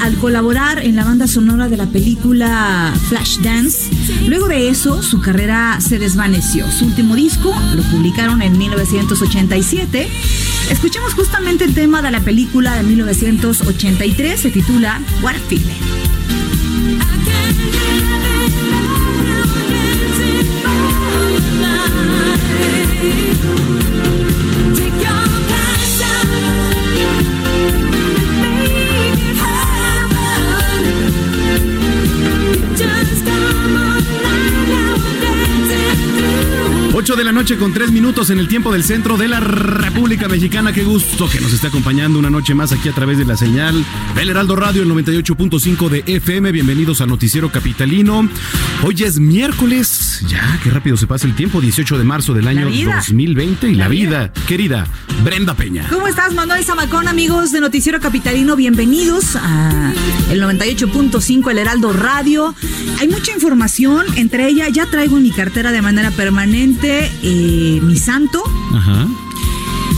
Al 0.00 0.16
colaborar 0.16 0.84
en 0.84 0.96
la 0.96 1.04
banda 1.04 1.26
sonora 1.26 1.68
de 1.68 1.76
la 1.76 1.86
película 1.86 2.92
Flashdance. 3.08 3.90
Luego 4.26 4.48
de 4.48 4.68
eso, 4.68 5.02
su 5.02 5.20
carrera 5.20 5.78
se 5.80 5.98
desvaneció. 5.98 6.70
Su 6.70 6.86
último 6.86 7.14
disco 7.14 7.54
lo 7.74 7.82
publicaron 7.84 8.42
en 8.42 8.56
1987. 8.56 10.08
Escuchemos 10.70 11.14
justamente 11.14 11.64
el 11.64 11.74
tema 11.74 12.02
de 12.02 12.10
la 12.10 12.20
película 12.20 12.76
de 12.76 12.82
1983, 12.84 14.40
se 14.40 14.50
titula 14.50 15.00
What 15.22 15.36
a 15.36 15.38
Feeling. 15.48 15.99
Noche 37.40 37.56
con 37.56 37.72
3 37.72 37.90
minutos 37.90 38.28
en 38.28 38.38
el 38.38 38.48
tiempo 38.48 38.70
del 38.70 38.84
centro 38.84 39.16
de 39.16 39.26
la 39.26 39.40
República 39.40 40.28
Mexicana. 40.28 40.74
Qué 40.74 40.84
gusto 40.84 41.26
que 41.26 41.40
nos 41.40 41.54
esté 41.54 41.68
acompañando 41.68 42.18
una 42.18 42.28
noche 42.28 42.54
más 42.54 42.70
aquí 42.70 42.90
a 42.90 42.92
través 42.92 43.16
de 43.16 43.24
la 43.24 43.34
señal 43.34 43.82
del 44.14 44.28
Heraldo 44.28 44.56
Radio, 44.56 44.82
el 44.82 44.90
98.5 44.90 45.88
de 45.88 46.04
FM. 46.06 46.52
Bienvenidos 46.52 47.00
a 47.00 47.06
Noticiero 47.06 47.50
Capitalino. 47.50 48.28
Hoy 48.82 49.04
es 49.04 49.18
miércoles. 49.18 50.09
Ya, 50.28 50.58
qué 50.62 50.70
rápido 50.70 50.96
se 50.96 51.06
pasa 51.06 51.26
el 51.26 51.34
tiempo. 51.34 51.60
18 51.60 51.98
de 51.98 52.04
marzo 52.04 52.34
del 52.34 52.46
año 52.48 52.68
vida. 52.68 52.96
2020 52.96 53.68
y 53.70 53.74
la, 53.74 53.84
La 53.84 53.88
vida. 53.88 54.10
vida. 54.28 54.32
Querida 54.46 54.86
Brenda 55.24 55.54
Peña. 55.54 55.86
¿Cómo 55.88 56.06
estás, 56.08 56.34
Manuel 56.34 56.64
Zamacón, 56.64 57.08
amigos 57.08 57.52
de 57.52 57.60
Noticiero 57.60 58.00
Capitalino? 58.00 58.56
Bienvenidos 58.56 59.36
a 59.36 59.92
el 60.30 60.42
98.5 60.42 61.50
El 61.50 61.58
Heraldo 61.58 61.92
Radio. 61.92 62.54
Hay 63.00 63.08
mucha 63.08 63.32
información, 63.32 64.06
entre 64.16 64.46
ella 64.48 64.68
ya 64.68 64.86
traigo 64.86 65.16
en 65.16 65.22
mi 65.24 65.30
cartera 65.30 65.72
de 65.72 65.82
manera 65.82 66.10
permanente 66.10 67.10
eh, 67.22 67.80
mi 67.82 67.96
santo, 67.96 68.42
Ajá. 68.74 69.06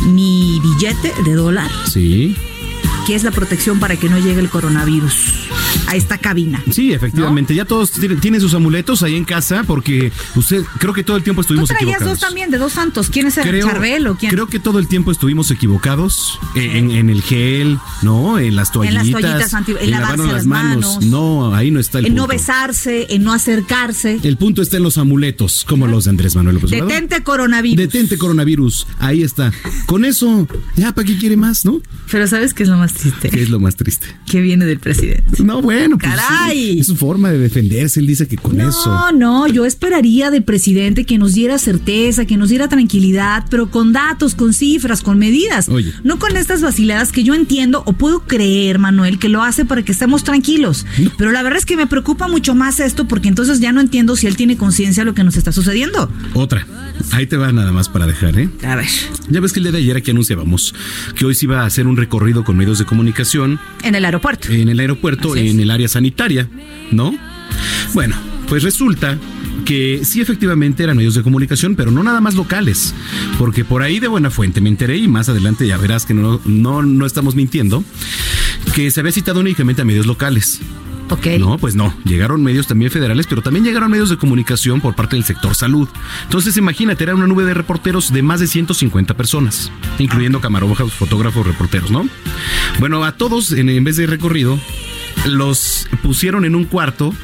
mi 0.06 0.61
billete 0.62 1.12
de 1.25 1.32
dólar, 1.34 1.71
Sí. 1.88 2.37
que 3.06 3.15
es 3.15 3.25
la 3.25 3.31
protección 3.32 3.81
para 3.81 3.97
que 3.97 4.09
no 4.09 4.19
llegue 4.19 4.41
el 4.41 4.49
coronavirus 4.50 5.49
a 5.87 5.97
esta 5.97 6.19
cabina. 6.19 6.62
Sí, 6.71 6.93
efectivamente. 6.93 7.55
Ya 7.55 7.65
todos 7.65 7.93
tienen, 7.93 8.41
sus 8.41 8.55
amuletos 8.55 9.03
ahí 9.03 9.16
en 9.16 9.25
casa 9.25 9.65
porque 9.66 10.12
usted, 10.37 10.62
creo 10.78 10.93
que 10.94 11.05
todo 11.05 11.16
el 11.16 11.22
tiempo 11.22 11.41
Tú 11.43 11.43
estuvimos 11.43 11.69
traías 11.69 11.83
equivocados. 11.97 12.21
dos 12.21 12.28
también, 12.28 12.50
de 12.50 12.59
dos 12.59 12.72
santos. 12.72 13.10
¿Quién 13.10 13.27
es 13.27 13.38
el 13.38 13.44
Creo, 13.49 13.66
Charbel 13.66 14.06
o 14.06 14.16
quién? 14.16 14.31
creo 14.32 14.47
que 14.49 14.59
todo 14.59 14.78
el 14.78 14.88
tiempo 14.88 15.11
estuvimos 15.12 15.50
equivocados 15.50 16.38
eh, 16.55 16.78
en, 16.78 16.91
en 16.91 17.11
el 17.11 17.22
gel, 17.22 17.78
¿no? 18.03 18.38
En 18.38 18.56
las 18.56 18.69
En 18.69 18.72
toallitas. 18.75 19.05
las 19.06 19.21
toallitas 19.21 19.55
anti- 19.55 19.72
en 19.72 19.91
lavarse 19.91 20.16
lavarnos 20.19 20.32
las 20.32 20.47
manos. 20.47 21.05
No, 21.06 21.55
ahí 21.55 21.71
no 21.71 21.81
está 21.81 21.99
el 21.99 22.06
en 22.06 22.15
no 22.15 22.27
besarse, 22.27 23.06
en 23.11 23.22
no 23.25 23.32
acercarse. 23.32 24.19
El 24.22 24.37
punto 24.37 24.62
está 24.62 24.77
en 24.77 24.82
los 24.82 24.99
amuletos, 24.99 25.65
como 25.69 25.87
los 25.87 26.05
de 26.05 26.11
Andrés 26.11 26.37
Manuel 26.37 26.56
López 26.56 26.72
Obrador. 26.72 26.88
Detente 26.88 27.22
coronavirus. 27.22 27.77
Detente 27.77 28.19
coronavirus. 28.19 28.87
Ahí 28.99 29.22
está. 29.22 29.53
Con 29.87 30.05
eso, 30.05 30.47
ya, 30.77 30.93
¿para 30.93 31.06
qué 31.06 31.16
quiere 31.19 31.37
más, 31.37 31.65
no? 31.65 31.81
Pero 32.11 32.27
¿sabes 32.27 32.53
qué 32.55 32.62
es 32.64 32.69
lo 32.69 32.76
más 32.76 32.93
triste? 32.94 33.31
¿Qué 33.31 33.43
es 33.43 33.50
lo 33.50 33.61
más 33.61 33.76
triste? 33.76 34.06
Que 34.26 34.41
viene 34.41 34.64
del 34.67 34.79
presidente. 34.79 35.43
No, 35.43 35.62
bueno, 35.62 35.97
pues. 35.99 36.12
¡Caray! 36.12 36.81
Es 36.81 36.87
su 36.87 36.97
forma 36.97 37.31
de 37.31 37.38
defenderse. 37.38 38.00
Él 38.00 38.06
dice 38.06 38.26
que 38.26 38.37
con 38.37 38.61
eso. 38.61 38.87
No, 38.87 39.12
no, 39.12 39.47
yo 39.47 39.64
esperaría 39.64 40.31
del 40.31 40.43
presidente 40.43 41.05
que 41.05 41.19
nos 41.19 41.35
diera 41.35 41.59
certeza, 41.59 42.25
que 42.26 42.37
nos 42.37 42.49
diera 42.50 42.69
tranquilidad, 42.69 43.44
pero 43.49 43.70
con 43.70 43.93
datos, 43.93 44.35
con 44.35 44.53
cifras, 44.53 45.00
con 45.03 45.19
medidas. 45.19 45.69
Oye. 45.69 45.93
No 46.05 46.19
con 46.19 46.37
estas 46.37 46.61
vaciladas 46.62 47.12
que 47.12 47.23
yo 47.25 47.35
entiendo 47.35 47.82
o 47.87 47.93
puedo 47.93 48.20
creer, 48.20 48.79
Manuel, 48.79 49.19
que 49.19 49.29
lo 49.29 49.43
hace 49.43 49.64
para 49.64 49.82
que 49.82 49.93
estemos 49.93 50.25
tranquilos. 50.25 50.85
No. 50.99 51.11
Pero 51.17 51.32
la 51.32 51.43
verdad 51.43 51.59
es 51.59 51.67
que 51.67 51.76
me 51.76 51.87
preocupa 51.87 52.29
mucho 52.29 52.55
más 52.55 52.81
esto 52.81 53.06
porque 53.06 53.29
entonces 53.29 53.61
ya 53.61 53.73
no 53.73 53.81
entiendo 53.81 54.17
si 54.17 54.26
él 54.26 54.37
tiene 54.37 54.56
conciencia 54.56 55.03
de 55.03 55.05
lo 55.06 55.14
que 55.14 55.25
nos 55.25 55.37
está 55.37 55.53
sucediendo. 55.53 56.11
Otra. 56.35 56.67
Ahí 57.12 57.26
te 57.26 57.37
va 57.37 57.53
nada 57.53 57.73
más 57.73 57.88
para 57.88 58.06
dejar, 58.06 58.38
¿eh? 58.38 58.49
A 58.64 58.76
ver, 58.76 58.87
Ya 59.29 59.41
ves 59.41 59.53
que 59.53 59.61
el 59.61 59.64
día 59.64 59.73
de 59.73 59.79
ayer 59.79 59.97
aquí 59.97 60.11
anunciábamos 60.11 60.75
que 61.14 61.25
hoy 61.25 61.35
se 61.35 61.47
iba 61.47 61.62
a 61.62 61.67
hacer 61.67 61.87
un 61.87 61.97
recorrido 61.97 62.44
con 62.44 62.56
medios 62.56 62.79
de 62.79 62.85
comunicación 62.85 63.59
en 63.82 63.94
el 63.94 64.05
aeropuerto. 64.05 64.49
en 64.50 64.69
el 64.69 64.79
aeropuerto, 64.81 65.35
es. 65.37 65.51
En 65.52 65.60
el 65.60 65.70
área 65.70 65.88
sanitaria, 65.88 66.49
¿no? 66.90 67.14
Bueno, 67.94 68.16
pues 68.49 68.62
resulta 68.62 69.19
que 69.64 70.02
sí 70.04 70.20
efectivamente 70.20 70.82
eran 70.82 70.96
medios 70.96 71.14
de 71.14 71.22
comunicación, 71.22 71.76
pero 71.76 71.90
no 71.90 72.02
nada 72.02 72.20
más 72.20 72.34
locales, 72.34 72.94
porque 73.38 73.64
por 73.64 73.82
ahí 73.82 74.00
de 74.00 74.08
buena 74.08 74.31
fuente 74.31 74.60
me 74.60 74.69
enteré 74.69 74.96
y 74.96 75.08
más 75.08 75.28
adelante 75.28 75.66
ya 75.66 75.76
verás 75.76 76.04
que 76.04 76.14
no, 76.14 76.40
no, 76.44 76.82
no 76.82 77.06
estamos 77.06 77.34
mintiendo, 77.34 77.84
que 78.75 78.90
se 78.90 79.00
había 79.00 79.12
citado 79.12 79.40
únicamente 79.40 79.82
a 79.82 79.84
medios 79.84 80.06
locales. 80.06 80.60
Ok. 81.10 81.26
No, 81.38 81.58
pues 81.58 81.75
no. 81.75 81.94
Llegaron 82.04 82.43
medios 82.43 82.66
también 82.66 82.90
federales, 82.90 83.26
pero 83.26 83.43
también 83.43 83.64
llegaron 83.64 83.90
medios 83.90 84.08
de 84.08 84.16
comunicación 84.16 84.81
por 84.81 84.94
parte 84.94 85.16
del 85.16 85.25
sector 85.25 85.54
salud. 85.54 85.88
Entonces, 86.25 86.56
imagínate, 86.56 87.04
era 87.04 87.14
una 87.14 87.26
nube 87.26 87.44
de 87.44 87.52
reporteros 87.52 88.12
de 88.12 88.22
más 88.22 88.40
de 88.40 88.46
150 88.46 89.14
personas, 89.14 89.70
incluyendo 89.99 90.40
camarógrafos, 90.40 90.94
fotógrafos, 90.94 91.46
reporteros, 91.46 91.90
¿no? 91.90 92.08
Bueno, 92.81 93.04
a 93.04 93.12
todos, 93.12 93.52
en, 93.52 93.69
en 93.69 93.84
vez 93.84 93.96
de 93.96 94.06
recorrido, 94.06 94.58
los 95.27 95.87
pusieron 96.03 96.45
en 96.45 96.55
un 96.55 96.65
cuarto 96.65 97.15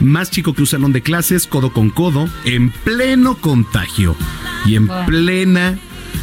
más 0.00 0.30
chico 0.30 0.52
que 0.52 0.62
un 0.62 0.66
salón 0.66 0.92
de 0.92 1.00
clases, 1.02 1.46
codo 1.46 1.72
con 1.72 1.90
codo, 1.90 2.28
en 2.44 2.70
pleno 2.70 3.36
contagio 3.36 4.14
y 4.66 4.74
en 4.76 4.88
plena 5.06 5.78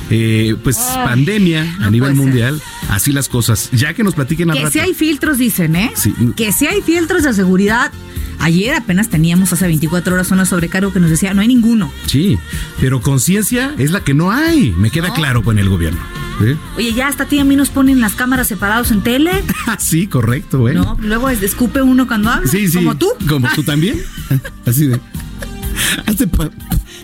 eh, 0.10 0.56
pues 0.64 0.78
pandemia 0.78 1.78
a 1.81 1.90
nivel 1.90 2.10
ser. 2.10 2.18
mundial. 2.18 2.62
Así 2.90 3.12
las 3.12 3.30
cosas. 3.30 3.70
Ya 3.72 3.94
que 3.94 4.04
nos 4.04 4.14
platiquen 4.16 4.52
al 4.52 4.58
Que 4.58 4.64
rato. 4.64 4.74
si 4.74 4.80
hay 4.80 4.94
filtros, 4.94 5.38
dicen, 5.40 5.75
¿eh? 5.75 5.92
Sí. 5.96 6.14
Que 6.36 6.52
si 6.52 6.68
hay 6.68 6.81
filtros 6.81 7.24
de 7.24 7.34
seguridad. 7.34 7.92
Ayer 8.40 8.75
apenas 8.75 9.10
teníamos 9.10 9.54
hace 9.54 9.66
24 9.68 10.14
horas 10.16 10.30
una 10.31 10.46
sobrecargo 10.46 10.92
que 10.92 11.00
nos 11.00 11.10
decía, 11.10 11.34
no 11.34 11.42
hay 11.42 11.48
ninguno. 11.48 11.92
Sí, 12.08 12.38
pero 12.81 13.00
conciencia 13.02 13.74
es 13.78 13.92
la 13.92 14.02
que 14.02 14.14
no 14.14 14.31
hay. 14.31 14.72
Me 14.78 14.90
queda 14.92 15.08
No. 15.10 15.14
claro 15.14 15.44
con 15.44 15.58
el 15.60 15.70
gobierno. 15.70 16.02
¿Sí? 16.39 16.57
Oye, 16.77 16.94
ya 16.94 17.07
hasta 17.07 17.24
a 17.24 17.27
ti 17.27 17.35
y 17.38 17.39
a 17.39 17.44
mí 17.45 17.56
nos 17.56 17.69
ponen 17.69 18.01
las 18.01 18.15
cámaras 18.15 18.47
separados 18.47 18.91
en 18.91 19.01
tele. 19.01 19.31
Ah, 19.68 19.77
sí, 19.80 20.07
correcto, 20.07 20.59
bueno. 20.59 20.83
No, 20.83 20.97
luego 21.07 21.30
es- 21.30 21.41
escupe 21.41 21.81
uno 21.81 22.06
cuando 22.07 22.30
habla. 22.30 22.47
Sí, 22.50 22.68
sí. 22.68 22.75
Como 22.77 22.95
tú. 22.97 23.07
Como 23.30 23.47
tú 23.56 23.63
también. 23.63 24.01
Así 24.65 24.88
de. 24.88 25.00
Hazte 26.06 26.27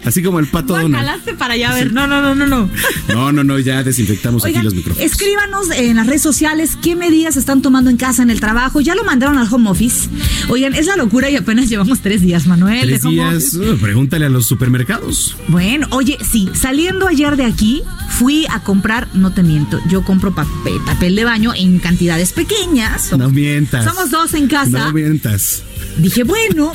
así 0.05 0.23
como 0.23 0.39
el 0.39 0.47
pato 0.47 0.77
Donald. 0.79 1.37
Para 1.37 1.53
allá 1.53 1.71
a 1.71 1.75
ver. 1.75 1.93
No, 1.93 2.07
no, 2.07 2.21
no, 2.21 2.35
no, 2.35 2.47
no. 2.47 2.69
No, 3.07 3.31
no, 3.31 3.43
no, 3.43 3.59
ya 3.59 3.83
desinfectamos 3.83 4.43
Oigan, 4.43 4.59
aquí 4.59 4.65
los 4.65 4.73
micrófonos. 4.75 5.11
escríbanos 5.11 5.71
en 5.71 5.95
las 5.95 6.07
redes 6.07 6.21
sociales 6.21 6.77
qué 6.81 6.95
medidas 6.95 7.37
están 7.37 7.61
tomando 7.61 7.89
en 7.89 7.97
casa, 7.97 8.21
en 8.23 8.29
el 8.29 8.39
trabajo. 8.39 8.81
Ya 8.81 8.95
lo 8.95 9.03
mandaron 9.03 9.37
al 9.37 9.51
home 9.51 9.69
office. 9.69 10.09
Oigan, 10.49 10.73
es 10.73 10.85
la 10.87 10.95
locura 10.95 11.29
y 11.29 11.35
apenas 11.35 11.69
llevamos 11.69 12.01
tres 12.01 12.21
días, 12.21 12.47
Manuel. 12.47 12.81
Tres 12.87 13.01
de 13.01 13.07
home 13.07 13.15
días, 13.15 13.53
office. 13.55 13.71
uh, 13.71 13.77
pregúntale 13.77 14.25
a 14.25 14.29
los 14.29 14.45
supermercados. 14.45 15.35
Bueno, 15.47 15.87
oye, 15.91 16.17
sí, 16.29 16.49
saliendo 16.53 17.07
ayer 17.07 17.35
de 17.35 17.45
aquí, 17.45 17.83
fui 18.09 18.45
a 18.49 18.61
comprar, 18.61 19.07
no 19.13 19.31
te 19.31 19.43
miento, 19.43 19.79
yo 19.89 20.03
compro 20.03 20.33
papel, 20.33 20.79
papel 20.85 21.15
de 21.15 21.23
baño 21.23 21.53
en 21.55 21.79
cantidades 21.79 22.33
pequeñas. 22.33 23.05
Somos, 23.07 23.27
no 23.27 23.33
mientas. 23.33 23.85
somos 23.85 24.11
dos 24.11 24.33
en 24.33 24.47
casa. 24.47 24.85
No 24.85 24.93
mientas. 24.93 25.63
Dije, 25.97 26.23
bueno. 26.23 26.71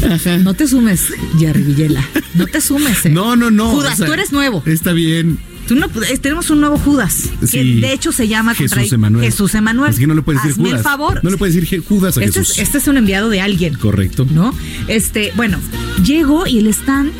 Pues, 0.00 0.40
No 0.42 0.54
te 0.54 0.66
sumes, 0.66 1.06
Jerry 1.38 1.62
Villela. 1.62 2.04
No 2.34 2.46
te 2.46 2.60
sumes. 2.60 3.04
eh. 3.06 3.10
No, 3.20 3.36
no, 3.36 3.50
no. 3.50 3.70
Judas, 3.70 3.94
o 3.94 3.96
sea, 3.98 4.06
tú 4.06 4.12
eres 4.12 4.32
nuevo. 4.32 4.62
Está 4.66 4.92
bien. 4.92 5.38
Tú 5.68 5.76
no- 5.76 5.86
eh, 5.86 6.18
tenemos 6.18 6.50
un 6.50 6.60
nuevo 6.60 6.78
Judas. 6.78 7.28
Que 7.40 7.46
Sí. 7.46 7.80
de 7.80 7.92
hecho 7.92 8.10
se 8.10 8.26
llama 8.26 8.54
Jesús 8.54 8.92
Emanuel. 8.92 9.24
Jesús 9.24 9.54
Emanuel. 9.54 9.92
Es 9.92 9.98
que 10.00 10.06
no 10.06 10.14
le 10.14 10.22
puedes 10.22 10.42
decir 10.42 10.54
Hazme 10.54 10.64
Judas. 10.70 10.80
el 10.80 10.84
favor. 10.84 11.20
No 11.22 11.30
le 11.30 11.36
puedes 11.36 11.54
decir 11.54 11.84
Judas 11.86 12.16
a 12.18 12.24
este, 12.24 12.40
Jesús. 12.40 12.58
es, 12.58 12.64
este 12.64 12.78
es 12.78 12.88
un 12.88 12.96
enviado 12.96 13.28
de 13.28 13.40
alguien. 13.40 13.74
Correcto. 13.74 14.26
¿No? 14.30 14.52
Este, 14.88 15.32
bueno, 15.36 15.58
llego 16.04 16.46
y 16.46 16.58
el 16.58 16.66
stand 16.68 17.12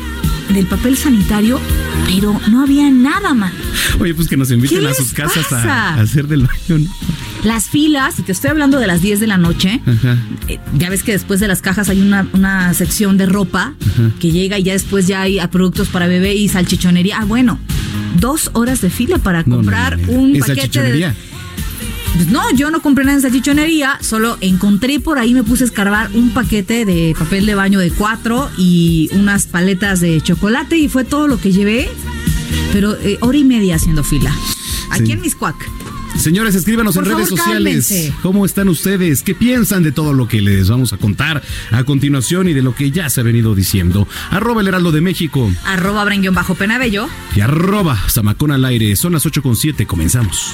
del 0.53 0.67
papel 0.67 0.97
sanitario, 0.97 1.59
pero 2.07 2.39
no 2.49 2.61
había 2.63 2.89
nada 2.89 3.33
más. 3.33 3.53
Oye, 3.99 4.13
pues 4.13 4.27
que 4.27 4.37
nos 4.37 4.51
inviten 4.51 4.79
¿Qué 4.79 4.87
a 4.87 4.93
sus 4.93 5.13
casas 5.13 5.51
a, 5.51 5.95
hacer 5.95 6.27
del 6.27 6.41
baño. 6.47 6.85
¿no? 6.85 6.89
Las 7.43 7.65
filas, 7.69 8.19
y 8.19 8.23
te 8.23 8.31
estoy 8.31 8.51
hablando 8.51 8.79
de 8.79 8.87
las 8.87 9.01
10 9.01 9.19
de 9.19 9.27
la 9.27 9.37
noche, 9.37 9.81
Ajá. 9.85 10.17
eh, 10.47 10.59
ya 10.77 10.89
ves 10.89 11.03
que 11.03 11.11
después 11.11 11.39
de 11.39 11.47
las 11.47 11.61
cajas 11.61 11.89
hay 11.89 12.01
una, 12.01 12.27
una 12.33 12.73
sección 12.73 13.17
de 13.17 13.25
ropa 13.25 13.73
que 14.19 14.31
llega 14.31 14.59
y 14.59 14.63
ya 14.63 14.73
después 14.73 15.07
ya 15.07 15.21
hay 15.21 15.39
productos 15.51 15.87
para 15.87 16.07
bebé 16.07 16.35
y 16.35 16.47
salchichonería. 16.49 17.19
Ah, 17.21 17.25
bueno, 17.25 17.59
dos 18.19 18.51
horas 18.53 18.81
de 18.81 18.89
fila 18.89 19.17
para 19.17 19.43
comprar 19.43 19.99
no, 19.99 20.07
no. 20.07 20.19
un 20.19 20.35
¿En 20.35 20.41
paquete 20.41 20.81
de... 20.81 21.13
Pues 22.15 22.27
no, 22.27 22.41
yo 22.53 22.69
no 22.71 22.81
compré 22.81 23.05
nada 23.05 23.15
en 23.17 23.21
salchichonería, 23.21 23.97
solo 24.01 24.37
encontré 24.41 24.99
por 24.99 25.17
ahí, 25.17 25.33
me 25.33 25.43
puse 25.43 25.63
a 25.63 25.67
escarbar 25.67 26.11
un 26.13 26.31
paquete 26.31 26.85
de 26.85 27.15
papel 27.17 27.45
de 27.45 27.55
baño 27.55 27.79
de 27.79 27.89
cuatro 27.91 28.49
y 28.57 29.09
unas 29.13 29.47
paletas 29.47 30.01
de 30.01 30.21
chocolate 30.21 30.77
y 30.77 30.87
fue 30.89 31.03
todo 31.03 31.27
lo 31.27 31.39
que 31.39 31.51
llevé, 31.51 31.89
pero 32.73 32.95
eh, 33.01 33.17
hora 33.21 33.37
y 33.37 33.43
media 33.43 33.75
haciendo 33.75 34.03
fila. 34.03 34.35
Aquí 34.91 35.05
Sí. 35.07 35.11
en 35.13 35.21
Miscuac. 35.21 35.55
Señores, 36.19 36.53
escríbanos 36.53 36.93
Por 36.93 37.05
en 37.07 37.13
redes 37.15 37.29
sociales. 37.29 37.53
cálmense. 37.87 38.13
¿Cómo 38.21 38.45
están 38.45 38.67
ustedes? 38.67 39.23
¿Qué 39.23 39.33
piensan 39.33 39.81
de 39.81 39.93
todo 39.93 40.13
lo 40.13 40.27
que 40.27 40.41
les 40.41 40.69
vamos 40.69 40.91
a 40.91 40.97
contar 40.97 41.41
a 41.71 41.83
continuación 41.85 42.49
y 42.49 42.53
de 42.53 42.61
lo 42.61 42.75
que 42.75 42.91
ya 42.91 43.09
se 43.09 43.21
ha 43.21 43.23
venido 43.23 43.55
diciendo? 43.55 44.07
Arroba 44.29 44.61
el 44.61 44.67
Heraldo 44.67 44.91
de 44.91 44.99
México 45.01 45.49
Arroba 45.65 46.03
Brenguión 46.03 46.35
bajo 46.35 46.53
Penabello. 46.55 47.07
y 47.35 47.39
arroba 47.39 47.97
Zamacón 48.09 48.51
al 48.51 48.65
aire. 48.65 48.95
Son 48.97 49.13
las 49.13 49.25
8 49.25 49.41
con 49.41 49.55
7. 49.55 49.87
Comenzamos. 49.87 50.53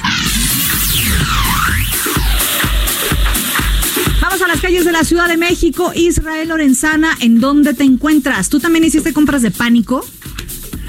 Las 4.48 4.60
calles 4.62 4.86
de 4.86 4.92
la 4.92 5.04
Ciudad 5.04 5.28
de 5.28 5.36
México. 5.36 5.92
Israel 5.94 6.48
Lorenzana, 6.48 7.12
¿en 7.20 7.38
dónde 7.38 7.74
te 7.74 7.84
encuentras? 7.84 8.48
¿Tú 8.48 8.58
también 8.58 8.82
hiciste 8.82 9.12
compras 9.12 9.42
de 9.42 9.50
pánico? 9.50 10.02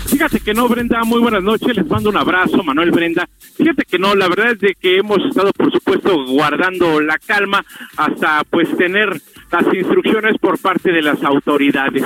Fíjate 0.05 0.39
que 0.39 0.53
no, 0.53 0.69
Brenda, 0.69 1.03
muy 1.03 1.19
buenas 1.19 1.43
noches, 1.43 1.75
les 1.75 1.85
mando 1.85 2.09
un 2.09 2.15
abrazo, 2.15 2.63
Manuel 2.63 2.91
Brenda. 2.91 3.27
Fíjate 3.55 3.83
que 3.83 3.99
no, 3.99 4.15
la 4.15 4.29
verdad 4.29 4.53
es 4.53 4.59
de 4.59 4.75
que 4.79 4.97
hemos 4.97 5.19
estado, 5.25 5.51
por 5.51 5.71
supuesto, 5.73 6.25
guardando 6.25 7.01
la 7.01 7.17
calma 7.17 7.65
hasta 7.97 8.45
pues 8.49 8.75
tener 8.77 9.21
las 9.51 9.73
instrucciones 9.73 10.37
por 10.39 10.59
parte 10.59 10.91
de 10.91 11.01
las 11.01 11.23
autoridades. 11.23 12.05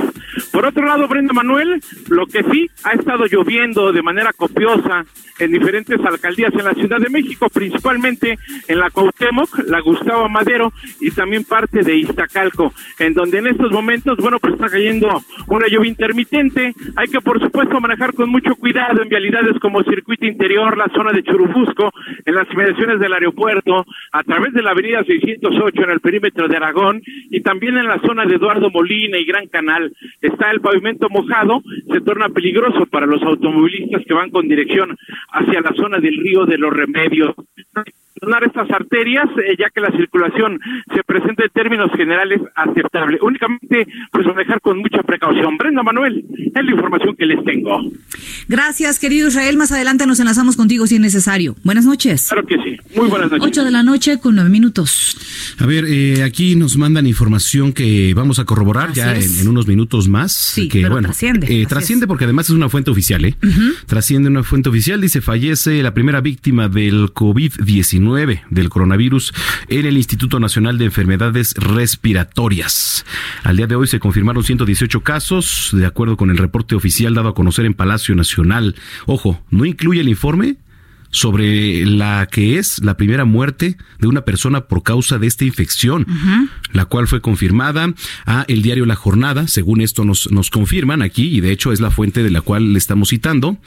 Por 0.51 0.65
otro 0.65 0.85
lado, 0.85 1.07
Brenda 1.07 1.33
Manuel, 1.33 1.81
lo 2.09 2.25
que 2.25 2.43
sí 2.51 2.69
ha 2.83 2.93
estado 2.93 3.25
lloviendo 3.25 3.91
de 3.91 4.01
manera 4.01 4.33
copiosa 4.33 5.05
en 5.39 5.51
diferentes 5.51 5.99
alcaldías 5.99 6.53
en 6.53 6.65
la 6.65 6.73
Ciudad 6.73 6.99
de 6.99 7.09
México, 7.09 7.47
principalmente 7.49 8.37
en 8.67 8.79
la 8.79 8.89
Cuauhtémoc, 8.89 9.67
la 9.67 9.81
Gustavo 9.81 10.29
Madero 10.29 10.71
y 10.99 11.11
también 11.11 11.43
parte 11.43 11.81
de 11.81 11.97
Iztacalco, 11.97 12.73
en 12.99 13.13
donde 13.13 13.39
en 13.39 13.47
estos 13.47 13.71
momentos, 13.71 14.17
bueno, 14.17 14.39
pues 14.39 14.53
está 14.53 14.69
cayendo 14.69 15.21
una 15.47 15.67
lluvia 15.67 15.89
intermitente. 15.89 16.73
Hay 16.95 17.07
que, 17.07 17.19
por 17.21 17.39
supuesto, 17.39 17.79
manejar 17.79 18.13
con 18.13 18.29
mucho 18.29 18.55
cuidado 18.55 19.01
en 19.01 19.09
vialidades 19.09 19.59
como 19.59 19.83
Circuito 19.83 20.25
Interior, 20.25 20.77
la 20.77 20.87
zona 20.95 21.11
de 21.11 21.23
Churubusco, 21.23 21.91
en 22.25 22.35
las 22.35 22.49
inmediaciones 22.51 22.99
del 22.99 23.13
aeropuerto, 23.13 23.85
a 24.11 24.23
través 24.23 24.53
de 24.53 24.61
la 24.61 24.71
avenida 24.71 25.03
608 25.03 25.83
en 25.83 25.89
el 25.89 25.99
perímetro 25.99 26.47
de 26.47 26.57
Aragón 26.57 27.01
y 27.33 27.41
también 27.41 27.75
en 27.79 27.87
la 27.87 27.99
zona 27.99 28.25
de 28.27 28.35
Eduardo 28.35 28.69
Molina 28.69 29.17
y 29.17 29.25
Gran 29.25 29.47
Canal. 29.47 29.91
Está 30.21 30.51
el 30.51 30.61
pavimento 30.61 31.09
mojado, 31.09 31.63
se 31.91 31.99
torna 32.01 32.29
peligroso 32.29 32.85
para 32.85 33.07
los 33.07 33.23
automovilistas 33.23 34.03
que 34.05 34.13
van 34.13 34.29
con 34.29 34.47
dirección 34.47 34.95
hacia 35.31 35.61
la 35.61 35.73
zona 35.73 35.97
del 35.97 36.15
río 36.15 36.45
de 36.45 36.59
los 36.59 36.71
Remedios. 36.71 37.33
Donar 38.21 38.43
estas 38.43 38.69
arterias, 38.71 39.25
eh, 39.37 39.55
ya 39.59 39.69
que 39.69 39.81
la 39.81 39.91
circulación 39.91 40.59
se 40.93 41.03
presenta 41.03 41.43
en 41.43 41.49
términos 41.49 41.91
generales 41.95 42.41
aceptable. 42.55 43.17
Únicamente, 43.21 43.87
pues 44.11 44.25
manejar 44.27 44.61
con 44.61 44.79
mucha 44.79 45.03
precaución. 45.03 45.57
Brenda 45.57 45.83
Manuel, 45.83 46.25
es 46.37 46.65
la 46.65 46.71
información 46.71 47.15
que 47.15 47.25
les 47.25 47.43
tengo. 47.43 47.81
Gracias, 48.47 48.99
querido 48.99 49.27
Israel. 49.27 49.57
Más 49.57 49.71
adelante 49.71 50.05
nos 50.05 50.19
enlazamos 50.19 50.55
contigo 50.55 50.87
si 50.87 50.95
es 50.95 51.01
necesario. 51.01 51.55
Buenas 51.63 51.85
noches. 51.85 52.27
Claro 52.29 52.45
que 52.45 52.55
sí. 52.57 52.77
Muy 52.95 53.09
buenas 53.09 53.31
noches. 53.31 53.47
8 53.47 53.63
de 53.63 53.71
la 53.71 53.83
noche 53.83 54.19
con 54.19 54.35
9 54.35 54.49
minutos. 54.49 55.17
A 55.59 55.65
ver, 55.65 55.85
eh, 55.87 56.23
aquí 56.23 56.55
nos 56.55 56.77
mandan 56.77 57.07
información 57.07 57.73
que 57.73 58.13
vamos 58.13 58.39
a 58.39 58.45
corroborar 58.45 58.89
Así 58.89 58.99
ya 58.99 59.15
en, 59.15 59.47
unos 59.47 59.67
minutos 59.67 60.07
más. 60.07 60.31
Sí, 60.31 60.67
que, 60.67 60.81
pero 60.81 60.95
bueno, 60.95 61.07
trasciende, 61.07 61.61
eh, 61.61 61.65
trasciende 61.65 62.05
es. 62.05 62.07
porque 62.07 62.25
además 62.25 62.49
es 62.49 62.55
una 62.55 62.69
fuente 62.69 62.91
oficial, 62.91 63.25
¿eh? 63.25 63.35
Trasciende 63.87 64.29
una 64.29 64.43
fuente 64.43 64.69
oficial. 64.69 65.01
Dice, 65.01 65.21
fallece 65.21 65.81
la 65.81 65.93
primera 65.93 66.21
víctima 66.21 66.69
del 66.69 67.13
COVID-19, 67.13 68.02
del 68.49 68.69
coronavirus, 68.69 69.33
en 69.69 69.85
el 69.85 69.95
Instituto 69.95 70.39
Nacional 70.39 70.77
de 70.77 70.85
Enfermedades 70.85 71.53
Respiratorias. 71.53 73.05
Al 73.43 73.55
día 73.55 73.67
de 73.67 73.75
hoy 73.75 73.87
se 73.87 73.99
confirmaron 73.99 74.43
118 74.43 75.01
casos, 75.01 75.69
de 75.71 75.85
acuerdo 75.85 76.17
con 76.17 76.29
el 76.29 76.37
reporte 76.37 76.75
oficial 76.75 77.13
dado 77.13 77.29
a 77.29 77.33
conocer 77.33 77.65
en 77.65 77.73
Palacio 77.73 78.13
Nacional. 78.13 78.75
Ojo, 79.05 79.41
no 79.51 79.63
incluye 79.63 80.01
el 80.01 80.09
informe 80.09 80.57
sobre 81.13 81.85
la 81.85 82.27
que 82.29 82.57
es 82.57 82.83
la 82.83 82.97
primera 82.97 83.23
muerte 83.23 83.77
de 83.99 84.07
una 84.07 84.25
persona 84.25 84.61
por 84.61 84.81
causa 84.81 85.19
de 85.19 85.27
esta 85.27 85.45
infección, 85.45 86.07
la 86.73 86.85
cual 86.85 87.07
fue 87.07 87.21
confirmada 87.21 87.93
a 88.25 88.45
el 88.47 88.63
diario 88.63 88.85
La 88.87 88.95
Jornada, 88.95 89.47
según 89.47 89.79
esto 89.79 90.03
nos, 90.03 90.31
nos 90.31 90.49
confirman 90.49 91.03
aquí, 91.03 91.27
y 91.27 91.39
de 91.39 91.51
hecho 91.51 91.71
es 91.71 91.79
la 91.79 91.91
fuente 91.91 92.23
de 92.23 92.31
la 92.31 92.41
cual 92.41 92.73
le 92.73 92.79
estamos 92.79 93.09
citando, 93.09 93.57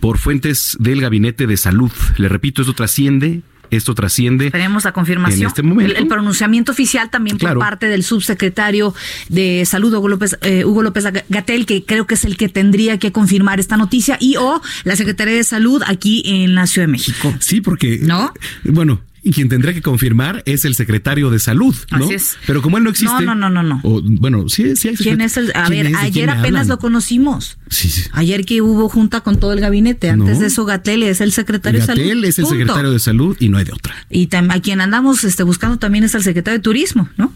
por 0.00 0.18
fuentes 0.18 0.76
del 0.80 1.00
Gabinete 1.00 1.46
de 1.46 1.56
Salud. 1.56 1.92
Le 2.16 2.28
repito, 2.28 2.62
esto 2.62 2.74
trasciende, 2.74 3.42
esto 3.70 3.94
trasciende. 3.94 4.50
Tenemos 4.50 4.84
la 4.84 4.92
confirmación. 4.92 5.42
En 5.42 5.46
este 5.48 5.62
momento. 5.62 5.92
El, 5.92 6.02
el 6.02 6.08
pronunciamiento 6.08 6.72
oficial 6.72 7.10
también 7.10 7.38
Claro. 7.38 7.60
por 7.60 7.66
parte 7.66 7.86
del 7.86 8.02
subsecretario 8.02 8.94
de 9.28 9.64
Salud, 9.66 9.92
Hugo 9.94 10.08
López, 10.08 10.38
eh, 10.42 10.64
Hugo 10.64 10.82
López 10.82 11.04
Gatel, 11.28 11.66
que 11.66 11.84
creo 11.84 12.06
que 12.06 12.14
es 12.14 12.24
el 12.24 12.36
que 12.36 12.48
tendría 12.48 12.98
que 12.98 13.12
confirmar 13.12 13.60
esta 13.60 13.76
noticia, 13.76 14.16
y 14.20 14.36
o 14.36 14.60
la 14.84 14.96
Secretaría 14.96 15.34
de 15.34 15.44
Salud 15.44 15.82
aquí 15.86 16.22
en 16.26 16.54
la 16.54 16.66
Ciudad 16.66 16.86
de 16.86 16.92
México. 16.92 17.34
Sí, 17.40 17.60
porque. 17.60 17.98
¿No? 18.02 18.32
Bueno, 18.64 19.00
Y 19.22 19.32
quien 19.32 19.48
tendría 19.48 19.74
que 19.74 19.82
confirmar 19.82 20.42
es 20.46 20.64
el 20.64 20.74
secretario 20.74 21.30
de 21.30 21.38
salud, 21.38 21.74
¿no? 21.90 22.04
Así 22.04 22.14
es. 22.14 22.36
Pero 22.46 22.62
como 22.62 22.78
él 22.78 22.84
no 22.84 22.90
existe. 22.90 23.24
No, 23.24 23.34
no, 23.34 23.50
no, 23.50 23.62
no, 23.62 23.62
no. 23.62 23.80
o, 23.82 24.00
bueno, 24.02 24.48
sí, 24.48 24.76
sí 24.76 24.88
hay 24.88 24.96
¿Quién 24.96 25.18
secret- 25.18 25.24
es 25.24 25.36
el.? 25.36 25.52
A 25.54 25.66
¿Quién 25.66 25.86
ver, 25.92 25.96
ayer 25.96 26.30
apenas 26.30 26.44
hablan? 26.62 26.68
lo 26.68 26.78
conocimos. 26.78 27.58
Sí, 27.68 27.88
sí. 27.90 28.04
Ayer 28.12 28.44
que 28.44 28.62
hubo 28.62 28.88
junta 28.88 29.20
con 29.22 29.38
todo 29.40 29.52
el 29.52 29.60
gabinete. 29.60 30.10
Antes 30.10 30.36
No. 30.36 30.40
de 30.40 30.46
eso, 30.46 30.64
Gatel 30.64 31.02
es 31.02 31.20
el 31.20 31.32
secretario 31.32 31.80
de 31.80 31.86
salud. 31.86 32.00
Gatel 32.02 32.24
es 32.24 32.38
el 32.38 32.44
Punto. 32.44 32.58
secretario 32.58 32.90
de 32.92 32.98
salud 32.98 33.36
y 33.40 33.48
no 33.48 33.58
hay 33.58 33.64
de 33.64 33.72
otra. 33.72 33.94
Y 34.10 34.28
a 34.34 34.60
quien 34.60 34.80
andamos 34.80 35.24
este, 35.24 35.42
buscando 35.42 35.78
también 35.78 36.04
es 36.04 36.14
el 36.14 36.22
secretario 36.22 36.58
de 36.58 36.62
turismo, 36.62 37.08
¿no? 37.16 37.32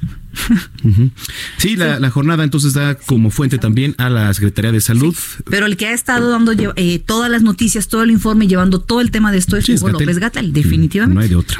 Sí, 1.59 1.77
la, 1.77 2.01
la 2.01 2.11
jornada 2.11 2.45
entonces 2.45 2.75
da 2.75 2.97
como 2.97 3.31
fuente 3.31 3.59
también 3.59 3.95
a 3.99 4.09
la 4.11 4.33
Secretaría 4.35 4.73
de 4.73 4.81
Salud. 4.81 5.15
Pero 5.51 5.67
el 5.67 5.77
que 5.77 5.87
ha 5.87 5.93
estado 5.93 6.31
dando 6.31 6.53
eh, 6.77 6.99
todas 6.99 7.31
las 7.31 7.43
noticias, 7.43 7.89
todo 7.89 8.03
el 8.03 8.11
informe, 8.11 8.49
llevando 8.49 8.81
todo 8.81 9.01
el 9.01 9.11
tema 9.11 9.33
de 9.33 9.39
esto 9.39 9.57
es 9.57 9.67
Sí, 9.67 9.73
es 9.73 9.83
Hugo. 9.83 9.93
López 9.93 10.19
Gatel, 10.19 10.53
definitivamente. 10.53 11.15
No 11.15 11.21
hay 11.21 11.29
de 11.29 11.37
otra. 11.37 11.59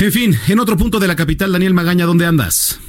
En 0.00 0.12
fin, 0.12 0.34
en 0.48 0.58
otro 0.58 0.76
punto 0.76 0.98
de 0.98 1.06
la 1.06 1.16
capital, 1.16 1.52
Daniel 1.52 1.74
Magaña, 1.74 2.06
¿dónde 2.06 2.26
andas? 2.26 2.80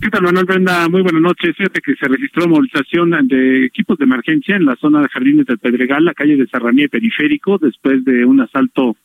¿Qué 0.00 0.10
tal, 0.10 0.22
Manuel 0.22 0.46
Brenda? 0.46 0.88
Muy 0.88 1.02
buenas 1.02 1.22
noches. 1.22 1.56
Fíjate 1.56 1.80
que 1.80 1.94
se 1.94 2.08
registró 2.08 2.48
movilización 2.48 3.12
de 3.28 3.66
equipos 3.66 3.96
de 3.98 4.04
emergencia 4.04 4.56
en 4.56 4.64
la 4.64 4.74
zona 4.76 5.00
de 5.00 5.08
Jardines 5.08 5.46
del 5.46 5.58
Pedregal, 5.58 6.04
la 6.04 6.12
calle 6.12 6.36
de 6.36 6.48
Serranía 6.48 6.86
y 6.86 6.88
Periférico, 6.88 7.58
después 7.58 8.04
de 8.04 8.24
un 8.24 8.40
asalto 8.40 8.96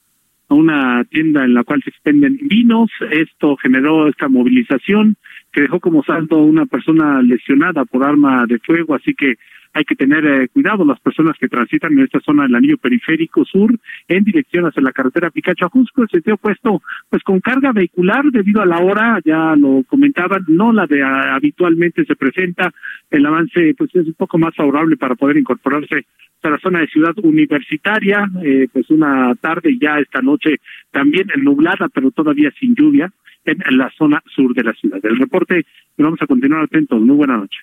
a 0.50 0.54
una 0.54 1.04
tienda 1.06 1.44
en 1.44 1.54
la 1.54 1.64
cual 1.64 1.82
se 1.84 1.90
expenden 1.90 2.40
vinos. 2.44 2.90
Esto 3.12 3.58
generó 3.58 4.08
esta 4.08 4.28
movilización 4.28 5.18
que 5.58 5.64
dejó 5.64 5.80
como 5.80 6.04
saldo 6.04 6.38
una 6.38 6.68
persona 6.68 7.20
lesionada 7.24 7.84
por 7.84 8.04
arma 8.04 8.46
de 8.46 8.60
fuego, 8.60 8.94
así 8.94 9.16
que 9.16 9.38
hay 9.74 9.84
que 9.86 9.96
tener 9.96 10.24
eh, 10.24 10.50
cuidado 10.50 10.86
las 10.86 11.00
personas 11.00 11.36
que 11.40 11.48
transitan 11.48 11.94
en 11.94 12.04
esta 12.04 12.20
zona 12.20 12.44
del 12.44 12.54
anillo 12.54 12.78
periférico 12.78 13.44
sur 13.44 13.74
en 14.08 14.24
dirección 14.24 14.68
hacia 14.68 14.84
la 14.84 14.92
carretera 14.92 15.32
Picacho 15.32 15.66
a 15.66 15.70
Jusco, 15.70 16.04
el 16.04 16.10
sentido 16.10 16.36
opuesto, 16.36 16.84
pues 17.10 17.24
con 17.24 17.40
carga 17.40 17.72
vehicular 17.72 18.26
debido 18.26 18.62
a 18.62 18.68
la 18.68 18.78
hora, 18.78 19.20
ya 19.26 19.56
lo 19.56 19.84
comentaban, 19.88 20.46
no 20.48 20.72
la 20.72 20.86
de 20.86 21.02
ah, 21.02 21.34
habitualmente 21.34 22.06
se 22.06 22.16
presenta, 22.16 22.72
el 23.10 23.26
avance 23.26 23.74
pues 23.76 23.90
es 23.96 24.06
un 24.06 24.14
poco 24.14 24.38
más 24.38 24.54
favorable 24.54 24.96
para 24.96 25.16
poder 25.16 25.38
incorporarse 25.38 26.06
a 26.44 26.50
la 26.52 26.60
zona 26.60 26.82
de 26.82 26.88
ciudad 26.88 27.16
universitaria, 27.24 28.30
eh, 28.44 28.68
pues 28.72 28.92
una 28.92 29.34
tarde 29.42 29.76
ya 29.82 29.98
esta 29.98 30.22
noche 30.22 30.58
también 30.92 31.30
nublada, 31.38 31.90
pero 31.92 32.12
todavía 32.12 32.52
sin 32.60 32.76
lluvia 32.76 33.12
en 33.52 33.78
la 33.78 33.92
zona 33.98 34.22
sur 34.36 34.54
de 34.54 34.64
la 34.64 34.74
ciudad. 34.74 35.00
El 35.04 35.18
reporte, 35.18 35.66
vamos 35.98 36.22
a 36.22 36.28
continuar 36.28 36.64
atentos. 36.64 37.00
Muy 37.02 37.16
buena 37.16 37.38
noche. 37.38 37.60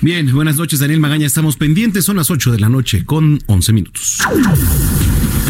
Bien, 0.00 0.32
buenas 0.32 0.56
noches, 0.56 0.80
Daniel 0.80 1.00
Magaña. 1.00 1.26
Estamos 1.26 1.56
pendientes, 1.56 2.04
son 2.04 2.16
las 2.16 2.30
8 2.30 2.52
de 2.52 2.60
la 2.60 2.68
noche 2.68 3.04
con 3.04 3.38
11 3.46 3.72
minutos. 3.72 4.18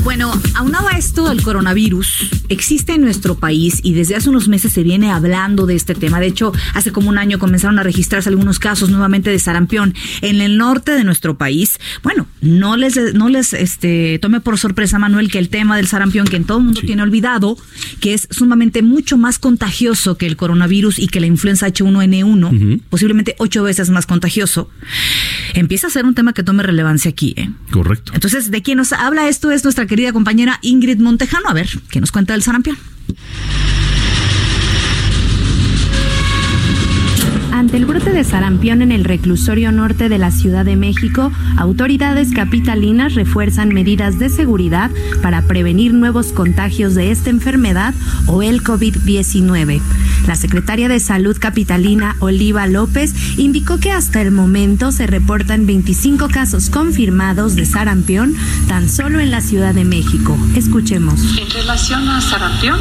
Bueno, 0.04 0.32
aunado 0.54 0.88
a 0.88 0.98
esto 0.98 1.28
del 1.28 1.42
coronavirus, 1.42 2.28
existe 2.48 2.92
en 2.92 3.02
nuestro 3.02 3.36
país 3.36 3.78
y 3.84 3.94
desde 3.94 4.16
hace 4.16 4.30
unos 4.30 4.48
meses 4.48 4.72
se 4.72 4.82
viene 4.82 5.12
hablando 5.12 5.64
de 5.64 5.76
este 5.76 5.94
tema. 5.94 6.18
De 6.18 6.26
hecho, 6.26 6.52
hace 6.74 6.90
como 6.90 7.08
un 7.08 7.18
año 7.18 7.38
comenzaron 7.38 7.78
a 7.78 7.84
registrarse 7.84 8.28
algunos 8.28 8.58
casos 8.58 8.90
nuevamente 8.90 9.30
de 9.30 9.38
sarampión 9.38 9.94
en 10.20 10.40
el 10.40 10.58
norte 10.58 10.90
de 10.92 11.04
nuestro 11.04 11.38
país. 11.38 11.78
Bueno, 12.02 12.26
no 12.40 12.76
les, 12.76 13.14
no 13.14 13.28
les 13.28 13.52
este, 13.52 14.18
tome 14.20 14.40
por 14.40 14.58
sorpresa, 14.58 14.98
Manuel, 14.98 15.30
que 15.30 15.38
el 15.38 15.48
tema 15.48 15.76
del 15.76 15.86
sarampión, 15.86 16.26
que 16.26 16.36
en 16.36 16.44
todo 16.44 16.58
el 16.58 16.64
mundo 16.64 16.80
tiene 16.80 17.02
olvidado, 17.02 17.56
que 18.00 18.12
es 18.12 18.26
sumamente 18.30 18.82
mucho 18.82 19.16
más 19.16 19.38
contagioso 19.38 20.18
que 20.18 20.26
el 20.26 20.36
coronavirus 20.36 20.98
y 20.98 21.06
que 21.06 21.20
la 21.20 21.26
influenza 21.26 21.68
H1N1, 21.68 22.80
posiblemente 22.90 23.36
ocho 23.38 23.62
veces 23.62 23.90
más 23.90 24.06
contagioso, 24.06 24.68
empieza 25.54 25.86
a 25.86 25.90
ser 25.90 26.06
un 26.06 26.14
tema 26.14 26.32
que 26.32 26.42
tome 26.42 26.64
relevancia 26.64 27.08
aquí. 27.08 27.34
¿eh? 27.36 27.50
Correcto. 27.70 28.12
Entonces, 28.14 28.50
de 28.50 28.62
quien 28.62 28.78
nos 28.78 28.92
habla 28.92 29.28
esto 29.28 29.52
es 29.52 29.62
nuestra 29.62 29.86
querida 29.92 30.14
compañera 30.14 30.58
Ingrid 30.62 31.00
Montejano. 31.00 31.50
A 31.50 31.52
ver, 31.52 31.68
¿qué 31.90 32.00
nos 32.00 32.10
cuenta 32.10 32.32
del 32.32 32.42
sarampión? 32.42 32.78
Ante 37.62 37.76
el 37.76 37.86
brote 37.86 38.10
de 38.10 38.24
sarampión 38.24 38.82
en 38.82 38.90
el 38.90 39.04
reclusorio 39.04 39.70
norte 39.70 40.08
de 40.08 40.18
la 40.18 40.32
Ciudad 40.32 40.64
de 40.64 40.74
México, 40.74 41.30
autoridades 41.56 42.32
capitalinas 42.34 43.14
refuerzan 43.14 43.68
medidas 43.68 44.18
de 44.18 44.30
seguridad 44.30 44.90
para 45.22 45.42
prevenir 45.42 45.94
nuevos 45.94 46.32
contagios 46.32 46.96
de 46.96 47.12
esta 47.12 47.30
enfermedad 47.30 47.94
o 48.26 48.42
el 48.42 48.64
COVID-19. 48.64 49.80
La 50.26 50.34
secretaria 50.34 50.88
de 50.88 50.98
Salud 50.98 51.36
capitalina 51.38 52.16
Oliva 52.18 52.66
López 52.66 53.14
indicó 53.38 53.78
que 53.78 53.92
hasta 53.92 54.20
el 54.20 54.32
momento 54.32 54.90
se 54.90 55.06
reportan 55.06 55.64
25 55.64 56.30
casos 56.30 56.68
confirmados 56.68 57.54
de 57.54 57.64
sarampión 57.64 58.34
tan 58.66 58.88
solo 58.88 59.20
en 59.20 59.30
la 59.30 59.40
Ciudad 59.40 59.72
de 59.72 59.84
México. 59.84 60.36
Escuchemos. 60.56 61.38
En 61.38 61.48
relación 61.48 62.08
a 62.08 62.20
sarampión, 62.20 62.80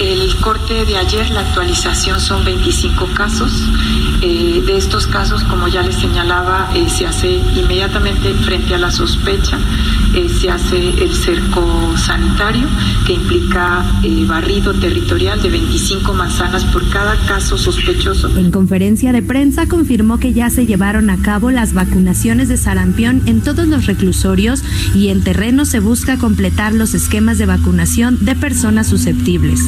el 0.00 0.34
corte 0.36 0.84
de 0.84 0.96
ayer, 0.96 1.28
la 1.30 1.40
actualización 1.40 2.20
son 2.20 2.44
25 2.44 3.08
casos. 3.14 3.52
Eh, 4.20 4.62
de 4.66 4.76
estos 4.76 5.06
casos, 5.06 5.42
como 5.44 5.68
ya 5.68 5.82
les 5.82 5.96
señalaba, 5.96 6.70
eh, 6.74 6.88
se 6.88 7.06
hace 7.06 7.28
inmediatamente 7.56 8.34
frente 8.34 8.74
a 8.74 8.78
la 8.78 8.90
sospecha, 8.90 9.58
eh, 10.14 10.28
se 10.28 10.50
hace 10.50 10.76
el 10.76 11.14
cerco 11.14 11.64
sanitario 11.96 12.68
que 13.06 13.14
implica 13.14 13.84
eh, 14.02 14.24
barrido 14.26 14.74
territorial 14.74 15.40
de 15.40 15.50
25 15.50 16.12
manzanas 16.12 16.64
por 16.66 16.88
cada 16.90 17.16
caso 17.26 17.56
sospechoso. 17.56 18.28
En 18.36 18.50
conferencia 18.50 19.12
de 19.12 19.22
prensa 19.22 19.66
confirmó 19.66 20.18
que 20.18 20.32
ya 20.32 20.50
se 20.50 20.66
llevaron 20.66 21.10
a 21.10 21.16
cabo 21.16 21.50
las 21.50 21.72
vacunaciones 21.72 22.48
de 22.48 22.56
sarampión 22.56 23.22
en 23.26 23.40
todos 23.40 23.66
los 23.66 23.86
reclusorios 23.86 24.62
y 24.94 25.08
en 25.08 25.22
terreno 25.22 25.64
se 25.64 25.80
busca 25.80 26.18
completar 26.18 26.74
los 26.74 26.94
esquemas 26.94 27.38
de 27.38 27.46
vacunación 27.46 28.18
de 28.20 28.34
personas 28.34 28.88
susceptibles. 28.88 29.60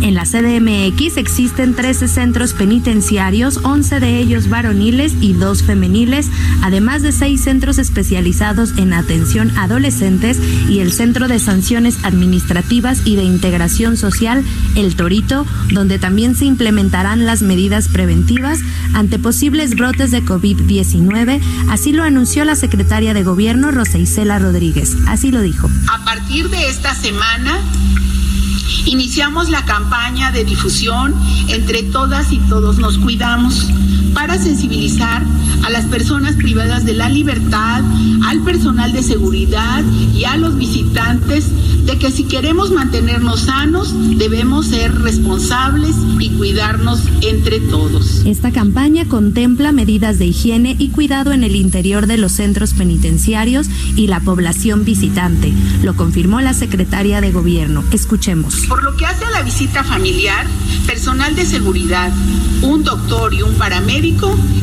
En 0.00 0.14
la 0.14 0.24
CDMX 0.24 1.16
existen 1.18 1.74
13 1.74 2.08
centros 2.08 2.54
penitenciarios, 2.54 3.60
11 3.64 3.79
de 3.88 4.18
ellos 4.18 4.50
varoniles 4.50 5.14
y 5.22 5.32
2 5.32 5.62
femeniles, 5.62 6.28
además 6.62 7.00
de 7.00 7.12
6 7.12 7.40
centros 7.40 7.78
especializados 7.78 8.76
en 8.76 8.92
atención 8.92 9.56
a 9.56 9.64
adolescentes 9.64 10.38
y 10.68 10.80
el 10.80 10.92
Centro 10.92 11.28
de 11.28 11.38
Sanciones 11.38 11.96
Administrativas 12.02 13.00
y 13.06 13.16
de 13.16 13.22
Integración 13.22 13.96
Social, 13.96 14.44
El 14.76 14.96
Torito, 14.96 15.46
donde 15.72 15.98
también 15.98 16.36
se 16.36 16.44
implementarán 16.44 17.24
las 17.24 17.40
medidas 17.40 17.88
preventivas 17.88 18.58
ante 18.92 19.18
posibles 19.18 19.74
brotes 19.74 20.10
de 20.10 20.22
COVID-19, 20.22 21.40
así 21.70 21.92
lo 21.92 22.02
anunció 22.02 22.44
la 22.44 22.56
secretaria 22.56 23.14
de 23.14 23.22
Gobierno 23.22 23.70
Rosa 23.70 23.96
Isela 23.96 24.38
Rodríguez. 24.38 24.94
Así 25.06 25.30
lo 25.30 25.40
dijo. 25.40 25.70
A 25.90 26.04
partir 26.04 26.50
de 26.50 26.68
esta 26.68 26.94
semana 26.94 27.58
iniciamos 28.86 29.48
la 29.48 29.64
campaña 29.64 30.30
de 30.32 30.44
difusión 30.44 31.14
entre 31.48 31.82
todas 31.82 32.32
y 32.32 32.38
todos. 32.40 32.78
Nos 32.78 32.98
cuidamos 32.98 33.68
para 34.14 34.38
sensibilizar 34.38 35.22
a 35.64 35.70
las 35.70 35.84
personas 35.86 36.34
privadas 36.36 36.84
de 36.84 36.94
la 36.94 37.08
libertad, 37.08 37.82
al 38.24 38.40
personal 38.42 38.92
de 38.92 39.02
seguridad 39.02 39.82
y 40.14 40.24
a 40.24 40.36
los 40.36 40.56
visitantes 40.56 41.46
de 41.84 41.98
que 41.98 42.10
si 42.10 42.24
queremos 42.24 42.70
mantenernos 42.70 43.40
sanos 43.40 43.94
debemos 44.16 44.66
ser 44.66 44.94
responsables 45.00 45.96
y 46.18 46.30
cuidarnos 46.30 47.00
entre 47.22 47.60
todos. 47.60 48.22
Esta 48.24 48.52
campaña 48.52 49.06
contempla 49.06 49.72
medidas 49.72 50.18
de 50.18 50.26
higiene 50.26 50.76
y 50.78 50.88
cuidado 50.88 51.32
en 51.32 51.44
el 51.44 51.56
interior 51.56 52.06
de 52.06 52.16
los 52.16 52.32
centros 52.32 52.74
penitenciarios 52.74 53.68
y 53.96 54.06
la 54.06 54.20
población 54.20 54.84
visitante, 54.84 55.52
lo 55.82 55.94
confirmó 55.94 56.40
la 56.40 56.54
secretaria 56.54 57.20
de 57.20 57.32
Gobierno. 57.32 57.84
Escuchemos. 57.92 58.66
Por 58.68 58.82
lo 58.82 58.96
que 58.96 59.06
hace 59.06 59.24
a 59.24 59.30
la 59.30 59.42
visita 59.42 59.84
familiar, 59.84 60.46
personal 60.86 61.34
de 61.34 61.44
seguridad, 61.44 62.12
un 62.62 62.84
doctor 62.84 63.34
y 63.34 63.42
un 63.42 63.54
paramédico 63.54 63.99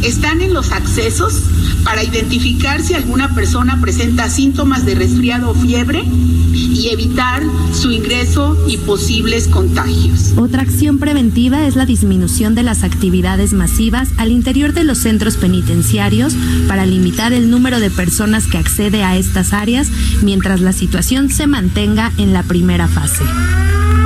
están 0.01 0.41
en 0.41 0.51
los 0.51 0.71
accesos 0.71 1.43
para 1.83 2.03
identificar 2.03 2.81
si 2.81 2.95
alguna 2.95 3.35
persona 3.35 3.79
presenta 3.79 4.31
síntomas 4.31 4.83
de 4.83 4.95
resfriado 4.95 5.51
o 5.51 5.53
fiebre 5.53 6.03
y 6.03 6.89
evitar 6.91 7.43
su 7.71 7.91
ingreso 7.91 8.57
y 8.67 8.77
posibles 8.77 9.47
contagios. 9.47 10.33
Otra 10.37 10.63
acción 10.63 10.97
preventiva 10.97 11.67
es 11.67 11.75
la 11.75 11.85
disminución 11.85 12.55
de 12.55 12.63
las 12.63 12.83
actividades 12.83 13.53
masivas 13.53 14.09
al 14.17 14.31
interior 14.31 14.73
de 14.73 14.83
los 14.83 14.97
centros 14.97 15.37
penitenciarios 15.37 16.35
para 16.67 16.87
limitar 16.87 17.31
el 17.31 17.51
número 17.51 17.79
de 17.79 17.91
personas 17.91 18.47
que 18.47 18.57
accede 18.57 19.03
a 19.03 19.17
estas 19.17 19.53
áreas 19.53 19.89
mientras 20.23 20.61
la 20.61 20.73
situación 20.73 21.29
se 21.29 21.45
mantenga 21.45 22.11
en 22.17 22.33
la 22.33 22.41
primera 22.41 22.87
fase. 22.87 23.23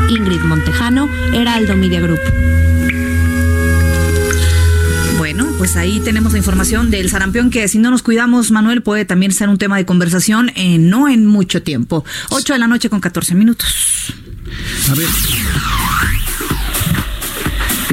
Ingrid 0.10 0.42
Montejano, 0.42 1.08
Heraldo 1.34 1.78
Media 1.78 2.02
Group. 2.02 2.20
Pues 5.72 5.82
ahí 5.82 6.02
tenemos 6.02 6.34
la 6.34 6.38
información 6.38 6.92
del 6.92 7.10
sarampión 7.10 7.50
que 7.50 7.66
si 7.70 7.78
no 7.78 7.92
nos 7.92 8.04
cuidamos, 8.04 8.52
Manuel, 8.52 8.82
puede 8.82 9.06
también 9.06 9.32
ser 9.32 9.48
un 9.48 9.58
tema 9.58 9.78
de 9.78 9.86
conversación 9.86 10.52
eh, 10.56 10.78
no 10.78 11.08
en 11.08 11.26
mucho 11.26 11.64
tiempo. 11.64 12.04
8 12.30 12.52
de 12.52 12.60
la 12.60 12.68
noche 12.68 12.90
con 12.90 13.00
14 13.00 13.36
minutos. 13.36 14.14
A 14.90 14.96
ver. 14.96 15.08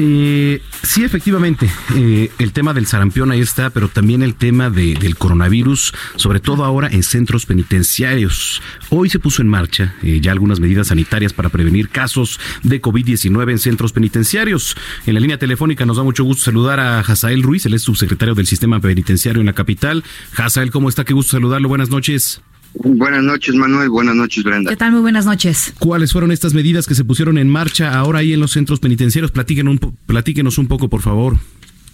Eh, 0.01 0.61
sí, 0.81 1.03
efectivamente, 1.03 1.69
eh, 1.93 2.31
el 2.39 2.53
tema 2.53 2.73
del 2.73 2.85
sarampión 2.87 3.31
ahí 3.31 3.41
está, 3.41 3.69
pero 3.69 3.89
también 3.89 4.23
el 4.23 4.33
tema 4.35 4.69
de- 4.69 4.93
del 4.93 5.17
coronavirus, 5.17 5.93
sobre 6.15 6.39
todo 6.39 6.63
ahora 6.63 6.87
en 6.89 7.03
centros 7.03 7.45
penitenciarios. 7.45 8.61
Hoy 8.89 9.09
se 9.09 9.19
puso 9.19 9.41
en 9.41 9.49
marcha 9.49 9.95
eh, 10.01 10.19
ya 10.21 10.31
algunas 10.31 10.61
medidas 10.61 10.87
sanitarias 10.87 11.33
para 11.33 11.49
prevenir 11.49 11.89
casos 11.89 12.39
de 12.63 12.81
COVID-19 12.81 13.51
en 13.51 13.59
centros 13.59 13.91
penitenciarios. 13.91 14.77
En 15.05 15.15
la 15.15 15.19
línea 15.19 15.37
telefónica 15.37 15.85
nos 15.85 15.97
da 15.97 16.03
mucho 16.03 16.23
gusto 16.23 16.45
saludar 16.45 16.79
a 16.79 16.99
Hazael 17.01 17.43
Ruiz, 17.43 17.65
él 17.65 17.73
es 17.73 17.81
subsecretario 17.81 18.35
del 18.35 18.47
Sistema 18.47 18.79
Penitenciario 18.79 19.41
en 19.41 19.47
la 19.47 19.53
capital. 19.53 20.05
Hazael, 20.37 20.71
¿cómo 20.71 20.87
está? 20.87 21.03
Qué 21.03 21.13
gusto 21.13 21.31
saludarlo. 21.31 21.67
Buenas 21.67 21.89
noches. 21.89 22.41
Buenas 22.73 23.23
noches, 23.23 23.55
Manuel. 23.55 23.89
Buenas 23.89 24.15
noches, 24.15 24.43
Brenda. 24.43 24.69
¿Qué 24.69 24.77
tal? 24.77 24.91
Muy 24.91 25.01
buenas 25.01 25.25
noches. 25.25 25.73
¿Cuáles 25.79 26.11
fueron 26.13 26.31
estas 26.31 26.53
medidas 26.53 26.85
que 26.87 26.95
se 26.95 27.03
pusieron 27.03 27.37
en 27.37 27.49
marcha 27.49 27.97
ahora 27.97 28.19
ahí 28.19 28.33
en 28.33 28.39
los 28.39 28.51
centros 28.51 28.79
penitenciarios? 28.79 29.31
Platíquenos 29.31 29.71
un, 29.73 29.79
po- 29.79 29.93
platíquenos 30.05 30.57
un 30.57 30.67
poco, 30.67 30.87
por 30.87 31.01
favor. 31.01 31.37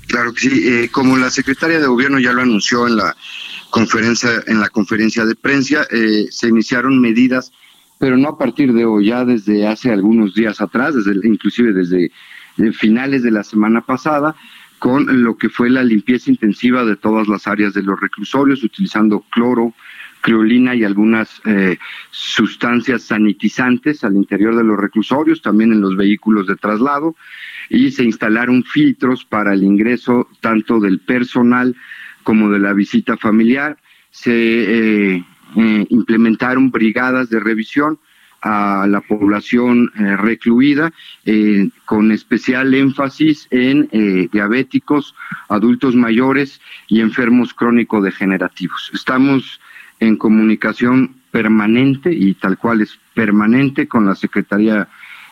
Claro 0.08 0.34
que 0.34 0.42
sí. 0.42 0.68
eh, 0.68 0.90
como 0.92 1.18
la 1.18 1.32
secretaria 1.32 1.80
de 1.80 1.88
Gobierno 1.88 2.20
ya 2.20 2.34
lo 2.34 2.42
anunció 2.42 2.88
en 2.88 2.98
la 2.98 3.16
conferencia, 3.72 4.30
en 4.48 4.60
la 4.60 4.70
conferencia 4.70 5.26
de 5.26 5.36
prensa, 5.36 5.88
eh, 5.92 6.28
se 6.30 6.50
iniciaron 6.50 7.00
medidas, 7.02 7.52
pero 7.98 8.16
no 8.18 8.30
a 8.30 8.38
partir 8.38 8.72
de 8.74 8.86
hoy, 8.86 9.08
ya 9.08 9.26
desde 9.26 9.66
hace 9.68 9.92
algunos 9.92 10.36
días 10.36 10.62
atrás, 10.62 10.94
desde 10.94 11.28
inclusive 11.28 11.74
desde 11.74 12.06
eh, 12.58 12.72
finales 12.74 13.24
de 13.24 13.32
la 13.32 13.44
semana 13.44 13.82
pasada, 13.82 14.36
con 14.78 15.24
lo 15.24 15.38
que 15.38 15.50
fue 15.50 15.70
la 15.72 15.84
limpieza 15.84 16.30
intensiva 16.30 16.86
de 16.86 16.96
todas 16.98 17.28
las 17.28 17.48
áreas 17.48 17.74
de 17.74 17.82
los 17.82 18.00
reclusorios, 18.00 18.64
utilizando 18.64 19.26
cloro, 19.32 19.74
criolina 20.26 20.74
y 20.74 20.84
algunas 20.84 21.40
eh, 21.46 21.78
sustancias 22.10 23.04
sanitizantes 23.04 24.04
al 24.04 24.16
interior 24.16 24.56
de 24.56 24.64
los 24.64 24.76
reclusorios, 24.76 25.44
también 25.44 25.72
en 25.72 25.82
los 25.82 25.96
vehículos 25.96 26.48
de 26.48 26.56
traslado, 26.56 27.16
y 27.70 27.92
se 27.92 28.04
instalaron 28.04 28.64
filtros 28.64 29.24
para 29.24 29.54
el 29.54 29.62
ingreso 29.62 30.28
tanto 30.42 30.80
del 30.80 30.98
personal 30.98 31.76
como 32.24 32.50
de 32.50 32.58
la 32.58 32.74
visita 32.74 33.18
familiar. 33.18 33.78
Se 34.10 34.34
eh, 34.34 35.24
eh, 35.58 35.86
implementaron 35.90 36.72
brigadas 36.72 37.30
de 37.30 37.40
revisión 37.40 38.00
a 38.42 38.88
la 38.88 39.02
población 39.02 39.92
recluida, 39.96 40.94
con 41.86 42.12
especial 42.12 42.76
énfasis 42.76 43.48
en 43.50 43.90
diabéticos, 44.32 45.16
adultos 45.50 45.96
mayores 45.96 46.62
y 46.88 47.02
enfermos 47.02 47.56
crónico-degenerativos. 47.56 48.92
Estamos 48.94 49.60
en 50.00 50.18
comunicación 50.18 51.16
permanente 51.32 52.14
y 52.14 52.34
tal 52.36 52.58
cual 52.58 52.82
es 52.82 52.98
permanente 53.14 53.88
con 53.88 54.06
la 54.06 54.16
Secretaría 54.16 54.88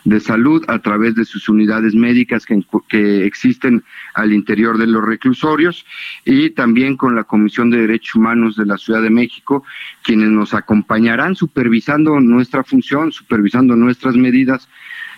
de 0.05 0.19
Salud 0.19 0.63
a 0.67 0.79
través 0.79 1.15
de 1.15 1.25
sus 1.25 1.47
unidades 1.47 1.95
médicas 1.95 2.45
que, 2.45 3.25
existen 3.25 3.83
al 4.13 4.33
interior 4.33 4.77
de 4.77 4.87
los 4.87 5.03
reclusorios 5.05 5.85
y 6.25 6.49
también 6.49 6.97
con 6.97 7.15
la 7.15 7.23
Comisión 7.23 7.69
de 7.69 7.79
Derechos 7.79 8.15
Humanos 8.15 8.55
de 8.57 8.65
la 8.65 8.77
Ciudad 8.77 9.01
de 9.01 9.09
México, 9.09 9.63
quienes 10.03 10.29
nos 10.29 10.53
acompañarán 10.53 11.35
supervisando 11.35 12.19
nuestra 12.19 12.63
función, 12.63 13.11
supervisando 13.11 13.75
nuestras 13.75 14.15
medidas 14.15 14.67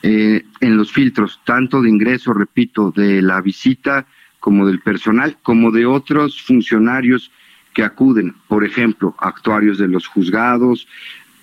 eh, 0.03 0.45
en 0.61 0.77
los 0.77 0.91
filtros, 0.91 1.41
tanto 1.45 1.81
de 1.81 1.89
ingreso, 1.89 2.33
repito, 2.33 2.91
de 2.95 3.21
la 3.21 3.41
visita 3.41 4.05
como 4.39 4.67
del 4.67 4.81
personal, 4.81 5.37
como 5.41 5.71
de 5.71 5.87
otros 5.87 6.41
funcionarios 6.43 7.31
que 7.75 7.83
acuden, 7.83 8.33
por 8.47 8.63
ejemplo, 8.63 9.13
actuarios 9.19 9.77
de 9.77 9.89
los 9.89 10.07
juzgados, 10.07 10.87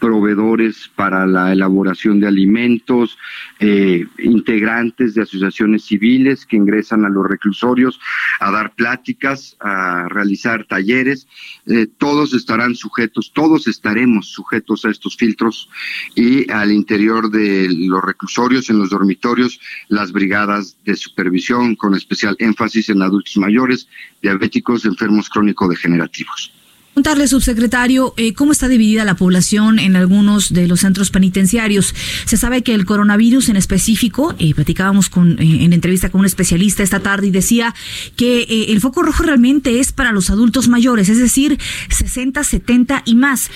proveedores 0.02 0.90
para 0.96 1.26
la 1.26 1.52
elaboración 1.52 2.18
de 2.18 2.26
alimentos, 2.26 3.16
eh, 3.60 4.04
integrantes 4.18 5.14
de 5.14 5.22
asociaciones 5.22 5.84
civiles 5.84 6.44
que 6.44 6.56
ingresan 6.56 7.04
a 7.04 7.08
los 7.08 7.24
reclusorios 7.24 8.00
a 8.40 8.50
dar 8.50 8.74
pláticas, 8.74 9.56
a 9.60 10.08
realizar 10.08 10.64
talleres. 10.64 11.28
Eh, 11.66 11.86
todos 11.86 12.34
estarán 12.34 12.74
sujetos, 12.74 13.30
todos 13.32 13.68
estaremos 13.68 14.26
sujetos 14.26 14.84
a 14.84 14.90
estos 14.90 15.16
filtros 15.16 15.68
y 16.16 16.50
al 16.50 16.72
interior 16.72 17.30
de 17.30 17.68
los 17.72 18.02
reclusorios, 18.02 18.70
en 18.70 18.80
los 18.80 18.90
dormitorios, 18.90 19.60
las 19.86 20.10
brigadas 20.10 20.78
de 20.84 20.96
supervisión 20.96 21.76
con 21.76 21.94
especial 21.94 22.34
énfasis 22.40 22.88
en 22.88 23.02
adultos 23.02 23.36
mayores, 23.36 23.86
diabéticos, 24.20 24.84
enfermos 24.84 25.30
crónico-degenerativos. 25.30 26.61
Preguntarle, 26.94 27.26
subsecretario, 27.26 28.12
eh, 28.18 28.34
¿cómo 28.34 28.52
está 28.52 28.68
dividida 28.68 29.06
la 29.06 29.14
población 29.14 29.78
en 29.78 29.96
algunos 29.96 30.52
de 30.52 30.68
los 30.68 30.80
centros 30.80 31.10
penitenciarios? 31.10 31.94
Se 32.26 32.36
sabe 32.36 32.62
que 32.62 32.74
el 32.74 32.84
coronavirus 32.84 33.48
en 33.48 33.56
específico, 33.56 34.34
eh, 34.38 34.52
platicábamos 34.52 35.08
con, 35.08 35.38
eh, 35.40 35.64
en 35.64 35.72
entrevista 35.72 36.10
con 36.10 36.20
un 36.20 36.26
especialista 36.26 36.82
esta 36.82 37.00
tarde 37.00 37.28
y 37.28 37.30
decía 37.30 37.74
que 38.14 38.42
eh, 38.42 38.72
el 38.72 38.82
foco 38.82 39.02
rojo 39.02 39.22
realmente 39.22 39.80
es 39.80 39.90
para 39.90 40.12
los 40.12 40.28
adultos 40.28 40.68
mayores, 40.68 41.08
es 41.08 41.16
decir, 41.16 41.58
60, 41.88 42.44
70 42.44 43.04
y 43.06 43.14
más. 43.14 43.50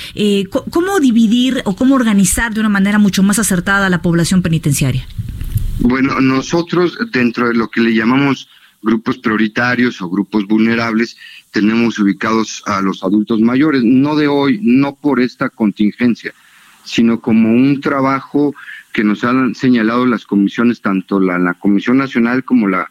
¿Cómo 0.70 0.98
dividir 0.98 1.60
o 1.66 1.76
cómo 1.76 1.94
organizar 1.94 2.54
de 2.54 2.60
una 2.60 2.70
manera 2.70 2.98
mucho 2.98 3.22
más 3.22 3.38
acertada 3.38 3.90
la 3.90 4.00
población 4.00 4.40
penitenciaria? 4.40 5.06
Bueno, 5.80 6.22
nosotros 6.22 6.96
dentro 7.12 7.48
de 7.48 7.54
lo 7.54 7.68
que 7.68 7.82
le 7.82 7.94
llamamos 7.94 8.48
grupos 8.82 9.18
prioritarios 9.18 10.00
o 10.00 10.08
grupos 10.08 10.46
vulnerables, 10.46 11.16
tenemos 11.56 11.98
ubicados 11.98 12.62
a 12.66 12.82
los 12.82 13.02
adultos 13.02 13.40
mayores, 13.40 13.82
no 13.82 14.14
de 14.14 14.28
hoy, 14.28 14.60
no 14.62 14.94
por 14.94 15.20
esta 15.20 15.48
contingencia, 15.48 16.34
sino 16.84 17.22
como 17.22 17.50
un 17.50 17.80
trabajo 17.80 18.54
que 18.92 19.02
nos 19.02 19.24
han 19.24 19.54
señalado 19.54 20.04
las 20.04 20.26
comisiones, 20.26 20.82
tanto 20.82 21.18
la, 21.18 21.54
Comisión 21.54 21.96
Nacional 21.96 22.44
como 22.44 22.68
la 22.68 22.90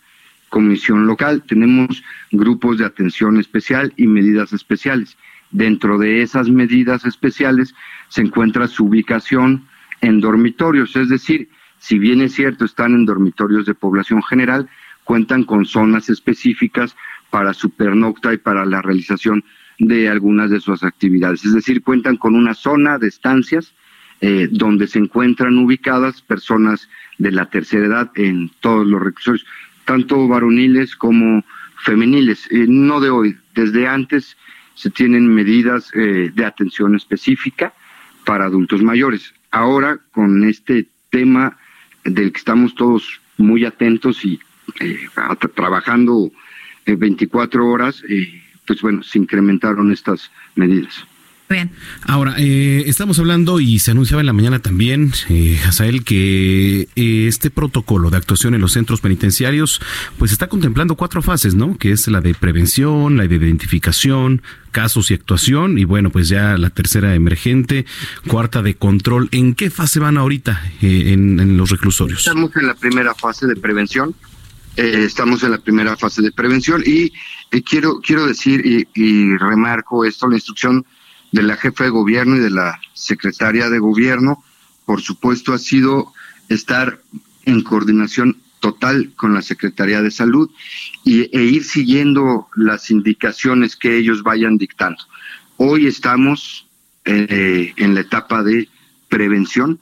Comisión 0.49 1.05
Local. 1.05 1.43
Tenemos 1.47 2.03
grupos 2.31 2.79
de 2.79 2.85
atención 2.85 3.39
especial 3.39 3.93
y 3.97 4.07
medidas 4.07 4.51
especiales. 4.51 5.15
Dentro 5.51 5.99
de 5.99 6.23
esas 6.23 6.49
medidas 6.49 7.05
especiales 7.05 7.75
se 8.09 8.21
encuentra 8.21 8.67
su 8.67 8.85
ubicación 8.85 9.67
en 10.01 10.21
dormitorios, 10.21 10.95
es 10.95 11.09
decir, 11.09 11.49
si 11.77 11.99
bien 11.99 12.19
es 12.19 12.33
cierto 12.33 12.65
están 12.65 12.95
en 12.95 13.05
dormitorios 13.05 13.67
de 13.67 13.75
población 13.75 14.23
general, 14.23 14.67
cuentan 15.03 15.43
con 15.43 15.65
zonas 15.65 16.09
específicas 16.09 16.95
para 17.35 17.53
su 17.53 17.69
pernocta 17.69 18.33
y 18.33 18.37
para 18.37 18.63
la 18.63 18.81
realización 18.81 19.43
de 19.77 20.07
algunas 20.07 20.49
de 20.49 20.61
sus 20.61 20.83
actividades. 20.83 21.43
Es 21.43 21.51
decir, 21.51 21.83
cuentan 21.83 22.15
con 22.15 22.33
una 22.33 22.53
zona 22.53 22.97
de 22.97 23.09
estancias 23.09 23.73
eh, 24.21 24.47
donde 24.49 24.87
se 24.87 24.99
encuentran 24.99 25.57
ubicadas 25.57 26.21
personas 26.21 26.87
de 27.17 27.33
la 27.33 27.47
tercera 27.47 27.87
edad 27.87 28.11
en 28.15 28.49
todos 28.61 28.87
los 28.87 29.01
reclusorios, 29.01 29.45
tanto 29.83 30.29
varoniles 30.29 30.95
como 30.95 31.43
femeniles. 31.83 32.49
Eh, 32.51 32.67
no 32.69 33.01
de 33.01 33.09
hoy, 33.09 33.37
desde 33.53 33.85
antes 33.85 34.37
se 34.75 34.89
tienen 34.89 35.27
medidas 35.27 35.91
eh, 35.93 36.31
de 36.33 36.45
atención 36.45 36.95
específica 36.95 37.73
para 38.23 38.45
adultos 38.45 38.81
mayores. 38.81 39.33
Ahora, 39.51 39.99
con 40.13 40.45
este 40.45 40.87
tema 41.09 41.57
del 42.05 42.31
que 42.31 42.37
estamos 42.37 42.75
todos 42.75 43.19
muy 43.35 43.65
atentos 43.65 44.23
y 44.23 44.39
eh, 44.79 45.09
trabajando 45.53 46.31
eh, 46.85 46.95
24 46.95 47.67
horas, 47.67 48.03
eh, 48.07 48.41
pues 48.65 48.81
bueno, 48.81 49.03
se 49.03 49.19
incrementaron 49.19 49.91
estas 49.91 50.31
medidas. 50.55 51.05
Bien. 51.47 51.69
Ahora, 52.07 52.33
eh, 52.39 52.85
estamos 52.87 53.19
hablando 53.19 53.59
y 53.59 53.77
se 53.77 53.91
anunciaba 53.91 54.21
en 54.21 54.25
la 54.25 54.33
mañana 54.33 54.59
también, 54.59 55.11
eh, 55.29 55.59
Hazael, 55.63 56.03
que 56.03 56.87
eh, 56.95 57.27
este 57.27 57.51
protocolo 57.51 58.09
de 58.09 58.17
actuación 58.17 58.55
en 58.55 58.61
los 58.61 58.71
centros 58.71 58.99
penitenciarios, 58.99 59.79
pues 60.17 60.31
está 60.31 60.47
contemplando 60.47 60.95
cuatro 60.95 61.21
fases, 61.21 61.53
¿no? 61.53 61.77
Que 61.77 61.91
es 61.91 62.07
la 62.07 62.19
de 62.21 62.33
prevención, 62.33 63.17
la 63.17 63.27
de 63.27 63.35
identificación, 63.35 64.41
casos 64.71 65.11
y 65.11 65.13
actuación, 65.13 65.77
y 65.77 65.83
bueno, 65.83 66.09
pues 66.09 66.29
ya 66.29 66.57
la 66.57 66.71
tercera 66.71 67.13
emergente, 67.13 67.85
cuarta 68.27 68.63
de 68.63 68.73
control. 68.73 69.29
¿En 69.31 69.53
qué 69.53 69.69
fase 69.69 69.99
van 69.99 70.17
ahorita 70.17 70.63
eh, 70.81 71.13
en, 71.13 71.39
en 71.39 71.57
los 71.57 71.69
reclusorios? 71.69 72.19
Estamos 72.19 72.55
en 72.55 72.65
la 72.65 72.73
primera 72.73 73.13
fase 73.13 73.45
de 73.45 73.55
prevención. 73.55 74.15
Eh, 74.77 75.03
estamos 75.05 75.43
en 75.43 75.51
la 75.51 75.57
primera 75.57 75.95
fase 75.95 76.21
de 76.21 76.31
prevención 76.31 76.83
y 76.85 77.13
eh, 77.51 77.61
quiero 77.63 78.01
quiero 78.01 78.27
decir 78.27 78.87
y, 78.93 79.37
remarco 79.37 80.03
esto, 80.03 80.27
la 80.27 80.35
instrucción 80.35 80.85
de 81.31 81.43
la 81.43 81.55
jefa 81.55 81.85
de 81.85 81.89
gobierno 81.89 82.35
y 82.35 82.39
de 82.39 82.49
la 82.49 82.79
secretaria 82.93 83.69
de 83.69 83.79
gobierno, 83.79 84.43
por 84.85 85.01
supuesto, 85.01 85.53
ha 85.53 85.57
sido 85.57 86.13
estar 86.49 87.01
en 87.45 87.61
coordinación 87.61 88.37
total 88.59 89.13
con 89.15 89.33
la 89.33 89.41
Secretaría 89.41 90.01
de 90.01 90.11
Salud 90.11 90.49
y, 91.03 91.29
e 91.37 91.43
ir 91.43 91.63
siguiendo 91.63 92.47
las 92.55 92.91
indicaciones 92.91 93.75
que 93.75 93.97
ellos 93.97 94.23
vayan 94.23 94.57
dictando. 94.57 95.03
Hoy 95.57 95.87
estamos 95.87 96.67
eh, 97.05 97.73
en 97.77 97.95
la 97.95 98.01
etapa 98.01 98.43
de 98.43 98.67
prevención, 99.07 99.79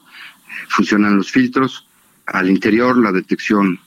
funcionan 0.68 1.16
los 1.16 1.32
filtros 1.32 1.86
al 2.26 2.48
interior, 2.48 2.96
la 2.96 3.12
detección, 3.12 3.80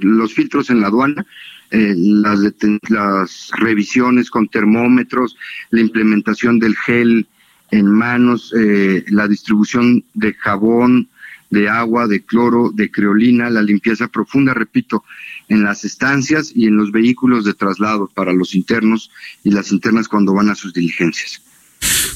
los 0.00 0.34
filtros 0.34 0.70
en 0.70 0.80
la 0.80 0.88
aduana, 0.88 1.26
eh, 1.70 1.94
las, 1.96 2.40
las 2.88 3.50
revisiones 3.58 4.30
con 4.30 4.48
termómetros, 4.48 5.36
la 5.70 5.80
implementación 5.80 6.58
del 6.58 6.76
gel 6.76 7.26
en 7.70 7.86
manos, 7.86 8.52
eh, 8.56 9.04
la 9.08 9.26
distribución 9.26 10.04
de 10.14 10.34
jabón, 10.34 11.08
de 11.50 11.68
agua, 11.68 12.06
de 12.06 12.22
cloro, 12.22 12.70
de 12.72 12.90
creolina, 12.90 13.48
la 13.50 13.62
limpieza 13.62 14.08
profunda, 14.08 14.54
repito, 14.54 15.04
en 15.48 15.62
las 15.62 15.84
estancias 15.84 16.52
y 16.54 16.66
en 16.66 16.76
los 16.76 16.90
vehículos 16.92 17.44
de 17.44 17.54
traslado 17.54 18.10
para 18.12 18.32
los 18.32 18.54
internos 18.54 19.10
y 19.42 19.50
las 19.50 19.72
internas 19.72 20.08
cuando 20.08 20.34
van 20.34 20.50
a 20.50 20.54
sus 20.54 20.72
diligencias. 20.74 21.40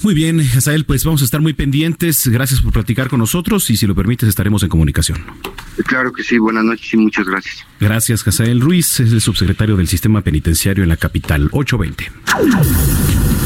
Muy 0.02 0.14
bien, 0.14 0.40
Asael, 0.40 0.84
pues 0.84 1.04
vamos 1.04 1.22
a 1.22 1.24
estar 1.24 1.40
muy 1.40 1.52
pendientes. 1.52 2.26
Gracias 2.28 2.60
por 2.60 2.72
platicar 2.72 3.08
con 3.08 3.18
nosotros 3.18 3.68
y 3.70 3.76
si 3.76 3.86
lo 3.86 3.94
permites 3.94 4.28
estaremos 4.28 4.62
en 4.62 4.68
comunicación. 4.68 5.24
Claro 5.86 6.12
que 6.12 6.22
sí, 6.22 6.38
buenas 6.38 6.64
noches 6.64 6.92
y 6.94 6.96
muchas 6.96 7.26
gracias. 7.26 7.64
Gracias, 7.80 8.22
Jasael 8.22 8.60
Ruiz, 8.60 9.00
es 9.00 9.12
el 9.12 9.20
subsecretario 9.20 9.76
del 9.76 9.88
Sistema 9.88 10.22
Penitenciario 10.22 10.82
en 10.82 10.88
la 10.88 10.96
capital 10.96 11.48
820. 11.52 13.37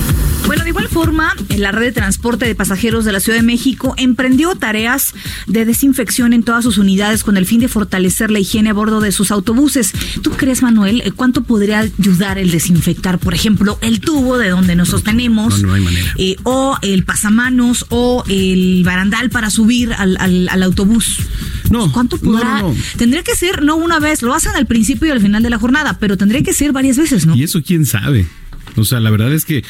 Bueno, 0.53 0.65
de 0.65 0.69
igual 0.69 0.89
forma, 0.89 1.33
la 1.57 1.73
red 1.73 1.87
de 1.87 1.93
transporte 1.93 2.45
de 2.45 2.55
pasajeros 2.55 3.07
de 3.07 3.13
la 3.13 3.21
Ciudad 3.21 3.39
de 3.39 3.43
México 3.43 3.95
emprendió 3.97 4.55
tareas 4.55 5.15
de 5.47 5.65
desinfección 5.65 6.35
en 6.35 6.43
todas 6.43 6.63
sus 6.63 6.77
unidades 6.77 7.25
con 7.25 7.39
el 7.39 7.47
fin 7.47 7.59
de 7.61 7.69
fortalecer 7.69 8.31
la 8.31 8.39
higiene 8.39 8.69
a 8.69 8.75
bordo 8.75 9.01
de 9.01 9.13
sus 9.13 9.31
autobuses. 9.31 9.93
¿Tú 10.21 10.33
crees, 10.33 10.61
Manuel, 10.61 11.01
eh, 11.07 11.11
cuánto 11.13 11.43
podría 11.45 11.79
ayudar 11.79 12.37
el 12.37 12.51
desinfectar, 12.51 13.19
por 13.19 13.33
ejemplo, 13.33 13.79
el 13.81 14.01
tubo 14.01 14.37
de 14.37 14.51
donde 14.51 14.77
nos 14.77 14.91
sostenemos? 14.91 15.63
No, 15.63 15.69
no 15.69 15.73
hay 15.75 15.81
manera. 15.81 16.13
eh, 16.19 16.37
o 16.43 16.77
el 16.83 17.05
pasamanos 17.07 17.87
o 17.89 18.23
el 18.29 18.83
barandal 18.85 19.31
para 19.31 19.49
subir 19.49 19.95
al, 19.95 20.19
al- 20.21 20.51
al 20.51 20.63
autobús. 20.65 21.17
No, 21.71 21.91
¿Cuánto 21.93 22.19
podrá? 22.19 22.59
no, 22.61 22.75
no. 22.75 22.77
Tendría 22.99 23.23
que 23.23 23.35
ser 23.37 23.63
no 23.63 23.77
una 23.77 24.01
vez, 24.01 24.21
lo 24.21 24.35
hacen 24.35 24.53
al 24.55 24.67
principio 24.67 25.09
y 25.09 25.13
al 25.13 25.21
final 25.23 25.43
de 25.43 25.49
la 25.49 25.59
jornada, 25.59 25.97
pero 25.99 26.19
tendría 26.19 26.43
que 26.43 26.53
ser 26.53 26.73
varias 26.73 26.99
veces, 26.99 27.25
¿no? 27.25 27.35
Y 27.35 27.43
eso 27.43 27.63
quién 27.67 27.87
sabe. 27.87 28.27
O 28.77 28.85
sea, 28.85 29.01
la 29.01 29.11
verdad 29.11 29.33
es 29.33 29.45
que 29.45 29.65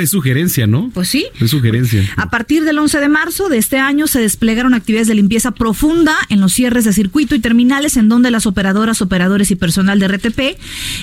es 0.00 0.10
sugerencia, 0.10 0.66
¿no? 0.66 0.90
Pues 0.92 1.08
sí. 1.08 1.26
Es 1.40 1.50
sugerencia. 1.50 2.08
A 2.16 2.30
partir 2.30 2.64
del 2.64 2.78
11 2.78 3.00
de 3.00 3.08
marzo 3.08 3.48
de 3.48 3.58
este 3.58 3.78
año 3.78 4.06
se 4.06 4.20
desplegaron 4.20 4.74
actividades 4.74 5.08
de 5.08 5.14
limpieza 5.14 5.52
profunda 5.52 6.14
en 6.28 6.40
los 6.40 6.52
cierres 6.52 6.84
de 6.84 6.92
circuito 6.92 7.34
y 7.34 7.40
terminales 7.40 7.96
en 7.96 8.08
donde 8.08 8.30
las 8.30 8.46
operadoras, 8.46 9.02
operadores 9.02 9.50
y 9.50 9.56
personal 9.56 9.98
de 9.98 10.08
RTP 10.08 10.40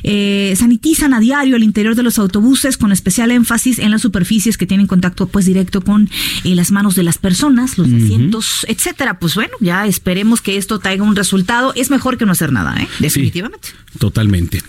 eh, 0.03 0.53
sanitizan 0.57 1.13
a 1.13 1.19
diario 1.19 1.55
el 1.55 1.63
interior 1.63 1.95
de 1.95 2.03
los 2.03 2.19
autobuses 2.19 2.77
con 2.77 2.91
especial 2.91 3.31
énfasis 3.31 3.79
en 3.79 3.91
las 3.91 4.01
superficies 4.01 4.57
que 4.57 4.65
tienen 4.65 4.87
contacto 4.87 5.27
pues 5.27 5.45
directo 5.45 5.81
con 5.81 6.09
eh, 6.43 6.55
las 6.55 6.71
manos 6.71 6.95
de 6.95 7.03
las 7.03 7.17
personas, 7.17 7.77
los 7.77 7.87
asientos, 7.87 8.65
etcétera. 8.67 9.19
Pues 9.19 9.35
bueno, 9.35 9.53
ya 9.59 9.85
esperemos 9.85 10.41
que 10.41 10.57
esto 10.57 10.79
traiga 10.79 11.03
un 11.03 11.15
resultado. 11.15 11.73
Es 11.75 11.89
mejor 11.89 12.17
que 12.17 12.25
no 12.25 12.31
hacer 12.31 12.51
nada, 12.51 12.75
¿eh? 12.79 12.87
Definitivamente. 12.99 13.69
Totalmente. 13.97 14.61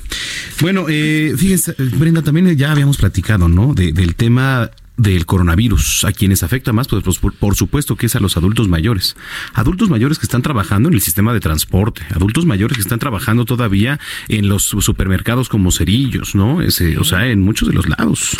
Bueno, 0.60 0.86
eh, 0.88 1.34
fíjense, 1.36 1.74
Brenda, 1.78 2.22
también 2.22 2.56
ya 2.56 2.72
habíamos 2.72 2.96
platicado, 2.96 3.48
¿no? 3.48 3.74
De- 3.74 3.92
del 3.92 4.14
tema 4.14 4.70
del 5.00 5.24
coronavirus, 5.24 6.04
a 6.04 6.12
quienes 6.12 6.42
afecta 6.42 6.74
más, 6.74 6.86
pues, 6.86 7.02
pues, 7.02 7.18
por, 7.18 7.32
por 7.32 7.56
supuesto 7.56 7.96
que 7.96 8.06
es 8.06 8.16
a 8.16 8.20
los 8.20 8.36
adultos 8.36 8.68
mayores. 8.68 9.16
Adultos 9.54 9.88
mayores 9.88 10.18
que 10.18 10.26
están 10.26 10.42
trabajando 10.42 10.90
en 10.90 10.94
el 10.94 11.00
sistema 11.00 11.32
de 11.32 11.40
transporte, 11.40 12.02
adultos 12.14 12.44
mayores 12.44 12.76
que 12.76 12.82
están 12.82 12.98
trabajando 12.98 13.46
todavía 13.46 13.98
en 14.28 14.48
los 14.48 14.64
supermercados 14.64 15.48
como 15.48 15.70
cerillos, 15.70 16.34
¿no? 16.34 16.60
Ese, 16.60 16.98
o 16.98 17.04
sea, 17.04 17.26
en 17.28 17.40
muchos 17.40 17.68
de 17.68 17.74
los 17.74 17.88
lados. 17.88 18.36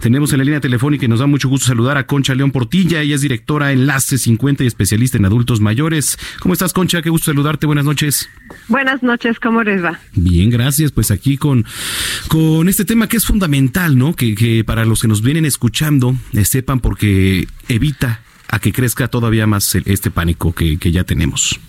Tenemos 0.00 0.32
en 0.32 0.38
la 0.38 0.44
línea 0.44 0.60
telefónica 0.60 1.04
y 1.04 1.08
nos 1.08 1.20
da 1.20 1.26
mucho 1.26 1.48
gusto 1.48 1.68
saludar 1.68 1.96
a 1.96 2.06
Concha 2.06 2.34
León 2.34 2.50
Portilla, 2.50 3.02
ella 3.02 3.14
es 3.14 3.20
directora 3.20 3.70
Enlace 3.70 4.18
50 4.18 4.64
y 4.64 4.66
especialista 4.66 5.16
en 5.16 5.26
adultos 5.26 5.60
mayores. 5.60 6.18
¿Cómo 6.40 6.54
estás, 6.54 6.72
Concha? 6.72 7.02
Qué 7.02 7.10
gusto 7.10 7.26
saludarte, 7.26 7.66
buenas 7.66 7.84
noches. 7.84 8.28
Buenas 8.66 9.04
noches, 9.04 9.38
¿cómo 9.38 9.62
les 9.62 9.84
va? 9.84 10.00
Bien, 10.14 10.50
gracias. 10.50 10.90
Pues 10.90 11.12
aquí 11.12 11.36
con, 11.36 11.64
con 12.26 12.68
este 12.68 12.84
tema 12.84 13.06
que 13.06 13.16
es 13.16 13.26
fundamental, 13.26 13.96
¿no? 13.96 14.14
Que, 14.14 14.34
que 14.34 14.64
para 14.64 14.84
los 14.84 15.02
que 15.02 15.06
nos 15.06 15.22
vienen 15.22 15.44
escuchando 15.44 15.99
sepan 16.44 16.80
porque 16.80 17.46
evita 17.68 18.20
a 18.48 18.58
que 18.58 18.72
crezca 18.72 19.08
todavía 19.08 19.46
más 19.46 19.74
este 19.74 20.10
pánico 20.10 20.52
que 20.52 20.92
ya 20.92 21.04
tenemos. 21.04 21.60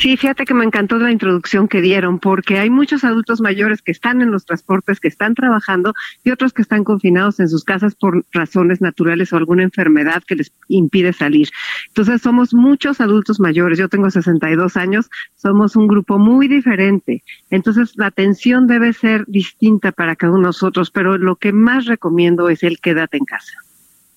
Sí, 0.00 0.16
fíjate 0.16 0.44
que 0.44 0.54
me 0.54 0.64
encantó 0.64 0.98
la 0.98 1.10
introducción 1.10 1.68
que 1.68 1.80
dieron, 1.80 2.18
porque 2.18 2.58
hay 2.58 2.70
muchos 2.70 3.04
adultos 3.04 3.40
mayores 3.40 3.82
que 3.82 3.92
están 3.92 4.20
en 4.22 4.30
los 4.30 4.44
transportes, 4.44 5.00
que 5.00 5.08
están 5.08 5.34
trabajando 5.34 5.94
y 6.24 6.30
otros 6.30 6.52
que 6.52 6.62
están 6.62 6.84
confinados 6.84 7.40
en 7.40 7.48
sus 7.48 7.64
casas 7.64 7.94
por 7.94 8.24
razones 8.32 8.80
naturales 8.80 9.32
o 9.32 9.36
alguna 9.36 9.62
enfermedad 9.62 10.22
que 10.26 10.36
les 10.36 10.52
impide 10.68 11.12
salir. 11.12 11.48
Entonces 11.88 12.22
somos 12.22 12.54
muchos 12.54 13.00
adultos 13.00 13.40
mayores, 13.40 13.78
yo 13.78 13.88
tengo 13.88 14.10
62 14.10 14.76
años, 14.76 15.10
somos 15.36 15.76
un 15.76 15.86
grupo 15.86 16.18
muy 16.18 16.48
diferente. 16.48 17.22
Entonces 17.50 17.92
la 17.96 18.06
atención 18.06 18.66
debe 18.66 18.92
ser 18.92 19.24
distinta 19.26 19.92
para 19.92 20.16
cada 20.16 20.32
uno 20.32 20.42
de 20.42 20.46
nosotros, 20.46 20.90
pero 20.90 21.18
lo 21.18 21.36
que 21.36 21.52
más 21.52 21.86
recomiendo 21.86 22.48
es 22.48 22.62
el 22.62 22.80
quédate 22.80 23.16
en 23.16 23.24
casa. 23.24 23.58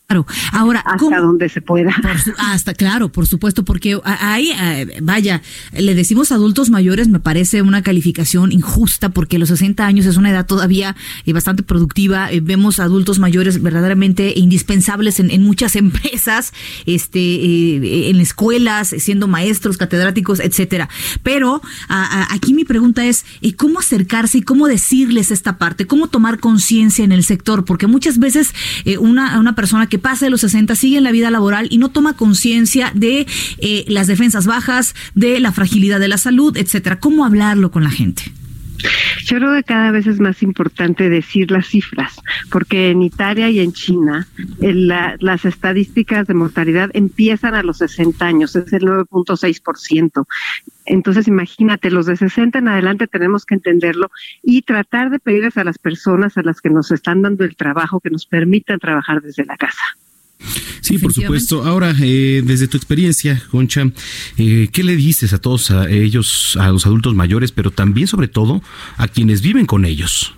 Claro. 0.09 0.25
Ahora, 0.53 0.79
hasta 0.85 1.19
donde 1.19 1.49
se 1.49 1.59
pueda. 1.61 1.93
Su- 2.23 2.31
hasta 2.37 2.73
claro, 2.73 3.09
por 3.11 3.27
supuesto, 3.27 3.65
porque 3.65 3.99
ahí, 4.05 4.53
eh, 4.57 4.99
vaya, 5.01 5.41
le 5.77 5.95
decimos 5.95 6.31
adultos 6.31 6.69
mayores, 6.69 7.09
me 7.09 7.19
parece 7.19 7.61
una 7.61 7.81
calificación 7.81 8.53
injusta, 8.53 9.09
porque 9.09 9.37
los 9.37 9.49
60 9.49 9.85
años 9.85 10.05
es 10.05 10.15
una 10.15 10.29
edad 10.29 10.45
todavía 10.45 10.95
eh, 11.25 11.33
bastante 11.33 11.61
productiva. 11.61 12.31
Eh, 12.31 12.39
vemos 12.39 12.79
adultos 12.79 13.19
mayores 13.19 13.61
verdaderamente 13.61 14.31
indispensables 14.37 15.19
en, 15.19 15.29
en 15.29 15.43
muchas 15.43 15.75
empresas, 15.75 16.53
este, 16.85 18.09
en 18.09 18.15
escuelas, 18.21 18.95
siendo 18.99 19.27
maestros, 19.27 19.75
catedráticos, 19.75 20.39
etcétera. 20.39 20.87
Pero 21.21 21.61
a- 21.89 22.21
a- 22.21 22.33
aquí 22.33 22.53
mi 22.53 22.63
pregunta 22.63 23.05
es, 23.05 23.25
¿cómo 23.57 23.79
acercarse 23.79 24.37
y 24.37 24.41
cómo 24.41 24.67
decirles 24.69 25.31
esta 25.31 25.57
parte? 25.57 25.85
¿Cómo 25.85 26.07
tomar 26.07 26.39
conciencia 26.39 27.03
en 27.03 27.11
el 27.11 27.25
sector? 27.25 27.65
Porque 27.65 27.87
muchas 27.87 28.19
veces 28.19 28.53
eh, 28.85 28.97
una, 28.99 29.37
una 29.37 29.53
persona 29.53 29.87
que 29.87 29.96
pasa 29.97 30.25
de 30.25 30.31
los 30.31 30.41
60 30.41 30.75
sigue 30.75 30.97
en 30.97 31.03
la 31.03 31.11
vida 31.11 31.31
laboral 31.31 31.67
y 31.69 31.77
no 31.77 31.89
toma 31.89 32.13
conciencia 32.13 32.91
de 32.95 33.27
eh, 33.59 33.85
las 33.87 34.07
defensas 34.07 34.45
bajas, 34.45 34.95
de 35.15 35.39
la 35.39 35.51
fragilidad 35.51 35.99
de 35.99 36.07
la 36.07 36.17
salud, 36.17 36.55
etcétera. 36.57 36.99
¿Cómo 36.99 37.25
hablarlo 37.25 37.71
con 37.71 37.83
la 37.83 37.91
gente? 37.91 38.31
Yo 39.23 39.37
creo 39.37 39.53
que 39.55 39.63
cada 39.63 39.91
vez 39.91 40.07
es 40.07 40.19
más 40.19 40.41
importante 40.43 41.09
decir 41.09 41.51
las 41.51 41.67
cifras, 41.67 42.21
porque 42.51 42.91
en 42.91 43.01
Italia 43.01 43.49
y 43.49 43.59
en 43.59 43.73
China 43.73 44.27
las 44.59 45.45
estadísticas 45.45 46.27
de 46.27 46.33
mortalidad 46.33 46.89
empiezan 46.93 47.55
a 47.55 47.63
los 47.63 47.77
60 47.77 48.25
años, 48.25 48.55
es 48.55 48.71
el 48.73 48.83
9.6%. 48.83 50.25
Entonces, 50.85 51.27
imagínate, 51.27 51.91
los 51.91 52.05
de 52.05 52.15
60 52.15 52.59
en 52.59 52.67
adelante 52.69 53.07
tenemos 53.07 53.45
que 53.45 53.55
entenderlo 53.55 54.09
y 54.41 54.61
tratar 54.61 55.09
de 55.09 55.19
pedirles 55.19 55.57
a 55.57 55.63
las 55.63 55.77
personas 55.77 56.37
a 56.37 56.43
las 56.43 56.61
que 56.61 56.69
nos 56.69 56.91
están 56.91 57.21
dando 57.21 57.43
el 57.43 57.55
trabajo 57.55 57.99
que 57.99 58.09
nos 58.09 58.25
permitan 58.25 58.79
trabajar 58.79 59.21
desde 59.21 59.45
la 59.45 59.57
casa. 59.57 59.83
Sí, 60.81 60.97
por 60.97 61.13
supuesto. 61.13 61.63
Ahora, 61.63 61.93
eh, 62.01 62.41
desde 62.43 62.67
tu 62.67 62.77
experiencia, 62.77 63.41
Concha, 63.51 63.83
eh, 64.37 64.69
¿qué 64.71 64.83
le 64.83 64.95
dices 64.95 65.33
a 65.33 65.37
todos 65.39 65.71
a 65.71 65.89
ellos, 65.89 66.57
a 66.59 66.69
los 66.69 66.85
adultos 66.85 67.15
mayores, 67.15 67.51
pero 67.51 67.71
también, 67.71 68.07
sobre 68.07 68.27
todo, 68.27 68.61
a 68.97 69.07
quienes 69.07 69.41
viven 69.41 69.65
con 69.65 69.85
ellos? 69.85 70.33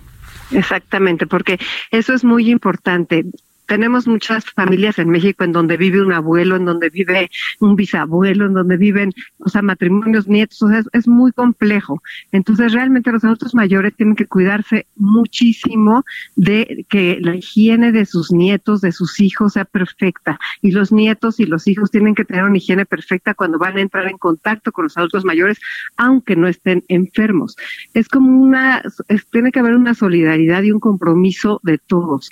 Exactamente, 0.50 1.26
porque 1.26 1.58
eso 1.90 2.12
es 2.12 2.24
muy 2.24 2.50
importante. 2.50 3.24
Tenemos 3.70 4.08
muchas 4.08 4.44
familias 4.46 4.98
en 4.98 5.10
México 5.10 5.44
en 5.44 5.52
donde 5.52 5.76
vive 5.76 6.02
un 6.02 6.12
abuelo, 6.12 6.56
en 6.56 6.64
donde 6.64 6.90
vive 6.90 7.30
un 7.60 7.76
bisabuelo, 7.76 8.46
en 8.46 8.54
donde 8.54 8.76
viven, 8.76 9.12
o 9.38 9.48
sea, 9.48 9.62
matrimonios, 9.62 10.26
nietos, 10.26 10.60
o 10.62 10.68
sea, 10.68 10.82
es, 10.92 11.06
muy 11.06 11.30
complejo. 11.30 12.02
Entonces, 12.32 12.72
realmente 12.72 13.12
los 13.12 13.22
adultos 13.22 13.54
mayores 13.54 13.94
tienen 13.94 14.16
que 14.16 14.26
cuidarse 14.26 14.86
muchísimo 14.96 16.04
de 16.34 16.84
que 16.88 17.18
la 17.20 17.36
higiene 17.36 17.92
de 17.92 18.06
sus 18.06 18.32
nietos, 18.32 18.80
de 18.80 18.90
sus 18.90 19.20
hijos 19.20 19.52
sea 19.52 19.64
perfecta. 19.66 20.40
Y 20.62 20.72
los 20.72 20.90
nietos 20.90 21.38
y 21.38 21.46
los 21.46 21.68
hijos 21.68 21.92
tienen 21.92 22.16
que 22.16 22.24
tener 22.24 22.42
una 22.42 22.56
higiene 22.56 22.86
perfecta 22.86 23.34
cuando 23.34 23.56
van 23.56 23.76
a 23.76 23.82
entrar 23.82 24.08
en 24.08 24.18
contacto 24.18 24.72
con 24.72 24.86
los 24.86 24.98
adultos 24.98 25.24
mayores, 25.24 25.60
aunque 25.96 26.34
no 26.34 26.48
estén 26.48 26.82
enfermos. 26.88 27.54
Es 27.94 28.08
como 28.08 28.42
una, 28.42 28.82
es- 29.06 29.26
tiene 29.30 29.52
que 29.52 29.60
haber 29.60 29.76
una 29.76 29.94
solidaridad 29.94 30.64
y 30.64 30.72
un 30.72 30.80
compromiso 30.80 31.60
de 31.62 31.78
todos. 31.78 32.30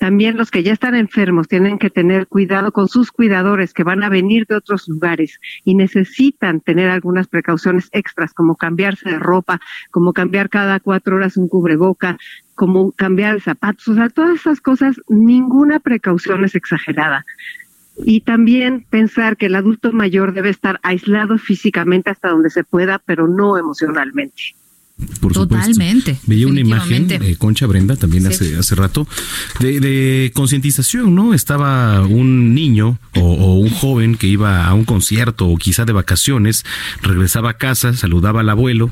También 0.00 0.36
los 0.36 0.50
que 0.50 0.64
ya 0.64 0.71
están 0.72 0.94
enfermos 0.94 1.48
tienen 1.48 1.78
que 1.78 1.90
tener 1.90 2.26
cuidado 2.26 2.72
con 2.72 2.88
sus 2.88 3.12
cuidadores 3.12 3.72
que 3.72 3.84
van 3.84 4.02
a 4.02 4.08
venir 4.08 4.46
de 4.46 4.56
otros 4.56 4.88
lugares 4.88 5.38
y 5.64 5.74
necesitan 5.74 6.60
tener 6.60 6.90
algunas 6.90 7.28
precauciones 7.28 7.88
extras 7.92 8.34
como 8.34 8.56
cambiarse 8.56 9.10
de 9.10 9.18
ropa, 9.18 9.60
como 9.90 10.12
cambiar 10.12 10.48
cada 10.48 10.80
cuatro 10.80 11.16
horas 11.16 11.36
un 11.36 11.48
cubreboca, 11.48 12.18
como 12.54 12.92
cambiar 12.92 13.40
zapatos, 13.40 13.88
o 13.88 13.94
sea, 13.94 14.08
todas 14.08 14.36
esas 14.36 14.60
cosas, 14.60 15.00
ninguna 15.08 15.80
precaución 15.80 16.44
es 16.44 16.54
exagerada. 16.54 17.24
Y 18.04 18.22
también 18.22 18.86
pensar 18.88 19.36
que 19.36 19.46
el 19.46 19.54
adulto 19.54 19.92
mayor 19.92 20.32
debe 20.32 20.50
estar 20.50 20.80
aislado 20.82 21.38
físicamente 21.38 22.10
hasta 22.10 22.30
donde 22.30 22.50
se 22.50 22.64
pueda, 22.64 22.98
pero 22.98 23.28
no 23.28 23.58
emocionalmente. 23.58 24.54
Por 25.20 25.32
Totalmente, 25.32 26.14
supuesto. 26.14 26.26
Veía 26.26 26.46
una 26.46 26.60
imagen, 26.60 27.06
eh, 27.10 27.36
Concha 27.38 27.66
Brenda, 27.66 27.96
también 27.96 28.22
Sí. 28.24 28.28
hace, 28.32 28.56
hace 28.56 28.74
rato, 28.74 29.06
de, 29.60 29.80
de 29.80 30.30
concientización, 30.34 31.14
¿no? 31.14 31.34
Estaba 31.34 32.02
un 32.02 32.54
niño 32.54 32.98
o, 33.16 33.20
o 33.20 33.54
un 33.58 33.70
joven 33.70 34.16
que 34.16 34.26
iba 34.26 34.66
a 34.66 34.74
un 34.74 34.84
concierto 34.84 35.46
o 35.48 35.56
quizá 35.56 35.84
de 35.84 35.92
vacaciones, 35.92 36.64
regresaba 37.02 37.50
a 37.50 37.58
casa, 37.58 37.94
saludaba 37.94 38.40
al 38.40 38.48
abuelo, 38.50 38.90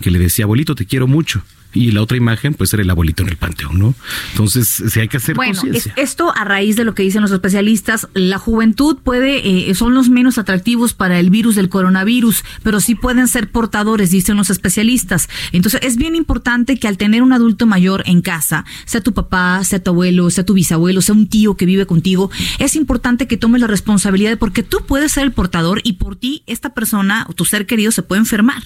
que 0.00 0.10
le 0.10 0.18
decía, 0.18 0.44
abuelito, 0.44 0.74
te 0.74 0.86
quiero 0.86 1.06
mucho. 1.06 1.42
Y 1.72 1.90
la 1.92 2.02
otra 2.02 2.16
imagen 2.16 2.54
puede 2.54 2.68
ser 2.68 2.80
el 2.80 2.90
abuelito 2.90 3.22
en 3.22 3.28
el 3.28 3.36
panteón, 3.36 3.78
¿no? 3.78 3.94
Entonces, 4.32 4.82
si 4.88 5.00
hay 5.00 5.08
que 5.08 5.16
hacer 5.18 5.34
Bueno, 5.36 5.60
es- 5.72 5.90
esto 5.96 6.32
a 6.36 6.44
raíz 6.44 6.76
de 6.76 6.84
lo 6.84 6.94
que 6.94 7.02
dicen 7.02 7.22
los 7.22 7.30
especialistas, 7.30 8.08
la 8.14 8.38
juventud 8.38 8.98
puede, 9.02 9.70
eh, 9.70 9.74
son 9.74 9.94
los 9.94 10.08
menos 10.08 10.38
atractivos 10.38 10.94
para 10.94 11.18
el 11.20 11.30
virus 11.30 11.54
del 11.54 11.68
coronavirus, 11.68 12.44
pero 12.62 12.80
sí 12.80 12.94
pueden 12.94 13.28
ser 13.28 13.50
portadores, 13.50 14.10
dicen 14.10 14.36
los 14.36 14.50
especialistas. 14.50 15.28
Entonces 15.52 15.80
es 15.84 15.96
bien 15.96 16.14
importante 16.14 16.78
que 16.78 16.88
al 16.88 16.96
tener 16.98 17.22
un 17.22 17.32
adulto 17.32 17.66
mayor 17.66 18.02
en 18.06 18.22
casa, 18.22 18.64
sea 18.84 19.00
tu 19.00 19.12
papá, 19.14 19.62
sea 19.64 19.82
tu 19.82 19.90
abuelo, 19.90 20.30
sea 20.30 20.44
tu 20.44 20.54
bisabuelo, 20.54 21.00
sea 21.02 21.14
un 21.14 21.28
tío 21.28 21.56
que 21.56 21.66
vive 21.66 21.86
contigo, 21.86 22.30
es 22.58 22.76
importante 22.76 23.26
que 23.26 23.36
tomes 23.36 23.60
la 23.60 23.66
responsabilidad 23.66 24.38
porque 24.38 24.62
tú 24.62 24.78
puedes 24.86 25.12
ser 25.12 25.24
el 25.24 25.32
portador 25.32 25.80
y 25.84 25.94
por 25.94 26.16
ti 26.16 26.42
esta 26.46 26.74
persona 26.74 27.26
o 27.28 27.32
tu 27.32 27.44
ser 27.44 27.66
querido 27.66 27.92
se 27.92 28.02
puede 28.02 28.20
enfermar. 28.20 28.62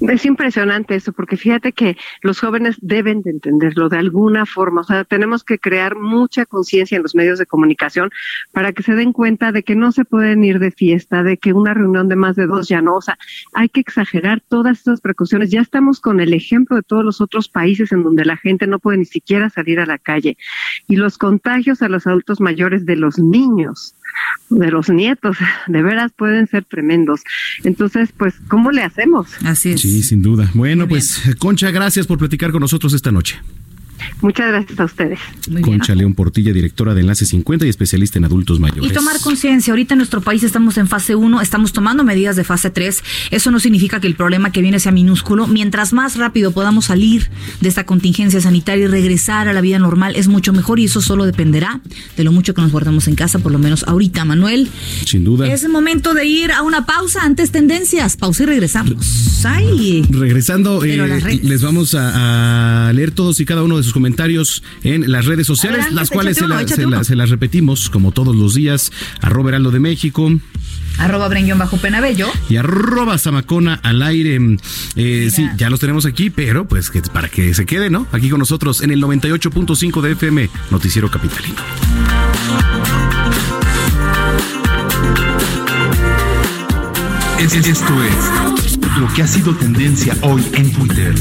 Es 0.00 0.24
impresionante 0.24 0.94
eso, 0.94 1.12
porque 1.12 1.36
fíjate 1.36 1.72
que 1.72 1.96
los 2.22 2.40
jóvenes 2.40 2.76
deben 2.80 3.22
de 3.22 3.30
entenderlo 3.30 3.88
de 3.88 3.98
alguna 3.98 4.46
forma. 4.46 4.80
O 4.80 4.84
sea, 4.84 5.04
tenemos 5.04 5.44
que 5.44 5.58
crear 5.58 5.96
mucha 5.96 6.46
conciencia 6.46 6.96
en 6.96 7.02
los 7.02 7.14
medios 7.14 7.38
de 7.38 7.46
comunicación 7.46 8.10
para 8.52 8.72
que 8.72 8.82
se 8.82 8.94
den 8.94 9.12
cuenta 9.12 9.52
de 9.52 9.62
que 9.62 9.74
no 9.74 9.92
se 9.92 10.04
pueden 10.04 10.42
ir 10.44 10.58
de 10.58 10.70
fiesta, 10.70 11.22
de 11.22 11.36
que 11.36 11.52
una 11.52 11.74
reunión 11.74 12.08
de 12.08 12.16
más 12.16 12.36
de 12.36 12.46
dos 12.46 12.68
ya 12.68 12.80
no. 12.80 12.96
O 12.96 13.02
sea, 13.02 13.18
hay 13.54 13.68
que 13.68 13.80
exagerar 13.80 14.40
todas 14.40 14.78
estas 14.78 15.00
precauciones. 15.00 15.50
Ya 15.50 15.60
estamos 15.60 16.00
con 16.00 16.20
el 16.20 16.34
ejemplo 16.34 16.76
de 16.76 16.82
todos 16.82 17.04
los 17.04 17.20
otros 17.20 17.48
países 17.48 17.92
en 17.92 18.02
donde 18.02 18.24
la 18.24 18.36
gente 18.36 18.66
no 18.66 18.78
puede 18.78 18.98
ni 18.98 19.04
siquiera 19.04 19.50
salir 19.50 19.80
a 19.80 19.86
la 19.86 19.98
calle. 19.98 20.36
Y 20.86 20.96
los 20.96 21.18
contagios 21.18 21.82
a 21.82 21.88
los 21.88 22.06
adultos 22.06 22.40
mayores 22.40 22.86
de 22.86 22.96
los 22.96 23.18
niños 23.18 23.94
de 24.48 24.70
los 24.70 24.88
nietos, 24.88 25.36
de 25.66 25.82
veras 25.82 26.12
pueden 26.16 26.46
ser 26.46 26.64
tremendos. 26.64 27.20
Entonces, 27.64 28.10
pues, 28.16 28.34
¿cómo 28.48 28.70
le 28.70 28.82
hacemos? 28.82 29.28
Así 29.44 29.72
es. 29.72 29.80
Sí, 29.80 30.02
sin 30.02 30.22
duda. 30.22 30.50
Bueno, 30.54 30.88
pues, 30.88 31.20
Concha, 31.38 31.70
gracias 31.70 32.06
por 32.06 32.18
platicar 32.18 32.50
con 32.52 32.60
nosotros 32.60 32.92
esta 32.92 33.12
noche. 33.12 33.40
Muchas 34.20 34.48
gracias 34.48 34.78
a 34.78 34.84
ustedes. 34.84 35.18
Concha 35.62 35.94
León 35.94 36.14
Portilla, 36.14 36.52
directora 36.52 36.94
de 36.94 37.00
Enlace 37.00 37.24
50 37.26 37.66
y 37.66 37.68
especialista 37.68 38.18
en 38.18 38.24
adultos 38.24 38.60
mayores. 38.60 38.90
Y 38.90 38.94
tomar 38.94 39.18
conciencia. 39.20 39.72
Ahorita 39.72 39.94
en 39.94 39.98
nuestro 39.98 40.20
país 40.20 40.42
estamos 40.42 40.76
en 40.78 40.88
fase 40.88 41.14
1, 41.14 41.40
estamos 41.40 41.72
tomando 41.72 42.04
medidas 42.04 42.36
de 42.36 42.44
fase 42.44 42.70
3. 42.70 43.02
Eso 43.30 43.50
no 43.50 43.60
significa 43.60 44.00
que 44.00 44.06
el 44.06 44.14
problema 44.14 44.52
que 44.52 44.62
viene 44.62 44.80
sea 44.80 44.92
minúsculo. 44.92 45.46
Mientras 45.46 45.92
más 45.92 46.16
rápido 46.16 46.52
podamos 46.52 46.86
salir 46.86 47.30
de 47.60 47.68
esta 47.68 47.84
contingencia 47.84 48.40
sanitaria 48.40 48.84
y 48.84 48.88
regresar 48.88 49.48
a 49.48 49.52
la 49.52 49.60
vida 49.60 49.78
normal, 49.78 50.14
es 50.16 50.28
mucho 50.28 50.52
mejor 50.52 50.80
y 50.80 50.84
eso 50.84 51.00
solo 51.00 51.24
dependerá 51.24 51.80
de 52.16 52.24
lo 52.24 52.32
mucho 52.32 52.54
que 52.54 52.62
nos 52.62 52.72
guardamos 52.72 53.08
en 53.08 53.14
casa, 53.14 53.38
por 53.38 53.52
lo 53.52 53.58
menos 53.58 53.84
ahorita, 53.84 54.24
Manuel. 54.24 54.68
Sin 55.06 55.24
duda. 55.24 55.52
Es 55.52 55.64
el 55.64 55.70
momento 55.70 56.14
de 56.14 56.26
ir 56.26 56.52
a 56.52 56.62
una 56.62 56.86
pausa 56.86 57.24
antes 57.24 57.50
tendencias. 57.50 58.16
Pausa 58.16 58.42
y 58.42 58.46
regresamos. 58.46 59.44
Ay. 59.44 60.06
Regresando, 60.10 60.84
eh, 60.84 61.40
les 61.42 61.62
vamos 61.62 61.94
a, 61.94 62.88
a 62.88 62.92
leer 62.92 63.10
todos 63.10 63.40
y 63.40 63.44
cada 63.44 63.62
uno 63.62 63.76
de 63.76 63.82
sus 63.82 63.89
comentarios 63.92 64.62
en 64.82 65.10
las 65.10 65.24
redes 65.26 65.46
sociales, 65.46 65.80
Adelante, 65.80 65.94
las 66.00 66.10
cuales 66.10 66.36
se, 66.36 66.44
uno, 66.44 66.54
la- 66.54 66.62
échate 66.62 66.76
se 66.76 66.82
la- 66.82 66.96
uno. 66.98 67.04
se 67.04 67.16
las 67.16 67.30
repetimos 67.30 67.90
como 67.90 68.12
todos 68.12 68.34
los 68.36 68.54
días. 68.54 68.92
Arroba 69.20 69.50
Heraldo 69.50 69.70
de 69.70 69.80
México 69.80 70.30
Arroba 70.98 71.28
Brenguión 71.28 71.58
bajo 71.58 71.76
Penabello. 71.78 72.28
y 72.50 72.56
arroba 72.56 73.16
Zamacona 73.16 73.74
al 73.82 74.02
aire. 74.02 74.38
Eh, 74.96 75.30
sí, 75.34 75.48
ya 75.56 75.70
los 75.70 75.80
tenemos 75.80 76.04
aquí, 76.04 76.28
pero 76.30 76.66
pues 76.68 76.90
que 76.90 77.00
para 77.00 77.28
que 77.28 77.54
se 77.54 77.64
quede, 77.64 77.88
¿no? 77.88 78.06
Aquí 78.12 78.28
con 78.28 78.38
nosotros 78.40 78.82
en 78.82 78.90
el 78.90 79.00
98.5 79.00 80.02
de 80.02 80.12
FM, 80.12 80.50
Noticiero 80.70 81.10
Capitalino. 81.10 81.56
Es- 87.38 87.54
Esto 87.54 88.04
es 88.04 88.78
lo 88.98 89.12
que 89.14 89.22
ha 89.22 89.26
sido 89.26 89.54
tendencia 89.54 90.14
hoy 90.22 90.44
en 90.54 90.70
Twitter. 90.72 91.14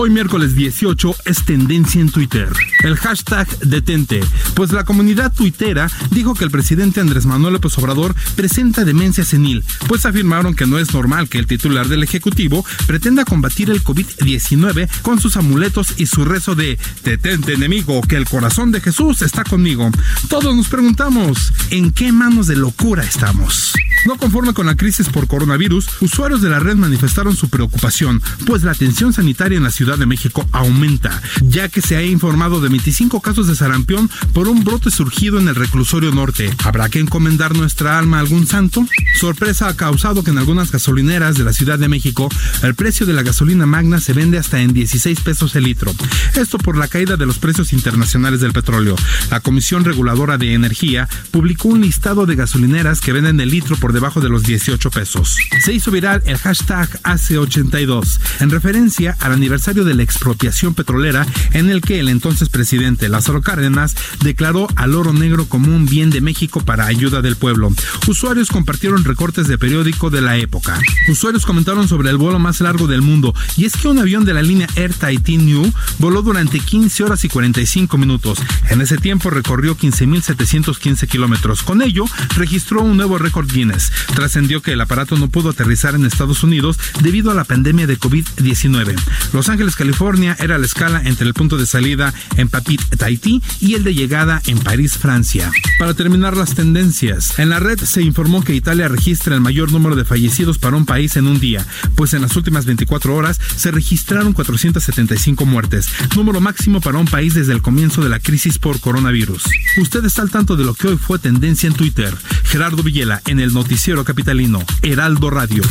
Hoy 0.00 0.10
miércoles 0.10 0.54
18 0.54 1.12
es 1.24 1.44
tendencia 1.44 2.00
en 2.00 2.08
Twitter. 2.08 2.48
El 2.84 2.94
hashtag 2.94 3.48
detente, 3.58 4.20
pues 4.54 4.70
la 4.70 4.84
comunidad 4.84 5.32
tuitera 5.34 5.90
dijo 6.12 6.34
que 6.34 6.44
el 6.44 6.52
presidente 6.52 7.00
Andrés 7.00 7.26
Manuel 7.26 7.54
López 7.54 7.76
Obrador 7.78 8.14
presenta 8.36 8.84
demencia 8.84 9.24
senil, 9.24 9.64
pues 9.88 10.06
afirmaron 10.06 10.54
que 10.54 10.66
no 10.66 10.78
es 10.78 10.94
normal 10.94 11.28
que 11.28 11.38
el 11.38 11.48
titular 11.48 11.88
del 11.88 12.04
Ejecutivo 12.04 12.64
pretenda 12.86 13.24
combatir 13.24 13.70
el 13.70 13.82
COVID-19 13.82 14.88
con 15.02 15.20
sus 15.20 15.36
amuletos 15.36 15.94
y 15.96 16.06
su 16.06 16.24
rezo 16.24 16.54
de 16.54 16.78
detente 17.02 17.54
enemigo, 17.54 18.00
que 18.02 18.14
el 18.14 18.28
corazón 18.28 18.70
de 18.70 18.80
Jesús 18.80 19.22
está 19.22 19.42
conmigo. 19.42 19.90
Todos 20.28 20.54
nos 20.54 20.68
preguntamos, 20.68 21.52
¿en 21.70 21.90
qué 21.90 22.12
manos 22.12 22.46
de 22.46 22.54
locura 22.54 23.02
estamos? 23.02 23.74
No 24.06 24.16
conforme 24.16 24.54
con 24.54 24.66
la 24.66 24.76
crisis 24.76 25.08
por 25.08 25.26
coronavirus, 25.26 25.88
usuarios 26.00 26.40
de 26.40 26.50
la 26.50 26.60
red 26.60 26.76
manifestaron 26.76 27.34
su 27.34 27.48
preocupación, 27.48 28.22
pues 28.46 28.62
la 28.62 28.70
atención 28.70 29.12
sanitaria 29.12 29.58
en 29.58 29.64
la 29.64 29.72
Ciudad 29.72 29.87
de 29.96 30.06
México 30.06 30.46
aumenta, 30.52 31.22
ya 31.42 31.68
que 31.68 31.80
se 31.80 31.96
ha 31.96 32.02
informado 32.02 32.60
de 32.60 32.68
25 32.68 33.20
casos 33.20 33.46
de 33.46 33.56
sarampión 33.56 34.10
por 34.32 34.48
un 34.48 34.64
brote 34.64 34.90
surgido 34.90 35.38
en 35.38 35.48
el 35.48 35.54
reclusorio 35.54 36.12
norte. 36.12 36.52
¿Habrá 36.64 36.88
que 36.88 37.00
encomendar 37.00 37.56
nuestra 37.56 37.98
alma 37.98 38.18
a 38.18 38.20
algún 38.20 38.46
santo? 38.46 38.86
Sorpresa 39.18 39.68
ha 39.68 39.76
causado 39.76 40.22
que 40.22 40.30
en 40.30 40.38
algunas 40.38 40.70
gasolineras 40.70 41.36
de 41.36 41.44
la 41.44 41.52
Ciudad 41.52 41.78
de 41.78 41.88
México 41.88 42.28
el 42.62 42.74
precio 42.74 43.06
de 43.06 43.12
la 43.12 43.22
gasolina 43.22 43.66
magna 43.66 44.00
se 44.00 44.12
vende 44.12 44.38
hasta 44.38 44.60
en 44.60 44.72
16 44.72 45.20
pesos 45.20 45.54
el 45.56 45.64
litro. 45.64 45.92
Esto 46.34 46.58
por 46.58 46.76
la 46.76 46.88
caída 46.88 47.16
de 47.16 47.26
los 47.26 47.38
precios 47.38 47.72
internacionales 47.72 48.40
del 48.40 48.52
petróleo. 48.52 48.96
La 49.30 49.40
Comisión 49.40 49.84
Reguladora 49.84 50.38
de 50.38 50.54
Energía 50.54 51.08
publicó 51.30 51.68
un 51.68 51.80
listado 51.82 52.26
de 52.26 52.36
gasolineras 52.36 53.00
que 53.00 53.12
venden 53.12 53.40
el 53.40 53.50
litro 53.50 53.76
por 53.76 53.92
debajo 53.92 54.20
de 54.20 54.28
los 54.28 54.42
18 54.42 54.90
pesos. 54.90 55.36
Se 55.64 55.72
hizo 55.72 55.90
viral 55.90 56.22
el 56.26 56.38
hashtag 56.38 56.88
AC82 57.02 58.18
en 58.40 58.50
referencia 58.50 59.16
al 59.20 59.32
aniversario 59.32 59.67
de 59.74 59.94
la 59.94 60.02
expropiación 60.02 60.72
petrolera 60.72 61.26
en 61.52 61.68
el 61.68 61.82
que 61.82 62.00
el 62.00 62.08
entonces 62.08 62.48
presidente 62.48 63.08
Lázaro 63.08 63.42
Cárdenas 63.42 63.94
declaró 64.24 64.66
al 64.76 64.94
oro 64.94 65.12
negro 65.12 65.46
como 65.46 65.74
un 65.74 65.84
bien 65.84 66.08
de 66.08 66.22
México 66.22 66.62
para 66.62 66.86
ayuda 66.86 67.20
del 67.20 67.36
pueblo. 67.36 67.70
Usuarios 68.06 68.48
compartieron 68.48 69.04
recortes 69.04 69.46
de 69.46 69.58
periódico 69.58 70.08
de 70.08 70.22
la 70.22 70.38
época. 70.38 70.80
Usuarios 71.10 71.44
comentaron 71.44 71.86
sobre 71.86 72.08
el 72.08 72.16
vuelo 72.16 72.38
más 72.38 72.62
largo 72.62 72.86
del 72.86 73.02
mundo 73.02 73.34
y 73.58 73.66
es 73.66 73.74
que 73.74 73.88
un 73.88 73.98
avión 73.98 74.24
de 74.24 74.32
la 74.32 74.42
línea 74.42 74.68
Air 74.74 74.94
Tahiti 74.94 75.36
New 75.36 75.70
voló 75.98 76.22
durante 76.22 76.60
15 76.60 77.04
horas 77.04 77.24
y 77.24 77.28
45 77.28 77.98
minutos. 77.98 78.38
En 78.70 78.80
ese 78.80 78.96
tiempo 78.96 79.28
recorrió 79.28 79.76
15.715 79.76 81.06
kilómetros. 81.08 81.62
Con 81.62 81.82
ello, 81.82 82.06
registró 82.36 82.80
un 82.80 82.96
nuevo 82.96 83.18
récord 83.18 83.50
Guinness. 83.52 83.92
Trascendió 84.14 84.62
que 84.62 84.72
el 84.72 84.80
aparato 84.80 85.16
no 85.16 85.28
pudo 85.28 85.50
aterrizar 85.50 85.94
en 85.94 86.06
Estados 86.06 86.42
Unidos 86.42 86.78
debido 87.02 87.30
a 87.30 87.34
la 87.34 87.44
pandemia 87.44 87.86
de 87.86 87.98
COVID-19. 87.98 88.94
Los 89.32 89.48
California 89.58 90.36
era 90.38 90.56
la 90.56 90.66
escala 90.66 91.02
entre 91.04 91.26
el 91.26 91.34
punto 91.34 91.58
de 91.58 91.66
salida 91.66 92.14
en 92.36 92.48
Papit, 92.48 92.80
Tahití 92.96 93.42
y 93.60 93.74
el 93.74 93.82
de 93.82 93.92
llegada 93.92 94.40
en 94.46 94.58
París, 94.58 94.96
Francia. 94.96 95.50
Para 95.80 95.94
terminar 95.94 96.36
las 96.36 96.54
tendencias, 96.54 97.38
en 97.40 97.48
la 97.48 97.58
red 97.58 97.78
se 97.80 98.02
informó 98.02 98.44
que 98.44 98.54
Italia 98.54 98.86
registra 98.86 99.34
el 99.34 99.40
mayor 99.40 99.72
número 99.72 99.96
de 99.96 100.04
fallecidos 100.04 100.58
para 100.58 100.76
un 100.76 100.86
país 100.86 101.16
en 101.16 101.26
un 101.26 101.40
día, 101.40 101.66
pues 101.96 102.14
en 102.14 102.22
las 102.22 102.36
últimas 102.36 102.66
24 102.66 103.14
horas 103.14 103.40
se 103.56 103.72
registraron 103.72 104.32
475 104.32 105.44
muertes, 105.44 105.88
número 106.14 106.40
máximo 106.40 106.80
para 106.80 106.98
un 106.98 107.06
país 107.06 107.34
desde 107.34 107.52
el 107.52 107.62
comienzo 107.62 108.02
de 108.02 108.10
la 108.10 108.20
crisis 108.20 108.58
por 108.58 108.78
coronavirus. 108.78 109.42
Usted 109.78 110.04
está 110.04 110.22
al 110.22 110.30
tanto 110.30 110.56
de 110.56 110.64
lo 110.64 110.74
que 110.74 110.86
hoy 110.86 110.96
fue 110.96 111.18
tendencia 111.18 111.66
en 111.66 111.74
Twitter. 111.74 112.16
Gerardo 112.44 112.84
Villela 112.84 113.20
en 113.26 113.40
el 113.40 113.52
noticiero 113.52 114.04
capitalino, 114.04 114.64
Heraldo 114.82 115.30
Radio. 115.30 115.62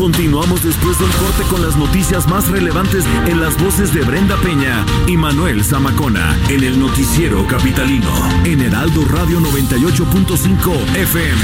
Continuamos 0.00 0.64
después 0.64 0.98
del 0.98 1.10
corte 1.10 1.42
con 1.50 1.60
las 1.60 1.76
noticias 1.76 2.26
más 2.26 2.48
relevantes 2.48 3.04
en 3.26 3.38
las 3.38 3.62
voces 3.62 3.92
de 3.92 4.00
Brenda 4.00 4.34
Peña 4.38 4.86
y 5.06 5.14
Manuel 5.18 5.62
Zamacona 5.62 6.34
en 6.48 6.64
el 6.64 6.80
noticiero 6.80 7.46
capitalino 7.46 8.10
en 8.46 8.62
Heraldo 8.62 9.04
Radio 9.04 9.40
98.5 9.40 10.96
FM. 10.96 11.42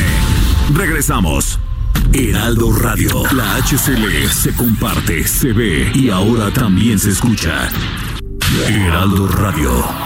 Regresamos. 0.73 1.59
Heraldo 2.15 2.73
Radio, 2.73 3.25
la 3.35 3.57
HCL 3.57 4.27
se 4.31 4.55
comparte, 4.55 5.29
se 5.29 5.53
ve 5.53 5.91
y 5.93 6.09
ahora 6.09 6.51
también 6.51 6.99
se 6.99 7.11
escucha. 7.11 7.69
Heraldo 8.71 9.29
Radio. 9.29 10.06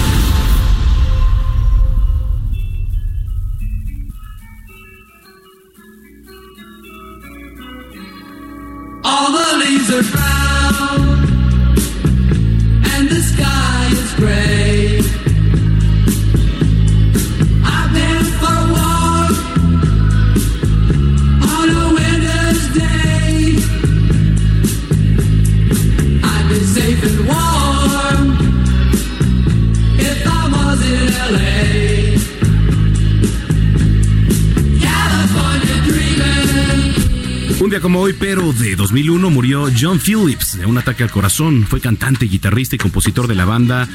Murió 39.31 39.67
John 39.77 39.99
Phillips 39.99 40.57
de 40.57 40.65
un 40.65 40.77
ataque 40.77 41.03
al 41.03 41.09
corazón. 41.09 41.65
Fue 41.67 41.81
cantante, 41.81 42.25
guitarrista 42.25 42.75
y 42.75 42.79
compositor 42.79 43.27
de 43.27 43.35
la 43.35 43.45
banda. 43.45 43.87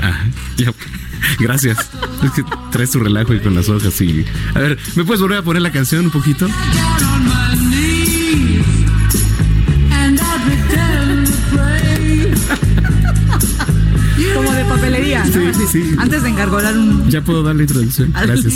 Ah. 0.00 0.24
Gracias. 1.40 1.78
Es 2.22 2.30
que 2.32 2.44
traes 2.70 2.90
tu 2.90 3.00
relajo 3.00 3.34
y 3.34 3.40
con 3.40 3.54
las 3.54 3.68
hojas 3.68 4.00
y... 4.00 4.24
A 4.54 4.60
ver, 4.60 4.78
¿me 4.94 5.04
puedes 5.04 5.20
volver 5.20 5.38
a 5.38 5.42
poner 5.42 5.62
la 5.62 5.72
canción 5.72 6.06
un 6.06 6.10
poquito? 6.10 6.48
De 15.22 15.30
papelería. 15.30 15.48
¿no? 15.48 15.54
Sí, 15.54 15.66
sí, 15.66 15.90
sí. 15.90 15.96
Antes 15.98 16.22
de 16.22 16.28
engargolar 16.28 16.76
un. 16.76 17.08
Ya 17.10 17.22
puedo 17.22 17.42
darle 17.42 17.64
introducción. 17.64 18.12
Gracias. 18.12 18.54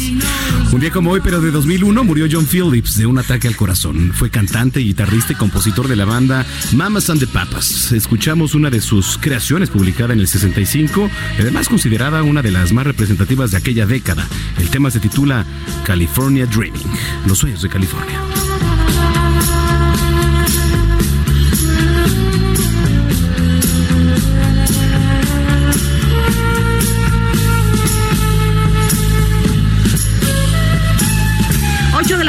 Un 0.73 0.81
día 0.81 0.91
como 0.91 1.11
hoy, 1.11 1.21
pero 1.23 1.41
de 1.41 1.51
2001, 1.51 2.05
murió 2.05 2.27
John 2.31 2.47
Phillips 2.47 2.97
de 2.97 3.07
un 3.07 3.19
ataque 3.19 3.49
al 3.49 3.57
corazón. 3.57 4.13
Fue 4.15 4.31
cantante, 4.31 4.81
guitarrista 4.81 5.33
y 5.33 5.37
compositor 5.37 5.89
de 5.89 5.97
la 5.97 6.05
banda 6.05 6.47
Mamas 6.73 7.11
and 7.11 7.21
the 7.21 7.27
Papas. 7.27 7.93
Escuchamos 7.93 8.55
una 8.55 8.71
de 8.71 8.81
sus 8.81 9.19
creaciones 9.19 9.71
publicada 9.71 10.13
en 10.13 10.21
el 10.21 10.29
65, 10.29 11.11
y 11.39 11.43
además 11.43 11.69
considerada 11.69 12.23
una 12.23 12.43
de 12.43 12.51
las 12.51 12.73
más 12.73 12.87
representativas 12.87 13.51
de 13.51 13.59
aquella 13.59 13.87
década. 13.87 14.27
El 14.59 14.69
tema 14.71 14.91
se 14.91 15.01
titula 15.01 15.45
California 15.85 16.47
Dreaming, 16.47 16.87
los 17.27 17.39
sueños 17.39 17.63
de 17.63 17.69
California. 17.69 18.21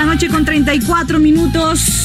La 0.05 0.11
noche 0.11 0.27
con 0.27 0.43
34 0.43 1.17
minutos. 1.17 2.02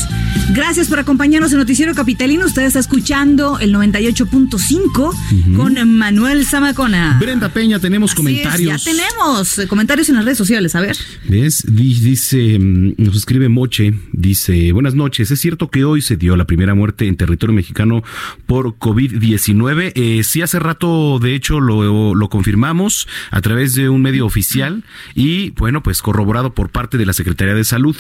Gracias 0.52 0.88
por 0.88 0.98
acompañarnos 0.98 1.52
en 1.52 1.58
Noticiero 1.58 1.94
Capitalino. 1.94 2.46
Usted 2.46 2.62
está 2.62 2.78
escuchando 2.78 3.58
el 3.58 3.72
98.5 3.74 5.54
con 5.56 5.96
Manuel 5.98 6.44
Zamacona. 6.46 7.16
Brenda 7.20 7.48
Peña, 7.50 7.78
tenemos 7.78 8.10
Así 8.12 8.14
es, 8.14 8.16
comentarios. 8.16 8.84
ya 8.84 8.92
tenemos 8.92 9.58
eh, 9.58 9.68
comentarios 9.68 10.08
en 10.08 10.16
las 10.16 10.24
redes 10.24 10.38
sociales. 10.38 10.74
A 10.74 10.80
ver. 10.80 10.96
Dice, 11.28 12.58
mm, 12.58 12.94
nos 12.96 13.16
escribe 13.16 13.48
Moche, 13.48 13.94
dice, 14.12 14.72
buenas 14.72 14.94
noches, 14.94 15.30
¿es 15.30 15.38
cierto 15.40 15.70
que 15.70 15.84
hoy 15.84 16.02
se 16.02 16.16
dio 16.16 16.36
la 16.36 16.46
primera 16.46 16.74
muerte 16.74 17.06
en 17.06 17.16
territorio 17.16 17.54
mexicano 17.54 18.02
por 18.46 18.78
COVID-19? 18.78 19.92
Eh, 19.94 20.22
sí, 20.24 20.42
hace 20.42 20.58
rato, 20.58 21.18
de 21.18 21.34
hecho, 21.34 21.60
lo, 21.60 22.14
lo 22.14 22.28
confirmamos 22.28 23.06
a 23.30 23.40
través 23.40 23.74
de 23.74 23.88
un 23.88 24.02
medio 24.02 24.26
oficial 24.26 24.84
y, 25.14 25.50
bueno, 25.50 25.82
pues 25.82 26.02
corroborado 26.02 26.54
por 26.54 26.70
parte 26.70 26.98
de 26.98 27.06
la 27.06 27.12
Secretaría 27.12 27.54
de 27.54 27.64
Salud. 27.64 27.96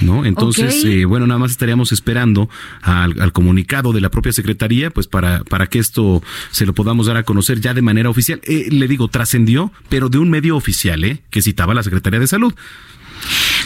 ¿No? 0.00 0.24
Entonces, 0.24 0.84
eh, 0.84 1.04
bueno, 1.04 1.26
nada 1.26 1.38
más 1.38 1.52
estaríamos 1.52 1.92
esperando 1.92 2.48
al, 2.82 3.20
al 3.20 3.32
comunicado 3.32 3.92
de 3.92 4.00
la 4.00 4.10
propia 4.10 4.32
Secretaría, 4.32 4.90
pues 4.90 5.06
para, 5.06 5.44
para 5.44 5.68
que 5.68 5.78
esto 5.78 6.22
se 6.50 6.66
lo 6.66 6.74
podamos 6.74 7.06
dar 7.06 7.16
a 7.16 7.22
conocer 7.22 7.60
ya 7.60 7.72
de 7.72 7.82
manera 7.82 8.10
oficial. 8.10 8.40
Eh, 8.44 8.68
le 8.70 8.88
digo, 8.88 9.08
trascendió, 9.08 9.72
pero 9.88 10.08
de 10.08 10.18
un 10.18 10.28
medio 10.28 10.56
oficial, 10.56 11.04
¿eh? 11.04 11.22
Que 11.30 11.40
citaba 11.40 11.72
la 11.72 11.82
Secretaría 11.82 12.20
de 12.20 12.26
Salud. 12.26 12.54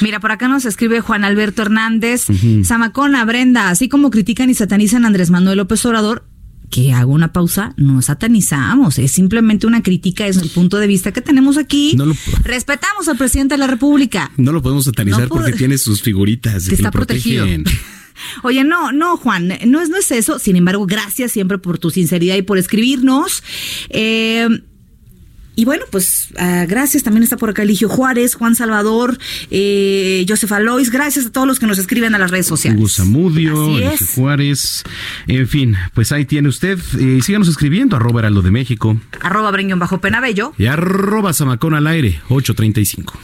Mira, 0.01 0.21
por 0.21 0.31
acá 0.33 0.49
nos 0.49 0.65
escribe 0.65 1.01
Juan 1.01 1.25
Alberto 1.25 1.63
Hernández. 1.63 2.27
Zamacona, 2.65 3.25
Brenda, 3.25 3.69
así 3.69 3.89
como 3.89 4.11
critican 4.11 4.49
y 4.51 4.55
satanizan 4.55 5.05
a 5.05 5.09
Andrés 5.09 5.31
Manuel 5.31 5.59
López 5.59 5.85
Obrador, 5.87 6.25
que 6.71 6.93
hago 6.93 7.13
una 7.13 7.33
pausa, 7.33 7.75
no 7.77 8.01
satanizamos, 8.01 8.99
es 8.99 9.11
simplemente 9.13 9.67
una 9.67 9.83
crítica, 9.83 10.27
es 10.27 10.37
el 10.37 10.49
punto 10.51 10.79
de 10.79 10.87
vista 10.87 11.13
que 11.13 11.21
tenemos 11.21 11.57
aquí. 11.59 11.95
No 11.97 12.07
lo- 12.07 12.15
Respetamos 12.45 13.09
al 13.09 13.17
presidente 13.19 13.55
de 13.55 13.59
la 13.59 13.67
República. 13.67 14.31
No 14.37 14.53
lo 14.53 14.63
podemos 14.63 14.85
satanizar 14.85 15.23
No 15.23 15.29
porque 15.29 15.53
tiene 15.53 15.77
sus 15.79 16.01
figuritas 16.03 16.65
Que 16.65 16.71
que, 16.71 16.75
está 16.77 16.91
protegido. 16.91 17.47
Oye, 18.43 18.65
no, 18.65 18.93
no, 18.93 19.17
Juan, 19.17 19.49
no 19.67 19.81
es, 19.81 19.89
no 19.89 19.97
es 19.97 20.11
eso. 20.11 20.39
Sin 20.39 20.57
embargo, 20.57 20.87
gracias 20.87 21.33
siempre 21.33 21.59
por 21.59 21.79
tu 21.79 21.91
sinceridad 21.91 22.37
y 22.37 22.43
por 22.43 22.59
escribirnos. 22.59 23.43
Eh, 23.89 24.47
y 25.61 25.67
bueno, 25.67 25.85
pues 25.91 26.29
ah, 26.39 26.65
gracias. 26.67 27.03
También 27.03 27.23
está 27.23 27.37
por 27.37 27.51
acá 27.51 27.65
Eligio 27.65 27.91
Juárez, 27.91 28.35
Juan 28.35 28.55
Salvador, 28.55 29.19
eh, 29.51 30.25
Joseph 30.27 30.51
Alois. 30.53 30.91
Gracias 30.91 31.27
a 31.27 31.33
todos 31.33 31.47
los 31.47 31.59
que 31.59 31.67
nos 31.67 31.77
escriben 31.77 32.15
a 32.15 32.19
las 32.19 32.31
redes 32.31 32.47
sociales. 32.47 32.79
Hugo 32.81 32.89
Zamudio, 32.89 33.79
es. 33.79 34.15
Juárez, 34.15 34.85
en 35.27 35.47
fin, 35.47 35.77
pues 35.93 36.13
ahí 36.13 36.25
tiene 36.25 36.49
usted. 36.49 36.79
Eh, 36.99 37.21
síganos 37.23 37.47
escribiendo, 37.49 37.95
arroba 37.95 38.21
Heraldo 38.21 38.41
de 38.41 38.51
México 38.51 38.99
Arroba 39.21 39.51
Breñón 39.51 39.79
bajo 39.79 40.01
Penabello. 40.01 40.55
y 40.57 40.65
arroba 40.65 41.35
Zamacón 41.35 41.75
al 41.75 41.87
aire, 41.87 42.23
835. 42.31 43.21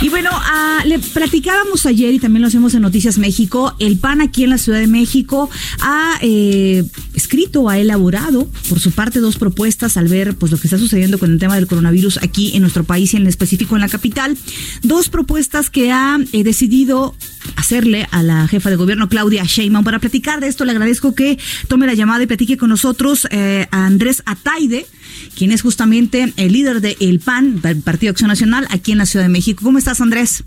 Y 0.00 0.10
bueno, 0.10 0.30
ah, 0.32 0.84
le 0.86 1.00
platicábamos 1.00 1.84
ayer 1.84 2.14
y 2.14 2.20
también 2.20 2.42
lo 2.42 2.48
hacemos 2.48 2.72
en 2.74 2.82
Noticias 2.82 3.18
México. 3.18 3.74
El 3.80 3.98
PAN 3.98 4.20
aquí 4.20 4.44
en 4.44 4.50
la 4.50 4.58
Ciudad 4.58 4.78
de 4.78 4.86
México 4.86 5.50
ha 5.80 6.18
eh, 6.22 6.84
escrito, 7.14 7.68
ha 7.68 7.78
elaborado 7.78 8.48
por 8.68 8.78
su 8.78 8.92
parte 8.92 9.18
dos 9.18 9.38
propuestas 9.38 9.96
al 9.96 10.06
ver 10.06 10.36
pues 10.36 10.52
lo 10.52 10.58
que 10.58 10.68
está 10.68 10.78
sucediendo 10.78 11.18
con 11.18 11.32
el 11.32 11.40
tema 11.40 11.56
del 11.56 11.66
coronavirus 11.66 12.20
aquí 12.22 12.54
en 12.54 12.62
nuestro 12.62 12.84
país 12.84 13.12
y 13.12 13.16
en 13.16 13.26
específico 13.26 13.74
en 13.74 13.80
la 13.80 13.88
capital. 13.88 14.38
Dos 14.82 15.08
propuestas 15.08 15.68
que 15.68 15.90
ha 15.90 16.18
eh, 16.30 16.44
decidido 16.44 17.16
hacerle 17.56 18.06
a 18.10 18.22
la 18.22 18.46
jefa 18.48 18.70
de 18.70 18.76
gobierno 18.76 19.08
Claudia 19.08 19.44
Sheinbaum. 19.44 19.84
Para 19.84 19.98
platicar 19.98 20.40
de 20.40 20.48
esto 20.48 20.64
le 20.64 20.72
agradezco 20.72 21.14
que 21.14 21.38
tome 21.68 21.86
la 21.86 21.94
llamada 21.94 22.22
y 22.22 22.26
platique 22.26 22.56
con 22.56 22.68
nosotros 22.70 23.26
eh, 23.30 23.66
a 23.70 23.86
Andrés 23.86 24.22
Ataide 24.26 24.86
quien 25.34 25.52
es 25.52 25.62
justamente 25.62 26.32
el 26.36 26.52
líder 26.52 26.80
del 26.80 27.20
PAN, 27.20 27.60
del 27.60 27.80
Partido 27.82 28.10
Acción 28.10 28.28
Nacional, 28.28 28.66
aquí 28.70 28.92
en 28.92 28.98
la 28.98 29.06
Ciudad 29.06 29.24
de 29.24 29.28
México. 29.30 29.62
¿Cómo 29.64 29.78
estás, 29.78 30.00
Andrés? 30.00 30.44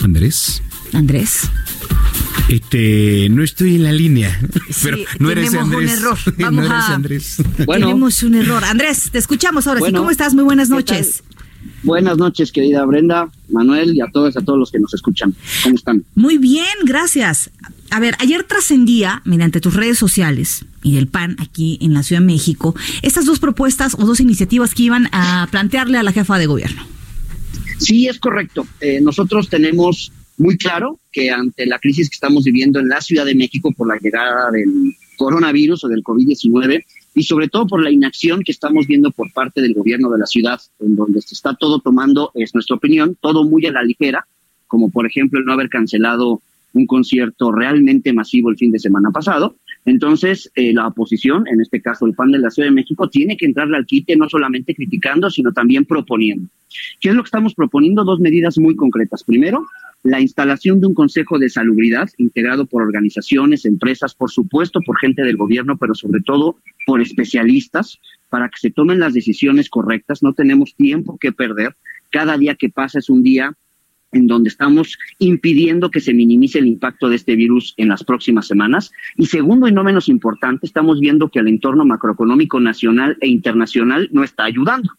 Andrés. 0.00 0.62
Andrés. 0.92 1.40
Este, 2.48 3.28
no 3.30 3.42
estoy 3.42 3.76
en 3.76 3.84
la 3.84 3.92
línea, 3.92 4.38
pero 4.82 4.96
Sí, 4.98 5.04
no 5.18 5.30
eres 5.30 5.50
tenemos 5.50 5.68
un 5.68 5.74
Andrés. 5.74 5.98
error. 5.98 6.18
no 6.38 6.44
Vamos 6.44 6.64
eres 6.64 6.72
a- 6.72 6.94
Andrés. 6.94 7.36
Tenemos 7.66 8.22
un 8.22 8.34
error. 8.34 8.64
Andrés, 8.64 9.10
te 9.10 9.18
escuchamos 9.18 9.66
ahora. 9.66 9.80
sí. 9.86 9.92
¿Cómo 9.92 10.10
estás? 10.10 10.34
Muy 10.34 10.44
buenas 10.44 10.68
¿qué 10.68 10.74
noches. 10.74 11.22
Buenas 11.82 12.16
noches, 12.16 12.52
querida 12.52 12.84
Brenda, 12.84 13.30
Manuel 13.48 13.94
y 13.94 14.00
a 14.00 14.06
todos, 14.12 14.36
a 14.36 14.40
todos 14.40 14.58
los 14.58 14.70
que 14.70 14.78
nos 14.78 14.94
escuchan. 14.94 15.34
¿Cómo 15.64 15.74
están? 15.74 16.04
Muy 16.14 16.38
bien, 16.38 16.66
gracias. 16.84 17.50
A 17.90 17.98
ver, 17.98 18.14
ayer 18.20 18.44
trascendía, 18.44 19.20
mediante 19.24 19.60
tus 19.60 19.74
redes 19.74 19.98
sociales 19.98 20.64
y 20.82 20.94
del 20.94 21.08
PAN 21.08 21.36
aquí 21.40 21.78
en 21.80 21.92
la 21.92 22.02
Ciudad 22.02 22.22
de 22.22 22.26
México, 22.26 22.74
estas 23.02 23.26
dos 23.26 23.40
propuestas 23.40 23.94
o 23.94 24.06
dos 24.06 24.20
iniciativas 24.20 24.74
que 24.74 24.84
iban 24.84 25.08
a 25.12 25.48
plantearle 25.50 25.98
a 25.98 26.02
la 26.02 26.12
jefa 26.12 26.38
de 26.38 26.46
gobierno. 26.46 26.86
Sí, 27.78 28.06
es 28.06 28.18
correcto. 28.18 28.66
Eh, 28.80 29.00
nosotros 29.00 29.48
tenemos 29.48 30.12
muy 30.38 30.56
claro 30.56 31.00
que 31.10 31.30
ante 31.30 31.66
la 31.66 31.78
crisis 31.78 32.08
que 32.08 32.14
estamos 32.14 32.44
viviendo 32.44 32.78
en 32.78 32.88
la 32.88 33.00
Ciudad 33.00 33.24
de 33.24 33.34
México 33.34 33.72
por 33.72 33.88
la 33.88 33.98
llegada 33.98 34.50
del 34.50 34.94
coronavirus 35.16 35.84
o 35.84 35.88
del 35.88 36.02
COVID-19 36.02 36.84
y 37.14 37.22
sobre 37.24 37.48
todo 37.48 37.66
por 37.66 37.82
la 37.82 37.90
inacción 37.90 38.42
que 38.42 38.52
estamos 38.52 38.86
viendo 38.86 39.10
por 39.10 39.32
parte 39.32 39.60
del 39.60 39.74
gobierno 39.74 40.10
de 40.10 40.18
la 40.18 40.26
ciudad, 40.26 40.60
en 40.80 40.96
donde 40.96 41.20
se 41.20 41.34
está 41.34 41.54
todo 41.54 41.80
tomando, 41.80 42.30
es 42.34 42.54
nuestra 42.54 42.76
opinión, 42.76 43.16
todo 43.20 43.44
muy 43.44 43.66
a 43.66 43.72
la 43.72 43.82
ligera, 43.82 44.26
como 44.66 44.90
por 44.90 45.06
ejemplo 45.06 45.38
el 45.38 45.44
no 45.44 45.52
haber 45.52 45.68
cancelado 45.68 46.40
un 46.74 46.86
concierto 46.86 47.52
realmente 47.52 48.12
masivo 48.12 48.50
el 48.50 48.56
fin 48.56 48.72
de 48.72 48.78
semana 48.78 49.10
pasado. 49.10 49.56
Entonces, 49.84 50.50
eh, 50.54 50.72
la 50.72 50.86
oposición, 50.86 51.46
en 51.48 51.60
este 51.60 51.82
caso 51.82 52.06
el 52.06 52.14
PAN 52.14 52.30
de 52.30 52.38
la 52.38 52.50
Ciudad 52.50 52.68
de 52.68 52.74
México, 52.74 53.08
tiene 53.08 53.36
que 53.36 53.46
entrarle 53.46 53.76
al 53.76 53.86
quite 53.86 54.16
no 54.16 54.28
solamente 54.28 54.74
criticando, 54.74 55.28
sino 55.28 55.52
también 55.52 55.84
proponiendo. 55.84 56.48
¿Qué 57.00 57.10
es 57.10 57.14
lo 57.14 57.22
que 57.22 57.26
estamos 57.26 57.54
proponiendo? 57.54 58.04
Dos 58.04 58.20
medidas 58.20 58.58
muy 58.58 58.76
concretas. 58.76 59.24
Primero, 59.24 59.66
la 60.02 60.20
instalación 60.20 60.80
de 60.80 60.88
un 60.88 60.94
Consejo 60.94 61.38
de 61.38 61.48
Salubridad 61.48 62.08
integrado 62.18 62.66
por 62.66 62.82
organizaciones, 62.82 63.64
empresas, 63.64 64.14
por 64.14 64.30
supuesto 64.30 64.80
por 64.80 64.98
gente 64.98 65.22
del 65.22 65.36
gobierno, 65.36 65.76
pero 65.78 65.94
sobre 65.94 66.20
todo 66.20 66.56
por 66.86 67.00
especialistas, 67.00 68.00
para 68.28 68.48
que 68.48 68.58
se 68.58 68.70
tomen 68.70 68.98
las 68.98 69.14
decisiones 69.14 69.68
correctas. 69.70 70.22
No 70.22 70.32
tenemos 70.32 70.74
tiempo 70.74 71.18
que 71.18 71.32
perder. 71.32 71.76
Cada 72.10 72.36
día 72.36 72.56
que 72.56 72.68
pasa 72.68 72.98
es 72.98 73.10
un 73.10 73.22
día 73.22 73.56
en 74.12 74.26
donde 74.26 74.48
estamos 74.48 74.98
impidiendo 75.18 75.90
que 75.90 76.00
se 76.00 76.12
minimice 76.12 76.58
el 76.58 76.66
impacto 76.66 77.08
de 77.08 77.16
este 77.16 77.34
virus 77.34 77.74
en 77.78 77.88
las 77.88 78.04
próximas 78.04 78.46
semanas. 78.46 78.92
Y 79.16 79.26
segundo 79.26 79.68
y 79.68 79.72
no 79.72 79.84
menos 79.84 80.08
importante, 80.08 80.66
estamos 80.66 81.00
viendo 81.00 81.28
que 81.28 81.38
el 81.38 81.48
entorno 81.48 81.84
macroeconómico 81.84 82.60
nacional 82.60 83.16
e 83.20 83.28
internacional 83.28 84.08
no 84.12 84.22
está 84.22 84.44
ayudando. 84.44 84.90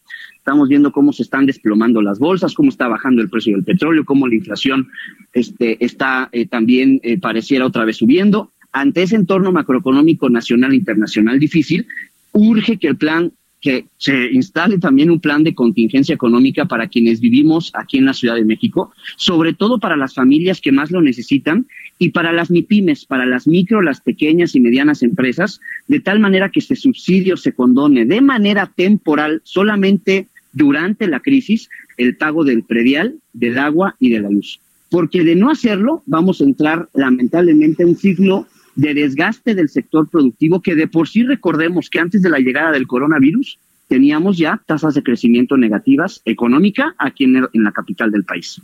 Estamos 0.44 0.68
viendo 0.68 0.92
cómo 0.92 1.14
se 1.14 1.22
están 1.22 1.46
desplomando 1.46 2.02
las 2.02 2.18
bolsas, 2.18 2.52
cómo 2.52 2.68
está 2.68 2.86
bajando 2.86 3.22
el 3.22 3.30
precio 3.30 3.54
del 3.56 3.64
petróleo, 3.64 4.04
cómo 4.04 4.28
la 4.28 4.34
inflación 4.34 4.88
este, 5.32 5.82
está 5.82 6.28
eh, 6.32 6.44
también 6.44 7.00
eh, 7.02 7.18
pareciera 7.18 7.64
otra 7.64 7.86
vez 7.86 7.96
subiendo. 7.96 8.52
Ante 8.70 9.04
ese 9.04 9.16
entorno 9.16 9.52
macroeconómico 9.52 10.28
nacional 10.28 10.72
e 10.72 10.76
internacional 10.76 11.38
difícil, 11.40 11.86
urge 12.32 12.76
que 12.76 12.88
el 12.88 12.98
plan 12.98 13.32
que 13.62 13.86
se 13.96 14.32
instale 14.32 14.78
también 14.78 15.10
un 15.10 15.18
plan 15.18 15.44
de 15.44 15.54
contingencia 15.54 16.14
económica 16.14 16.66
para 16.66 16.88
quienes 16.88 17.20
vivimos 17.20 17.70
aquí 17.72 17.96
en 17.96 18.04
la 18.04 18.12
Ciudad 18.12 18.34
de 18.34 18.44
México, 18.44 18.92
sobre 19.16 19.54
todo 19.54 19.80
para 19.80 19.96
las 19.96 20.12
familias 20.12 20.60
que 20.60 20.72
más 20.72 20.90
lo 20.90 21.00
necesitan 21.00 21.66
y 21.98 22.10
para 22.10 22.34
las 22.34 22.50
MIPIMES, 22.50 23.06
para 23.06 23.24
las 23.24 23.46
micro, 23.46 23.80
las 23.80 24.02
pequeñas 24.02 24.54
y 24.54 24.60
medianas 24.60 25.02
empresas, 25.02 25.62
de 25.88 26.00
tal 26.00 26.20
manera 26.20 26.50
que 26.50 26.60
este 26.60 26.76
subsidio 26.76 27.38
se 27.38 27.54
condone 27.54 28.04
de 28.04 28.20
manera 28.20 28.70
temporal 28.76 29.40
solamente 29.44 30.28
durante 30.54 31.06
la 31.06 31.20
crisis 31.20 31.68
el 31.96 32.16
pago 32.16 32.44
del 32.44 32.62
predial, 32.62 33.18
del 33.32 33.58
agua 33.58 33.96
y 33.98 34.10
de 34.10 34.20
la 34.20 34.30
luz. 34.30 34.60
Porque 34.90 35.24
de 35.24 35.34
no 35.34 35.50
hacerlo, 35.50 36.02
vamos 36.06 36.40
a 36.40 36.44
entrar 36.44 36.88
lamentablemente 36.94 37.82
en 37.82 37.90
un 37.90 37.96
ciclo 37.96 38.46
de 38.76 38.94
desgaste 38.94 39.54
del 39.54 39.68
sector 39.68 40.08
productivo 40.08 40.60
que 40.60 40.74
de 40.74 40.88
por 40.88 41.08
sí 41.08 41.22
recordemos 41.22 41.90
que 41.90 42.00
antes 42.00 42.22
de 42.22 42.30
la 42.30 42.38
llegada 42.38 42.72
del 42.72 42.86
coronavirus 42.86 43.58
teníamos 43.88 44.38
ya 44.38 44.60
tasas 44.66 44.94
de 44.94 45.02
crecimiento 45.02 45.56
negativas 45.56 46.22
económica 46.24 46.94
aquí 46.98 47.24
en, 47.24 47.46
en 47.52 47.64
la 47.64 47.72
capital 47.72 48.10
del 48.10 48.24
país. 48.24 48.60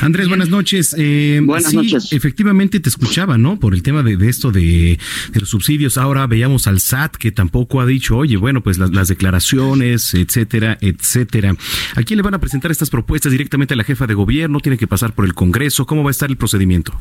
Andrés, 0.00 0.28
buenas 0.28 0.48
noches. 0.48 0.94
Eh, 0.98 1.40
Buenas 1.42 1.70
sí, 1.70 1.76
noches. 1.76 2.12
Efectivamente 2.12 2.80
te 2.80 2.88
escuchaba, 2.88 3.38
¿no? 3.38 3.58
Por 3.58 3.74
el 3.74 3.82
tema 3.82 4.02
de, 4.02 4.16
de 4.16 4.28
esto 4.28 4.52
de, 4.52 4.98
de 5.32 5.40
los 5.40 5.48
subsidios. 5.48 5.98
Ahora 5.98 6.26
veíamos 6.26 6.66
al 6.66 6.80
SAT 6.80 7.16
que 7.16 7.32
tampoco 7.32 7.80
ha 7.80 7.86
dicho, 7.86 8.16
oye, 8.16 8.36
bueno, 8.36 8.62
pues 8.62 8.78
las, 8.78 8.90
las 8.90 9.08
declaraciones, 9.08 10.14
etcétera, 10.14 10.78
etcétera. 10.80 11.56
¿A 11.94 12.02
quién 12.02 12.16
le 12.18 12.22
van 12.22 12.34
a 12.34 12.40
presentar 12.40 12.70
estas 12.70 12.90
propuestas 12.90 13.32
directamente 13.32 13.74
a 13.74 13.76
la 13.76 13.84
jefa 13.84 14.06
de 14.06 14.14
gobierno? 14.14 14.60
¿Tiene 14.60 14.78
que 14.78 14.86
pasar 14.86 15.14
por 15.14 15.24
el 15.24 15.34
Congreso? 15.34 15.86
¿Cómo 15.86 16.02
va 16.02 16.10
a 16.10 16.12
estar 16.12 16.30
el 16.30 16.36
procedimiento? 16.36 16.92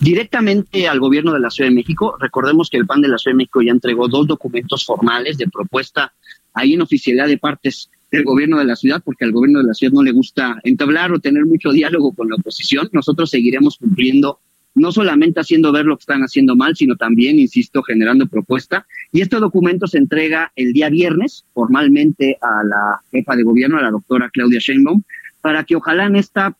directamente 0.00 0.88
al 0.88 1.00
gobierno 1.00 1.32
de 1.32 1.40
la 1.40 1.50
Ciudad 1.50 1.70
de 1.70 1.74
México. 1.74 2.16
Recordemos 2.20 2.68
que 2.70 2.76
el 2.76 2.86
PAN 2.86 3.00
de 3.00 3.08
la 3.08 3.18
Ciudad 3.18 3.32
de 3.34 3.38
México 3.38 3.62
ya 3.62 3.72
entregó 3.72 4.08
dos 4.08 4.26
documentos 4.26 4.84
formales 4.84 5.38
de 5.38 5.48
propuesta 5.48 6.12
ahí 6.54 6.74
en 6.74 6.82
oficialidad 6.82 7.26
de 7.26 7.38
partes 7.38 7.90
del 8.10 8.24
gobierno 8.24 8.58
de 8.58 8.64
la 8.64 8.76
ciudad, 8.76 9.02
porque 9.04 9.24
al 9.24 9.32
gobierno 9.32 9.60
de 9.60 9.66
la 9.66 9.74
ciudad 9.74 9.92
no 9.92 10.02
le 10.02 10.12
gusta 10.12 10.58
entablar 10.64 11.12
o 11.12 11.18
tener 11.18 11.44
mucho 11.44 11.70
diálogo 11.70 12.12
con 12.12 12.28
la 12.28 12.36
oposición. 12.36 12.88
Nosotros 12.92 13.30
seguiremos 13.30 13.76
cumpliendo, 13.76 14.38
no 14.74 14.92
solamente 14.92 15.40
haciendo 15.40 15.72
ver 15.72 15.84
lo 15.84 15.96
que 15.96 16.02
están 16.02 16.22
haciendo 16.22 16.56
mal, 16.56 16.74
sino 16.76 16.96
también, 16.96 17.38
insisto, 17.38 17.82
generando 17.82 18.26
propuesta. 18.26 18.86
Y 19.12 19.20
este 19.20 19.36
documento 19.36 19.86
se 19.86 19.98
entrega 19.98 20.52
el 20.56 20.72
día 20.72 20.88
viernes 20.88 21.44
formalmente 21.52 22.38
a 22.40 22.64
la 22.64 23.00
jefa 23.10 23.36
de 23.36 23.42
gobierno, 23.42 23.78
a 23.78 23.82
la 23.82 23.90
doctora 23.90 24.30
Claudia 24.32 24.60
Sheinbaum, 24.60 25.02
para 25.40 25.64
que 25.64 25.76
ojalá 25.76 26.06
en 26.06 26.16
esta, 26.16 26.56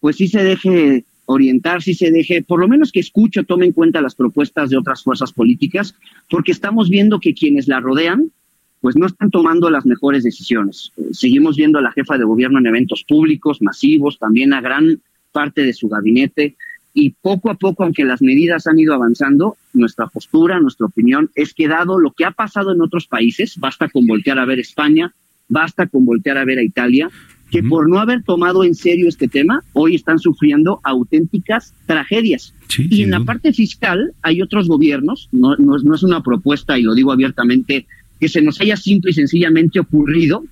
pues 0.00 0.16
sí 0.16 0.28
se 0.28 0.44
deje 0.44 1.04
orientar, 1.26 1.82
si 1.82 1.94
se 1.94 2.10
deje, 2.10 2.42
por 2.42 2.60
lo 2.60 2.68
menos 2.68 2.92
que 2.92 3.00
escuche 3.00 3.44
tome 3.44 3.66
en 3.66 3.72
cuenta 3.72 4.00
las 4.00 4.14
propuestas 4.14 4.70
de 4.70 4.76
otras 4.76 5.02
fuerzas 5.02 5.32
políticas, 5.32 5.94
porque 6.28 6.52
estamos 6.52 6.90
viendo 6.90 7.20
que 7.20 7.34
quienes 7.34 7.68
la 7.68 7.80
rodean, 7.80 8.30
pues 8.82 8.94
no 8.96 9.06
están 9.06 9.30
tomando 9.30 9.70
las 9.70 9.86
mejores 9.86 10.22
decisiones. 10.24 10.92
Eh, 10.98 11.04
seguimos 11.12 11.56
viendo 11.56 11.78
a 11.78 11.82
la 11.82 11.92
jefa 11.92 12.18
de 12.18 12.24
gobierno 12.24 12.58
en 12.58 12.66
eventos 12.66 13.02
públicos, 13.08 13.62
masivos, 13.62 14.18
también 14.18 14.52
a 14.52 14.60
gran 14.60 15.00
parte 15.32 15.62
de 15.62 15.72
su 15.72 15.88
gabinete, 15.88 16.56
y 16.92 17.10
poco 17.22 17.48
a 17.50 17.54
poco, 17.54 17.84
aunque 17.84 18.04
las 18.04 18.20
medidas 18.20 18.66
han 18.66 18.78
ido 18.78 18.92
avanzando, 18.92 19.56
nuestra 19.72 20.08
postura, 20.08 20.60
nuestra 20.60 20.84
opinión 20.86 21.30
es 21.34 21.54
que 21.54 21.66
dado 21.68 21.98
lo 21.98 22.10
que 22.12 22.26
ha 22.26 22.32
pasado 22.32 22.74
en 22.74 22.82
otros 22.82 23.06
países, 23.06 23.56
basta 23.58 23.88
con 23.88 24.06
voltear 24.06 24.38
a 24.38 24.44
ver 24.44 24.58
España, 24.60 25.14
basta 25.48 25.86
con 25.86 26.04
voltear 26.04 26.36
a 26.36 26.44
ver 26.44 26.58
a 26.58 26.62
Italia, 26.62 27.08
que 27.50 27.62
por 27.62 27.88
no 27.88 27.98
haber 27.98 28.22
tomado 28.24 28.64
en 28.64 28.74
serio 28.74 29.08
este 29.08 29.28
tema, 29.28 29.62
hoy 29.74 29.94
están 29.94 30.18
sufriendo 30.18 30.80
auténticas 30.82 31.72
tragedias. 31.86 32.52
y 32.90 33.02
en 33.02 33.10
la 33.10 33.18
parte 33.26 33.52
fiscal 33.52 34.12
hay 34.22 34.40
otros 34.42 34.66
gobiernos, 34.68 35.28
no, 35.32 35.56
no, 35.56 35.76
es- 35.76 35.84
no 35.84 35.94
es 35.94 36.02
una 36.02 36.22
propuesta, 36.22 36.78
y 36.78 36.82
lo 36.82 36.94
digo 36.94 37.12
abiertamente, 37.12 37.86
que 38.22 38.28
se 38.28 38.40
nos 38.40 38.60
haya 38.60 38.76
simple 38.76 39.10
y 39.10 39.14
sencillamente 39.14 39.80
ocurrido. 39.80 40.44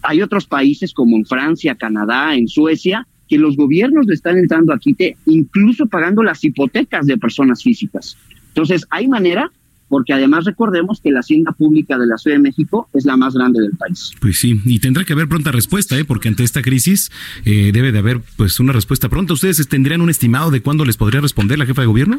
Hay 0.00 0.22
otros 0.22 0.46
países 0.46 0.94
como 0.94 1.18
en 1.18 1.26
Francia, 1.26 1.74
Canadá, 1.74 2.34
en 2.34 2.48
Suecia, 2.48 3.06
que 3.28 3.36
los 3.36 3.54
gobiernos 3.54 4.06
le 4.06 4.14
están 4.14 4.38
entrando 4.38 4.72
a 4.72 4.78
quite, 4.78 5.14
incluso 5.26 5.84
pagando 5.84 6.22
las 6.22 6.42
hipotecas 6.42 7.06
de 7.06 7.18
personas 7.18 7.62
físicas. 7.62 8.16
Entonces, 8.48 8.86
hay 8.88 9.08
manera, 9.08 9.52
porque 9.88 10.12
además 10.12 10.44
recordemos 10.44 11.00
que 11.00 11.10
la 11.12 11.20
hacienda 11.20 11.52
pública 11.52 11.96
de 11.98 12.06
la 12.06 12.16
Ciudad 12.18 12.36
de 12.36 12.42
México 12.42 12.88
es 12.92 13.04
la 13.04 13.16
más 13.16 13.34
grande 13.34 13.60
del 13.60 13.70
país. 13.72 14.10
Pues 14.20 14.38
sí, 14.40 14.60
y 14.64 14.78
tendrá 14.80 15.04
que 15.04 15.12
haber 15.12 15.28
pronta 15.28 15.52
respuesta, 15.52 15.98
¿eh? 15.98 16.04
porque 16.04 16.28
ante 16.28 16.42
esta 16.44 16.62
crisis 16.62 17.10
eh, 17.44 17.70
debe 17.72 17.92
de 17.92 17.98
haber 18.00 18.20
pues 18.36 18.58
una 18.60 18.72
respuesta 18.72 19.08
pronta. 19.08 19.32
¿Ustedes 19.34 19.66
tendrían 19.68 20.00
un 20.00 20.10
estimado 20.10 20.50
de 20.50 20.60
cuándo 20.62 20.84
les 20.84 20.96
podría 20.96 21.20
responder 21.20 21.58
la 21.58 21.66
jefa 21.66 21.82
de 21.82 21.86
gobierno? 21.86 22.18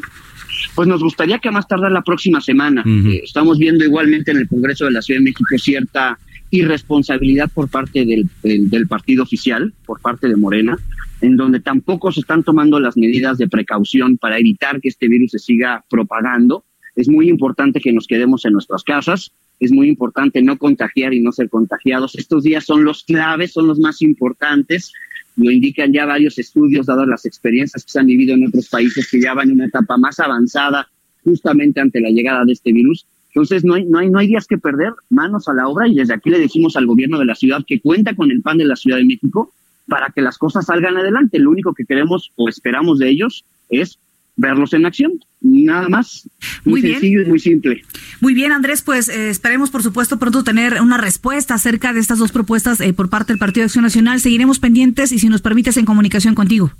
Pues 0.74 0.88
nos 0.88 1.02
gustaría 1.02 1.38
que 1.38 1.48
a 1.48 1.52
más 1.52 1.68
tardar 1.68 1.92
la 1.92 2.02
próxima 2.02 2.40
semana. 2.40 2.82
Eh, 2.86 3.20
estamos 3.24 3.58
viendo 3.58 3.84
igualmente 3.84 4.30
en 4.30 4.38
el 4.38 4.48
Congreso 4.48 4.86
de 4.86 4.92
la 4.92 5.02
Ciudad 5.02 5.20
de 5.20 5.24
México 5.24 5.44
cierta 5.58 6.18
irresponsabilidad 6.50 7.50
por 7.52 7.68
parte 7.68 8.04
del, 8.04 8.28
del- 8.42 8.70
del 8.70 8.86
partido 8.86 9.22
oficial, 9.22 9.74
por 9.86 10.00
parte 10.00 10.28
de 10.28 10.36
Morena, 10.36 10.78
en 11.20 11.36
donde 11.36 11.60
tampoco 11.60 12.12
se 12.12 12.20
están 12.20 12.42
tomando 12.44 12.78
las 12.80 12.96
medidas 12.96 13.38
de 13.38 13.48
precaución 13.48 14.18
para 14.18 14.38
evitar 14.38 14.80
que 14.80 14.88
este 14.88 15.08
virus 15.08 15.32
se 15.32 15.38
siga 15.38 15.84
propagando. 15.90 16.64
Es 16.98 17.08
muy 17.08 17.28
importante 17.28 17.78
que 17.78 17.92
nos 17.92 18.08
quedemos 18.08 18.44
en 18.44 18.54
nuestras 18.54 18.82
casas. 18.82 19.30
Es 19.60 19.70
muy 19.70 19.88
importante 19.88 20.42
no 20.42 20.58
contagiar 20.58 21.14
y 21.14 21.20
no 21.20 21.30
ser 21.30 21.48
contagiados. 21.48 22.16
Estos 22.16 22.42
días 22.42 22.64
son 22.64 22.82
los 22.82 23.04
claves, 23.04 23.52
son 23.52 23.68
los 23.68 23.78
más 23.78 24.02
importantes. 24.02 24.92
Lo 25.36 25.52
indican 25.52 25.92
ya 25.92 26.06
varios 26.06 26.40
estudios, 26.40 26.86
dadas 26.86 27.06
las 27.06 27.24
experiencias 27.24 27.84
que 27.84 27.92
se 27.92 28.00
han 28.00 28.06
vivido 28.06 28.34
en 28.34 28.48
otros 28.48 28.68
países 28.68 29.08
que 29.08 29.20
ya 29.20 29.32
van 29.32 29.48
en 29.48 29.54
una 29.54 29.66
etapa 29.66 29.96
más 29.96 30.18
avanzada 30.18 30.88
justamente 31.22 31.80
ante 31.80 32.00
la 32.00 32.10
llegada 32.10 32.44
de 32.44 32.54
este 32.54 32.72
virus. 32.72 33.06
Entonces 33.28 33.64
no 33.64 33.74
hay, 33.74 33.84
no 33.84 34.00
hay, 34.00 34.10
no 34.10 34.18
hay 34.18 34.26
días 34.26 34.48
que 34.48 34.58
perder, 34.58 34.92
manos 35.08 35.46
a 35.46 35.54
la 35.54 35.68
obra 35.68 35.86
y 35.86 35.94
desde 35.94 36.14
aquí 36.14 36.30
le 36.30 36.40
decimos 36.40 36.76
al 36.76 36.86
gobierno 36.86 37.20
de 37.20 37.26
la 37.26 37.36
ciudad 37.36 37.64
que 37.64 37.80
cuenta 37.80 38.16
con 38.16 38.32
el 38.32 38.42
PAN 38.42 38.58
de 38.58 38.64
la 38.64 38.74
Ciudad 38.74 38.96
de 38.96 39.04
México 39.04 39.52
para 39.86 40.08
que 40.12 40.20
las 40.20 40.36
cosas 40.36 40.66
salgan 40.66 40.96
adelante. 40.96 41.38
Lo 41.38 41.52
único 41.52 41.74
que 41.74 41.84
queremos 41.84 42.32
o 42.34 42.48
esperamos 42.48 42.98
de 42.98 43.08
ellos 43.08 43.44
es 43.70 44.00
verlos 44.38 44.72
en 44.72 44.86
acción. 44.86 45.12
Nada 45.40 45.88
más. 45.88 46.28
Muy, 46.64 46.80
sencillo 46.80 47.22
y 47.22 47.26
muy 47.26 47.38
simple. 47.38 47.82
Muy 48.20 48.34
bien, 48.34 48.52
Andrés, 48.52 48.82
pues 48.82 49.08
eh, 49.08 49.28
esperemos, 49.28 49.70
por 49.70 49.82
supuesto, 49.82 50.18
pronto 50.18 50.42
tener 50.42 50.80
una 50.80 50.96
respuesta 50.96 51.54
acerca 51.54 51.92
de 51.92 52.00
estas 52.00 52.18
dos 52.18 52.32
propuestas 52.32 52.80
eh, 52.80 52.92
por 52.92 53.10
parte 53.10 53.32
del 53.32 53.38
Partido 53.38 53.62
de 53.62 53.66
Acción 53.66 53.84
Nacional. 53.84 54.20
Seguiremos 54.20 54.58
pendientes 54.58 55.12
y, 55.12 55.18
si 55.18 55.28
nos 55.28 55.42
permites, 55.42 55.76
en 55.76 55.84
comunicación 55.84 56.34
contigo. 56.34 56.72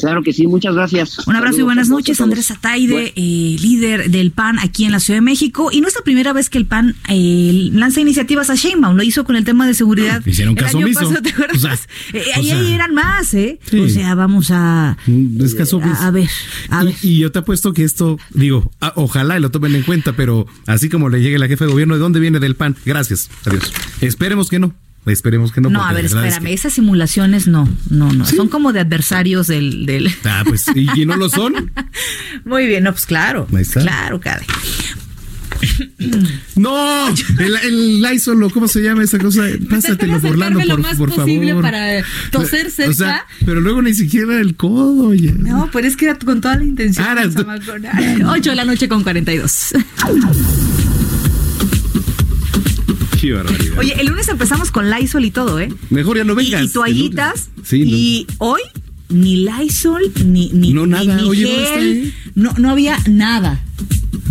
Claro 0.00 0.22
que 0.22 0.32
sí, 0.32 0.46
muchas 0.46 0.74
gracias. 0.74 1.26
Un 1.26 1.36
abrazo 1.36 1.60
y 1.60 1.62
buenas 1.62 1.88
noches. 1.88 2.20
Andrés 2.20 2.50
Ataide, 2.50 3.12
eh, 3.16 3.56
líder 3.60 4.10
del 4.10 4.30
PAN 4.30 4.58
aquí 4.58 4.84
en 4.84 4.92
la 4.92 5.00
Ciudad 5.00 5.18
de 5.18 5.22
México. 5.22 5.70
Y 5.72 5.80
no 5.80 5.88
es 5.88 5.94
la 5.94 6.02
primera 6.02 6.32
vez 6.32 6.50
que 6.50 6.58
el 6.58 6.66
PAN 6.66 6.96
eh, 7.08 7.70
lanza 7.72 8.00
iniciativas 8.00 8.50
a 8.50 8.54
Sheinbaum, 8.54 8.96
lo 8.96 9.02
hizo 9.02 9.24
con 9.24 9.36
el 9.36 9.44
tema 9.44 9.66
de 9.66 9.74
seguridad. 9.74 10.22
Hicieron 10.24 10.56
el 10.56 10.62
caso 10.62 10.78
omiso. 10.78 11.12
Eh, 11.12 12.24
o 12.34 12.38
ahí, 12.38 12.46
sea, 12.46 12.58
ahí 12.58 12.72
eran 12.72 12.94
más, 12.94 13.34
¿eh? 13.34 13.58
Sí. 13.68 13.78
O 13.78 13.88
sea, 13.88 14.14
vamos 14.14 14.50
a... 14.50 14.96
Es 15.40 15.54
caso 15.54 15.80
A, 15.82 16.06
a 16.06 16.10
ver, 16.10 16.28
a 16.70 16.84
ver. 16.84 16.94
Y, 17.02 17.08
y 17.08 17.18
yo 17.18 17.32
te 17.32 17.40
apuesto 17.40 17.72
que 17.72 17.84
esto, 17.84 18.18
digo, 18.30 18.70
ah, 18.80 18.92
ojalá 18.96 19.38
y 19.38 19.40
lo 19.40 19.50
tomen 19.50 19.74
en 19.74 19.82
cuenta, 19.82 20.14
pero 20.14 20.46
así 20.66 20.88
como 20.88 21.08
le 21.08 21.20
llegue 21.20 21.38
la 21.38 21.48
jefa 21.48 21.64
de 21.64 21.70
gobierno, 21.72 21.94
¿de 21.94 22.00
dónde 22.00 22.20
viene 22.20 22.40
del 22.40 22.56
PAN? 22.56 22.76
Gracias, 22.84 23.30
adiós. 23.44 23.72
Esperemos 24.00 24.48
que 24.48 24.58
no, 24.58 24.74
esperemos 25.06 25.52
que 25.52 25.60
no. 25.60 25.70
No, 25.70 25.84
a 25.84 25.92
ver, 25.92 26.04
verdad 26.04 26.24
es 26.26 26.28
espérame, 26.34 26.48
que- 26.48 26.54
esas 26.54 26.72
simulaciones 26.72 27.46
no, 27.46 27.68
no, 27.90 28.12
no. 28.12 28.24
Son 28.26 28.48
como 28.48 28.72
de 28.72 28.80
adversarios 28.80 29.46
del... 29.46 29.86
del... 29.86 30.10
Ah, 30.24 30.42
pues, 30.46 30.64
¿y, 30.74 31.04
no 31.06 31.16
lo 31.16 31.28
son? 31.28 31.70
Muy 32.44 32.66
bien, 32.66 32.84
no, 32.84 32.92
pues 32.92 33.06
claro. 33.06 33.46
Ahí 33.54 33.62
está. 33.62 33.80
Claro, 33.82 34.20
caray. 34.20 34.46
¡No! 36.56 37.08
El, 37.38 37.56
el 37.64 38.02
Lysol, 38.02 38.42
¿o 38.42 38.50
¿cómo 38.50 38.68
se 38.68 38.82
llama 38.82 39.02
esa 39.02 39.18
cosa? 39.18 39.42
Pásatelo 39.70 40.20
por 40.20 40.32
Orlando, 40.32 40.58
acercarme 40.58 40.64
lo 40.66 40.74
por, 40.74 40.82
más 40.82 40.96
por 40.96 41.14
posible 41.14 41.48
favor. 41.48 41.62
para 41.62 42.04
toser 42.30 42.70
cerca. 42.70 42.90
O 42.90 42.94
sea, 42.94 43.26
pero 43.46 43.60
luego 43.60 43.80
ni 43.80 43.94
siquiera 43.94 44.40
el 44.40 44.56
codo, 44.56 45.08
oye. 45.08 45.32
No, 45.32 45.70
pero 45.72 45.86
es 45.86 45.96
que 45.96 46.06
era 46.06 46.18
con 46.18 46.40
toda 46.40 46.56
la 46.56 46.64
intención. 46.64 47.06
Ahora, 47.06 47.30
tú- 47.30 47.46
8 48.26 48.50
de 48.50 48.56
la 48.56 48.64
noche 48.64 48.88
con 48.88 49.02
42. 49.02 49.74
Qué 53.24 53.32
barbaridad. 53.32 53.78
Oye, 53.78 53.94
el 53.98 54.08
lunes 54.08 54.28
empezamos 54.28 54.70
con 54.70 54.90
Lysol 54.90 55.24
y 55.24 55.30
todo, 55.30 55.58
¿eh? 55.58 55.72
Mejor 55.88 56.18
ya 56.18 56.24
no 56.24 56.34
vengas. 56.34 56.62
y 56.62 56.68
toallitas. 56.68 57.48
Sí, 57.62 57.78
no. 57.86 57.96
Y 57.96 58.26
hoy 58.36 58.60
ni 59.08 59.46
Lysol, 59.46 60.12
ni, 60.26 60.50
ni, 60.52 60.74
No, 60.74 60.86
nada. 60.86 61.16
ni, 61.16 61.22
ni 61.22 61.28
Oye, 61.28 61.44
¿dónde 61.44 61.62
está 61.62 61.74
gel, 61.78 62.14
no, 62.34 62.52
no 62.58 62.70
había 62.70 62.98
nada. 63.08 63.64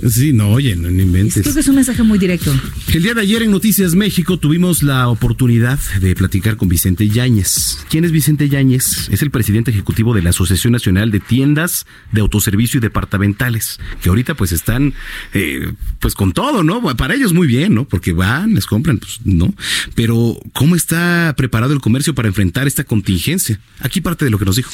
Sí, 0.09 0.33
no, 0.33 0.49
oye, 0.49 0.75
no, 0.75 0.89
no 0.89 1.01
inventes. 1.01 1.43
Creo 1.43 1.53
que 1.53 1.59
es 1.61 1.67
un 1.67 1.75
mensaje 1.75 2.03
muy 2.03 2.19
directo. 2.19 2.53
El 2.93 3.03
día 3.03 3.13
de 3.13 3.21
ayer 3.21 3.43
en 3.43 3.51
Noticias 3.51 3.95
México 3.95 4.37
tuvimos 4.37 4.83
la 4.83 5.07
oportunidad 5.07 5.79
de 6.01 6.15
platicar 6.15 6.57
con 6.57 6.67
Vicente 6.67 7.07
Yáñez. 7.07 7.77
¿Quién 7.89 8.03
es 8.03 8.11
Vicente 8.11 8.49
Yáñez? 8.49 9.09
Es 9.11 9.21
el 9.21 9.31
presidente 9.31 9.71
ejecutivo 9.71 10.13
de 10.13 10.21
la 10.21 10.31
Asociación 10.31 10.73
Nacional 10.73 11.11
de 11.11 11.19
Tiendas 11.19 11.85
de 12.11 12.21
Autoservicio 12.21 12.79
y 12.79 12.81
Departamentales, 12.81 13.79
que 14.01 14.09
ahorita 14.09 14.35
pues 14.35 14.51
están 14.51 14.93
eh, 15.33 15.73
pues 15.99 16.15
con 16.15 16.33
todo, 16.33 16.63
¿no? 16.63 16.81
Para 16.95 17.15
ellos 17.15 17.33
muy 17.33 17.47
bien, 17.47 17.75
¿no? 17.75 17.87
Porque 17.87 18.13
van, 18.13 18.55
les 18.55 18.65
compran, 18.65 18.97
pues 18.97 19.19
no. 19.23 19.53
Pero 19.95 20.37
¿cómo 20.53 20.75
está 20.75 21.33
preparado 21.37 21.73
el 21.73 21.81
comercio 21.81 22.15
para 22.15 22.27
enfrentar 22.27 22.67
esta 22.67 22.83
contingencia? 22.83 23.59
Aquí 23.79 24.01
parte 24.01 24.25
de 24.25 24.31
lo 24.31 24.39
que 24.39 24.45
nos 24.45 24.55
dijo. 24.55 24.71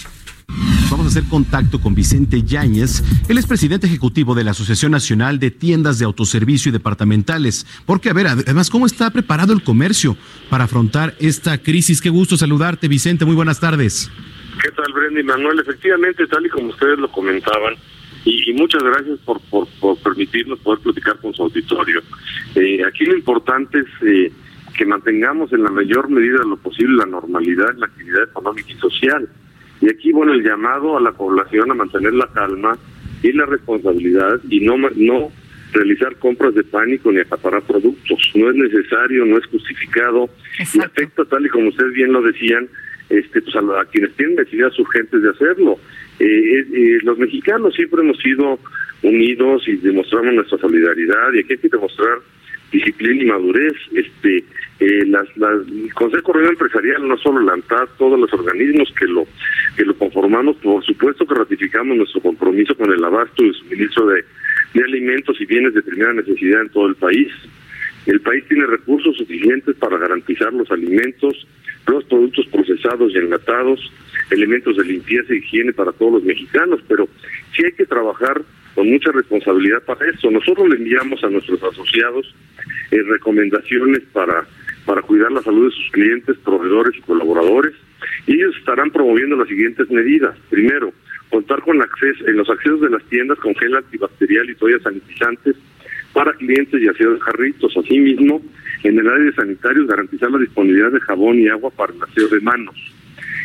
Vamos 0.90 1.06
a 1.06 1.10
hacer 1.10 1.30
contacto 1.30 1.80
con 1.80 1.94
Vicente 1.94 2.42
Yáñez. 2.44 3.04
Él 3.30 3.38
es 3.38 3.46
presidente 3.46 3.88
ejecutivo 3.88 4.34
de 4.36 4.44
la 4.44 4.52
Asociación 4.52 4.92
Nacional 4.92 5.40
de 5.40 5.52
Tiendas 5.52 6.00
de 6.00 6.06
Autoservicio 6.06 6.70
y 6.70 6.72
Departamentales. 6.74 7.66
Porque, 7.86 8.10
a 8.10 8.14
ver, 8.14 8.28
además, 8.28 8.70
¿cómo 8.70 8.86
está 8.86 9.12
preparado 9.12 9.54
el 9.54 9.64
comercio 9.64 10.18
para 10.50 10.64
afrontar 10.64 11.16
esta 11.20 11.58
crisis? 11.60 12.02
Qué 12.02 12.10
gusto 12.10 12.38
saludarte, 12.38 12.88
Vicente. 12.88 13.26
Muy 13.26 13.36
buenas 13.36 13.60
tardes. 13.60 14.12
¿Qué 14.62 14.72
tal, 14.72 14.92
Brenda 14.94 15.20
y 15.20 15.24
Manuel? 15.24 15.60
Efectivamente, 15.60 16.26
tal 16.28 16.46
y 16.46 16.50
como 16.50 16.70
ustedes 16.70 17.00
lo 17.00 17.12
comentaban, 17.12 17.76
y, 18.26 18.52
muchas 18.54 18.84
gracias 18.84 19.20
por, 19.20 19.40
por, 19.50 19.68
por 19.80 19.98
permitirnos 20.00 20.60
poder 20.60 20.80
platicar 20.80 21.18
con 21.20 21.34
su 21.34 21.44
auditorio. 21.44 22.02
Eh, 22.56 22.84
aquí 22.86 23.06
lo 23.06 23.16
importante 23.16 23.80
es 23.80 24.08
eh, 24.08 24.32
que 24.78 24.86
mantengamos 24.86 25.54
en 25.54 25.64
la 25.64 25.72
mayor 25.72 26.10
medida 26.10 26.44
lo 26.44 26.58
posible 26.58 26.98
la 26.98 27.06
normalidad 27.06 27.72
en 27.72 27.80
la 27.80 27.86
actividad 27.86 28.24
económica 28.24 28.72
y 28.72 28.76
social. 28.76 29.30
Y 29.82 29.90
aquí, 29.90 30.12
bueno, 30.12 30.34
el 30.34 30.44
llamado 30.44 30.98
a 30.98 31.02
la 31.02 31.12
población 31.12 31.72
a 31.72 31.74
mantener 31.74 32.14
la 32.14 32.28
calma 32.28 32.78
y 33.24 33.32
la 33.32 33.46
responsabilidad 33.46 34.40
y 34.50 34.62
no, 34.62 34.78
no 34.78 35.32
realizar 35.74 36.16
compras 36.18 36.56
de 36.56 36.64
pánico 36.64 37.12
ni 37.12 37.20
acaparar 37.20 37.62
productos. 37.64 38.32
No 38.36 38.50
es 38.50 38.56
necesario, 38.56 39.26
no 39.26 39.38
es 39.38 39.46
justificado 39.48 40.30
y 40.74 40.80
afecta, 40.80 41.26
tal 41.26 41.46
y 41.46 41.50
como 41.50 41.70
ustedes 41.70 41.94
bien 41.94 42.12
lo 42.12 42.22
decían, 42.22 42.68
este, 43.10 43.42
pues 43.42 43.56
a, 43.56 43.82
a 43.82 43.86
quienes 43.86 44.14
tienen 44.16 44.36
necesidades 44.36 44.78
urgentes 44.80 45.22
de 45.22 45.30
hacerlo. 45.30 45.80
Eh, 46.20 46.66
eh, 46.74 47.00
los 47.04 47.18
mexicanos 47.18 47.74
siempre 47.76 48.02
hemos 48.02 48.18
sido 48.18 48.60
unidos 49.02 49.68
y 49.68 49.78
demostramos 49.78 50.34
nuestra 50.34 50.58
solidaridad 50.58 51.34
y 51.34 51.40
aquí 51.40 51.54
hay 51.54 51.60
que 51.60 51.70
demostrar 51.70 52.20
disciplina 52.72 53.24
y 53.24 53.26
madurez. 53.26 53.74
Este, 53.94 54.44
eh, 54.80 55.06
las, 55.08 55.26
las- 55.38 55.68
el 55.68 55.94
Consejo 55.94 56.34
Regional 56.34 56.54
Empresarial, 56.54 57.08
no 57.08 57.18
solo 57.18 57.42
la 57.42 57.54
ANTAD, 57.54 57.88
todos 57.98 58.20
los 58.20 58.32
organismos 58.34 58.94
que 58.98 59.06
lo 59.08 59.26
que 59.76 59.86
lo 59.86 59.94
conformamos, 59.96 60.56
por 60.58 60.84
supuesto 60.86 61.26
que 61.26 61.36
ratificamos 61.36 61.96
nuestro 61.98 62.22
compromiso 62.22 62.76
con 62.76 62.92
el 62.92 63.04
abasto 63.04 63.44
y 63.46 63.54
suministro 63.54 64.08
de, 64.08 64.24
de 64.74 64.84
alimentos 64.84 65.40
y 65.40 65.46
bienes 65.46 65.74
de 65.74 65.82
primera 65.82 66.14
necesidad 66.14 66.62
en 66.62 66.70
todo 66.70 66.88
el 66.88 66.96
país. 66.96 67.28
El 68.06 68.22
país 68.22 68.44
tiene 68.48 68.66
recursos 68.66 69.16
suficientes 69.18 69.76
para 69.76 69.98
garantizar 69.98 70.52
los 70.54 70.70
alimentos, 70.72 71.46
los 71.88 72.04
productos 72.06 72.46
procesados 72.48 73.12
y 73.14 73.18
enlatados, 73.18 73.80
elementos 74.32 74.78
de 74.78 74.86
limpieza 74.86 75.34
y 75.34 75.38
higiene 75.38 75.74
para 75.74 75.92
todos 75.92 76.14
los 76.14 76.24
mexicanos, 76.24 76.80
pero 76.88 77.08
sí 77.56 77.64
hay 77.66 77.72
que 77.74 77.86
trabajar 77.86 78.42
con 78.76 78.90
mucha 78.90 79.12
responsabilidad 79.12 79.84
para 79.84 80.10
eso. 80.10 80.32
Nosotros 80.32 80.70
le 80.70 80.78
enviamos 80.78 81.24
a 81.24 81.30
nuestros 81.30 81.62
asociados 81.64 82.34
eh, 82.92 83.02
recomendaciones 83.04 84.02
para, 84.14 84.46
para 84.86 85.02
cuidar 85.02 85.32
la 85.32 85.42
salud 85.42 85.70
de 85.70 85.76
sus 85.76 85.92
clientes, 85.92 86.38
proveedores 86.38 86.96
y 86.98 87.02
colaboradores, 87.02 87.74
y 88.28 88.36
ellos 88.36 88.56
estarán 88.58 88.92
promoviendo 88.92 89.36
las 89.36 89.48
siguientes 89.48 89.90
medidas. 89.90 90.36
Primero, 90.50 90.94
contar 91.30 91.62
con 91.62 91.82
acceso, 91.82 92.28
en 92.28 92.38
los 92.38 92.50
accesos 92.50 92.82
de 92.82 92.90
las 92.90 93.04
tiendas 93.06 93.38
con 93.40 93.56
gel 93.56 93.76
antibacterial 93.76 94.50
y 94.50 94.56
toallas 94.56 94.82
sanitizantes 94.84 95.56
para 96.14 96.34
clientes 96.34 96.82
y 96.82 96.88
aseos 96.88 97.16
de 97.16 97.22
jarritos. 97.22 97.76
Asimismo, 97.78 98.42
en 98.84 99.00
el 99.00 99.08
área 99.08 99.26
de 99.26 99.34
sanitarios, 99.34 99.88
garantizar 99.88 100.32
la 100.32 100.40
disponibilidad 100.40 100.92
de 100.92 101.00
jabón 101.02 101.40
y 101.40 101.48
agua 101.48 101.70
para 101.72 101.94
el 101.94 102.02
aseo 102.02 102.28
de 102.30 102.40
manos. 102.42 102.76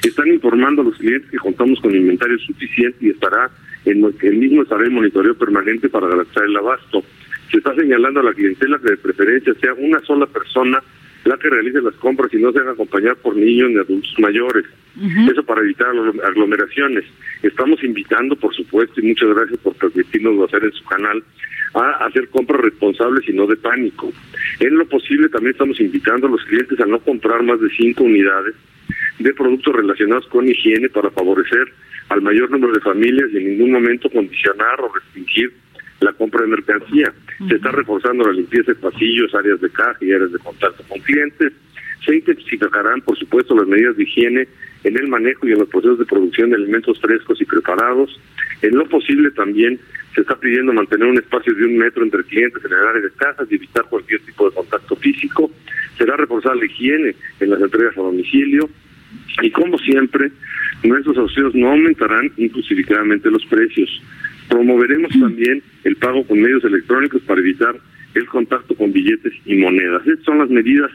Están 0.02 0.28
informando 0.28 0.82
a 0.82 0.84
los 0.84 0.98
clientes 0.98 1.30
que 1.30 1.38
contamos 1.38 1.80
con 1.80 1.94
inventario 1.94 2.38
suficiente 2.38 2.98
y 3.06 3.10
estará 3.10 3.50
en 3.86 4.04
el 4.22 4.34
mismo 4.36 4.62
estará 4.62 4.84
en 4.84 4.94
monitoreo 4.94 5.34
permanente 5.34 5.88
para 5.88 6.08
garantizar 6.08 6.44
el 6.44 6.56
abasto. 6.56 7.02
Se 7.50 7.58
está 7.58 7.74
señalando 7.74 8.20
a 8.20 8.24
la 8.24 8.32
clientela 8.32 8.78
que 8.78 8.90
de 8.92 8.96
preferencia 8.96 9.54
sea 9.54 9.74
una 9.74 10.00
sola 10.00 10.26
persona 10.26 10.82
la 11.24 11.38
que 11.38 11.48
realice 11.48 11.80
las 11.80 11.94
compras 11.94 12.32
y 12.34 12.36
no 12.36 12.52
se 12.52 12.58
haga 12.58 12.72
acompañar 12.72 13.16
por 13.16 13.34
niños 13.34 13.70
ni 13.70 13.78
adultos 13.78 14.14
mayores. 14.18 14.64
Eso 15.30 15.42
para 15.42 15.62
evitar 15.62 15.88
aglo- 15.88 16.22
aglomeraciones. 16.22 17.04
Estamos 17.42 17.82
invitando, 17.82 18.36
por 18.36 18.54
supuesto, 18.54 19.00
y 19.00 19.08
muchas 19.08 19.30
gracias 19.30 19.58
por 19.60 19.74
permitirnos 19.74 20.46
hacer 20.48 20.64
en 20.64 20.72
su 20.72 20.84
canal, 20.84 21.24
a 21.74 22.04
hacer 22.06 22.28
compras 22.28 22.60
responsables 22.60 23.26
y 23.28 23.32
no 23.32 23.46
de 23.46 23.56
pánico. 23.56 24.12
En 24.60 24.76
lo 24.76 24.84
posible 24.86 25.28
también 25.30 25.52
estamos 25.52 25.80
invitando 25.80 26.26
a 26.26 26.30
los 26.30 26.44
clientes 26.44 26.78
a 26.80 26.86
no 26.86 26.98
comprar 27.00 27.42
más 27.42 27.58
de 27.60 27.70
cinco 27.70 28.04
unidades 28.04 28.54
de 29.18 29.32
productos 29.32 29.74
relacionados 29.74 30.26
con 30.26 30.46
higiene 30.48 30.88
para 30.90 31.10
favorecer 31.10 31.72
al 32.08 32.22
mayor 32.22 32.50
número 32.50 32.72
de 32.72 32.80
familias 32.80 33.30
y 33.32 33.38
en 33.38 33.50
ningún 33.50 33.72
momento 33.72 34.10
condicionar 34.10 34.80
o 34.80 34.92
restringir 34.92 35.52
la 36.00 36.12
compra 36.12 36.42
de 36.42 36.48
mercancía. 36.48 37.12
Se 37.48 37.56
está 37.56 37.70
reforzando 37.70 38.24
la 38.24 38.32
limpieza 38.32 38.72
de 38.72 38.78
pasillos, 38.78 39.34
áreas 39.34 39.60
de 39.60 39.70
caja 39.70 39.98
y 40.00 40.12
áreas 40.12 40.32
de 40.32 40.38
contacto 40.38 40.84
con 40.88 41.00
clientes. 41.00 41.52
Se 42.04 42.16
intensificarán, 42.16 43.00
por 43.00 43.18
supuesto, 43.18 43.56
las 43.56 43.66
medidas 43.66 43.96
de 43.96 44.02
higiene 44.02 44.48
en 44.84 44.96
el 44.96 45.08
manejo 45.08 45.48
y 45.48 45.52
en 45.52 45.60
los 45.60 45.68
procesos 45.68 45.98
de 45.98 46.04
producción 46.04 46.50
de 46.50 46.56
alimentos 46.56 47.00
frescos 47.00 47.40
y 47.40 47.44
preparados. 47.44 48.20
En 48.60 48.76
lo 48.76 48.86
posible 48.86 49.30
también 49.30 49.80
se 50.14 50.20
está 50.20 50.36
pidiendo 50.36 50.72
mantener 50.72 51.08
un 51.08 51.18
espacio 51.18 51.54
de 51.54 51.64
un 51.64 51.78
metro 51.78 52.04
entre 52.04 52.22
clientes 52.24 52.64
en 52.64 52.72
el 52.72 52.86
área 52.86 53.02
de 53.02 53.10
cajas 53.12 53.48
y 53.50 53.56
evitar 53.56 53.84
cualquier 53.88 54.20
tipo 54.20 54.48
de 54.48 54.54
contacto 54.54 54.94
físico. 54.96 55.50
Será 55.98 56.16
reforzar 56.16 56.56
la 56.56 56.66
higiene 56.66 57.14
en 57.40 57.50
las 57.50 57.60
entregas 57.60 57.96
a 57.96 58.02
domicilio. 58.02 58.68
Y 59.42 59.50
como 59.50 59.78
siempre, 59.78 60.30
nuestros 60.82 61.16
auxilios 61.16 61.54
no 61.54 61.70
aumentarán 61.70 62.30
injustificadamente 62.36 63.30
los 63.30 63.44
precios. 63.46 64.02
Promoveremos 64.48 65.12
también 65.18 65.62
el 65.84 65.96
pago 65.96 66.26
con 66.26 66.40
medios 66.40 66.64
electrónicos 66.64 67.22
para 67.22 67.40
evitar 67.40 67.76
el 68.14 68.26
contacto 68.26 68.74
con 68.74 68.92
billetes 68.92 69.32
y 69.44 69.56
monedas. 69.56 70.06
Estas 70.06 70.24
son 70.24 70.38
las 70.38 70.50
medidas 70.50 70.90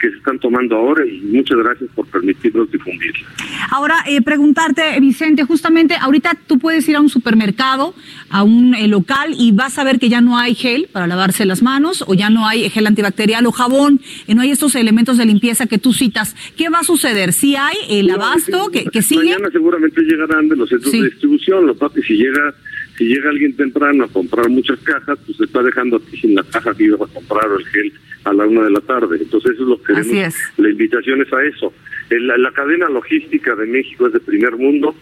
que 0.00 0.10
se 0.10 0.16
están 0.16 0.38
tomando 0.38 0.76
ahora 0.76 1.06
y 1.06 1.20
muchas 1.20 1.56
gracias 1.58 1.90
por 1.94 2.06
permitirnos 2.06 2.70
difundirlas. 2.70 3.22
Ahora, 3.70 3.96
eh, 4.06 4.20
preguntarte, 4.22 4.98
Vicente, 5.00 5.44
justamente 5.44 5.94
ahorita 6.00 6.36
tú 6.46 6.58
puedes 6.58 6.88
ir 6.88 6.96
a 6.96 7.00
un 7.00 7.08
supermercado, 7.08 7.94
a 8.30 8.42
un 8.42 8.74
eh, 8.74 8.88
local 8.88 9.34
y 9.38 9.52
vas 9.52 9.78
a 9.78 9.84
ver 9.84 9.98
que 9.98 10.08
ya 10.08 10.20
no 10.20 10.38
hay 10.38 10.54
gel 10.54 10.88
para 10.92 11.06
lavarse 11.06 11.44
las 11.44 11.62
manos 11.62 12.04
o 12.06 12.14
ya 12.14 12.30
no 12.30 12.46
hay 12.46 12.68
gel 12.70 12.86
antibacterial 12.86 13.46
o 13.46 13.52
jabón, 13.52 14.00
y 14.26 14.34
no 14.34 14.42
hay 14.42 14.50
estos 14.50 14.74
elementos 14.74 15.16
de 15.18 15.26
limpieza 15.26 15.66
que 15.66 15.78
tú 15.78 15.92
citas. 15.92 16.34
¿Qué 16.56 16.68
va 16.68 16.80
a 16.80 16.84
suceder? 16.84 17.32
¿Si 17.32 17.56
hay 17.56 17.76
el 17.88 18.10
abasto 18.10 18.70
que, 18.70 18.84
que 18.84 19.02
sigue? 19.02 19.32
Mañana 19.34 19.50
seguramente 19.52 20.00
llegarán 20.02 20.48
de 20.48 20.56
los 20.56 20.68
centros 20.68 20.90
Sí. 20.90 21.00
de 21.00 21.10
distribución. 21.10 21.66
Lo 21.66 21.74
que 21.74 21.80
pasa 21.80 21.98
es 21.98 22.06
que 22.06 22.14
si 22.14 22.18
llega, 22.22 22.54
si 22.96 23.04
llega 23.04 23.30
alguien 23.30 23.56
temprano 23.56 24.04
a 24.04 24.08
comprar 24.08 24.48
muchas 24.48 24.78
cajas, 24.80 25.18
pues 25.24 25.36
se 25.38 25.44
está 25.44 25.62
dejando 25.62 25.96
a 25.96 26.00
ti 26.00 26.16
sin 26.18 26.34
la 26.34 26.42
caja 26.44 26.74
que 26.74 26.84
ibas 26.84 27.00
a 27.02 27.14
comprar 27.14 27.46
o 27.48 27.58
el 27.58 27.66
gel 27.66 27.92
a 28.24 28.32
la 28.32 28.46
una 28.46 28.64
de 28.64 28.70
la 28.70 28.80
tarde. 28.80 29.18
Entonces 29.20 29.52
eso 29.52 29.62
es 29.62 29.68
lo 29.68 29.82
que 29.82 29.94
queremos. 29.94 30.34
La 30.58 30.68
invitación 30.70 31.22
es 31.22 31.32
a 31.32 31.42
eso. 31.44 31.72
La, 32.10 32.36
la 32.36 32.52
cadena 32.52 32.88
logística 32.88 33.54
de 33.56 33.66
México 33.66 34.06
es 34.06 34.12
de 34.12 34.20
primer 34.20 34.56
mundo. 34.56 34.94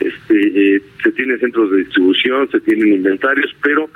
Este, 0.00 0.76
eh, 0.76 0.82
se 1.02 1.12
tienen 1.12 1.38
centros 1.38 1.70
de 1.70 1.78
distribución, 1.78 2.48
se 2.50 2.60
tienen 2.60 2.88
inventarios, 2.94 3.54
pero 3.62 3.88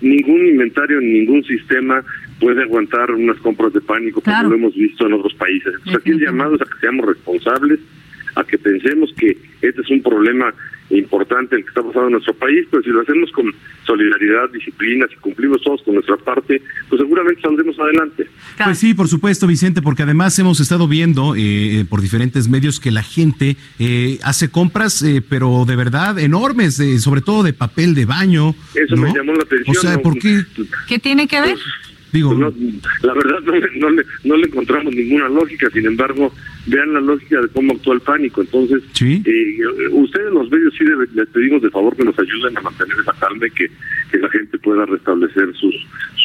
ningún 0.00 0.46
inventario, 0.46 1.00
ningún 1.00 1.42
sistema 1.44 2.04
puede 2.40 2.62
aguantar 2.62 3.10
unas 3.12 3.38
compras 3.38 3.72
de 3.72 3.80
pánico 3.80 4.20
como 4.20 4.34
Claro. 4.34 4.50
lo 4.50 4.56
hemos 4.56 4.74
visto 4.74 5.06
en 5.06 5.14
otros 5.14 5.32
países. 5.34 5.72
Entonces 5.78 5.96
aquí 5.96 6.10
el 6.10 6.20
llamado 6.20 6.56
es 6.56 6.62
a 6.62 6.64
que 6.66 6.78
seamos 6.80 7.06
responsables, 7.06 7.80
a 8.34 8.44
que 8.44 8.58
pensemos 8.58 9.12
que 9.14 9.38
este 9.62 9.80
es 9.80 9.90
un 9.90 10.02
problema 10.02 10.52
importante 10.90 11.56
el 11.56 11.62
que 11.62 11.68
está 11.68 11.82
pasando 11.82 12.06
en 12.06 12.12
nuestro 12.12 12.34
país, 12.34 12.66
pero 12.70 12.82
si 12.82 12.90
lo 12.90 13.00
hacemos 13.00 13.30
con 13.32 13.52
solidaridad, 13.86 14.50
disciplina, 14.52 15.06
si 15.08 15.16
cumplimos 15.16 15.60
todos 15.62 15.82
con 15.82 15.94
nuestra 15.94 16.16
parte, 16.16 16.62
pues 16.88 17.00
seguramente 17.00 17.40
saldremos 17.40 17.78
adelante. 17.78 18.28
Pues 18.62 18.78
sí, 18.78 18.94
por 18.94 19.08
supuesto, 19.08 19.46
Vicente, 19.46 19.82
porque 19.82 20.02
además 20.02 20.38
hemos 20.38 20.60
estado 20.60 20.88
viendo 20.88 21.34
eh, 21.36 21.84
por 21.88 22.00
diferentes 22.00 22.48
medios 22.48 22.80
que 22.80 22.90
la 22.90 23.02
gente 23.02 23.56
eh, 23.78 24.18
hace 24.22 24.50
compras, 24.50 25.02
eh, 25.02 25.22
pero 25.28 25.64
de 25.66 25.76
verdad 25.76 26.18
enormes, 26.18 26.76
de- 26.78 26.98
sobre 26.98 27.20
todo 27.20 27.42
de 27.42 27.52
papel 27.52 27.94
de 27.94 28.04
baño. 28.04 28.54
Eso 28.74 28.96
¿no? 28.96 29.02
me 29.02 29.12
llamó 29.12 29.32
la 29.34 29.42
atención. 29.42 29.76
O 29.76 29.80
sea. 29.80 29.98
¿por 30.02 30.18
qué? 30.18 30.42
¿Qué 30.88 30.98
tiene 30.98 31.26
que 31.26 31.40
ver? 31.40 31.56
Digo, 32.12 32.28
Pues 32.30 32.38
no, 32.40 32.52
la 33.02 33.14
verdad 33.14 33.38
no, 33.44 33.52
le- 33.54 33.78
no, 33.78 33.90
le, 33.90 34.02
no 34.24 34.36
le 34.36 34.46
encontramos 34.46 34.94
ninguna 34.94 35.28
lógica, 35.28 35.68
sin 35.70 35.86
embargo, 35.86 36.32
vean 36.66 36.94
la 36.94 37.00
lógica 37.00 37.40
de 37.40 37.48
cómo 37.48 37.72
actúa 37.74 37.94
el 37.94 38.00
pánico. 38.00 38.40
Entonces, 38.42 38.82
eh, 39.26 39.58
ustedes 39.92 40.32
los 40.32 40.50
medios 40.50 40.72
sí 40.78 40.84
debe- 40.84 41.08
les 41.14 41.28
pedimos 41.28 41.62
de 41.62 41.70
favor 41.70 41.96
que 41.96 42.04
nos 42.04 42.18
ayuden 42.18 42.56
a 42.56 42.60
mantener 42.60 42.96
esa 43.00 43.12
calma 43.14 43.46
y 43.46 43.50
que, 43.50 43.66
que 44.10 44.18
la 44.18 44.30
gente 44.30 44.58
pueda 44.58 44.86
restablecer 44.86 45.52
sus 45.54 45.74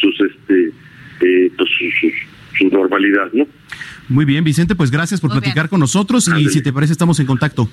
sus 0.00 0.20
este 0.20 0.72
eh, 1.20 1.50
pues, 1.56 1.68
su, 1.78 1.84
su- 2.08 2.58
su 2.58 2.68
normalidad, 2.76 3.30
¿no? 3.32 3.46
Muy 4.08 4.24
bien, 4.24 4.44
Vicente, 4.44 4.74
pues 4.74 4.90
gracias 4.90 5.20
por 5.20 5.30
platicar 5.30 5.68
con 5.68 5.80
nosotros 5.80 6.28
y 6.38 6.48
si 6.48 6.62
te 6.62 6.72
parece 6.72 6.92
estamos 6.92 7.18
en 7.20 7.26
contacto. 7.26 7.68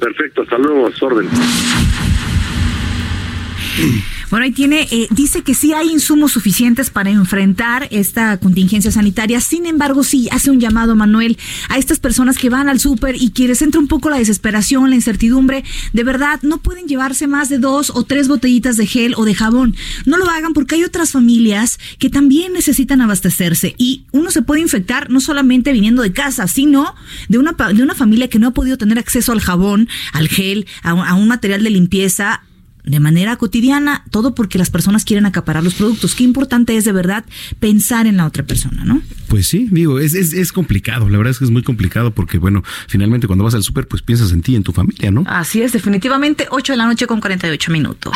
Perfecto, 0.00 0.42
hasta 0.42 0.58
luego, 0.58 0.86
a 0.88 0.90
sus 0.92 1.02
órdenes. 1.04 1.32
Bueno, 4.30 4.44
ahí 4.44 4.52
tiene, 4.52 4.86
eh, 4.90 5.08
dice 5.10 5.42
que 5.42 5.54
sí 5.54 5.72
hay 5.72 5.90
insumos 5.90 6.32
suficientes 6.32 6.90
para 6.90 7.08
enfrentar 7.08 7.88
esta 7.90 8.36
contingencia 8.36 8.92
sanitaria. 8.92 9.40
Sin 9.40 9.64
embargo, 9.64 10.04
sí 10.04 10.28
hace 10.30 10.50
un 10.50 10.60
llamado, 10.60 10.94
Manuel, 10.94 11.38
a 11.70 11.78
estas 11.78 11.98
personas 11.98 12.36
que 12.36 12.50
van 12.50 12.68
al 12.68 12.78
súper 12.78 13.16
y 13.16 13.30
que 13.30 13.48
les 13.48 13.62
un 13.62 13.88
poco 13.88 14.10
la 14.10 14.18
desesperación, 14.18 14.90
la 14.90 14.96
incertidumbre. 14.96 15.64
De 15.94 16.04
verdad, 16.04 16.40
no 16.42 16.58
pueden 16.58 16.86
llevarse 16.86 17.26
más 17.26 17.48
de 17.48 17.58
dos 17.58 17.90
o 17.94 18.04
tres 18.04 18.28
botellitas 18.28 18.76
de 18.76 18.86
gel 18.86 19.14
o 19.16 19.24
de 19.24 19.34
jabón. 19.34 19.74
No 20.04 20.16
lo 20.18 20.28
hagan 20.28 20.52
porque 20.52 20.74
hay 20.74 20.84
otras 20.84 21.10
familias 21.10 21.78
que 21.98 22.10
también 22.10 22.52
necesitan 22.52 23.00
abastecerse 23.00 23.74
y 23.78 24.04
uno 24.12 24.30
se 24.30 24.42
puede 24.42 24.60
infectar 24.60 25.10
no 25.10 25.20
solamente 25.20 25.72
viniendo 25.72 26.02
de 26.02 26.12
casa, 26.12 26.46
sino 26.48 26.94
de 27.28 27.38
una, 27.38 27.52
de 27.52 27.82
una 27.82 27.94
familia 27.94 28.28
que 28.28 28.38
no 28.38 28.48
ha 28.48 28.52
podido 28.52 28.76
tener 28.78 28.98
acceso 28.98 29.32
al 29.32 29.40
jabón, 29.40 29.88
al 30.12 30.28
gel, 30.28 30.66
a 30.82 31.14
un 31.14 31.28
material 31.28 31.62
de 31.62 31.70
limpieza 31.70 32.42
de 32.88 33.00
manera 33.00 33.36
cotidiana, 33.36 34.04
todo 34.10 34.34
porque 34.34 34.58
las 34.58 34.70
personas 34.70 35.04
quieren 35.04 35.26
acaparar 35.26 35.62
los 35.62 35.74
productos. 35.74 36.14
Qué 36.14 36.24
importante 36.24 36.76
es 36.76 36.84
de 36.84 36.92
verdad 36.92 37.24
pensar 37.60 38.06
en 38.06 38.16
la 38.16 38.26
otra 38.26 38.44
persona, 38.44 38.84
¿no? 38.84 39.02
Pues 39.28 39.46
sí, 39.46 39.68
digo, 39.70 40.00
es, 40.00 40.14
es, 40.14 40.32
es 40.32 40.52
complicado, 40.52 41.08
la 41.08 41.18
verdad 41.18 41.32
es 41.32 41.38
que 41.38 41.44
es 41.44 41.50
muy 41.50 41.62
complicado 41.62 42.12
porque, 42.12 42.38
bueno, 42.38 42.62
finalmente 42.86 43.26
cuando 43.26 43.44
vas 43.44 43.54
al 43.54 43.62
súper, 43.62 43.86
pues 43.86 44.02
piensas 44.02 44.32
en 44.32 44.42
ti, 44.42 44.56
en 44.56 44.62
tu 44.62 44.72
familia, 44.72 45.10
¿no? 45.10 45.24
Así 45.26 45.60
es, 45.60 45.72
definitivamente 45.72 46.46
8 46.50 46.72
de 46.72 46.76
la 46.76 46.86
noche 46.86 47.06
con 47.06 47.20
48 47.20 47.72
minutos. 47.72 48.12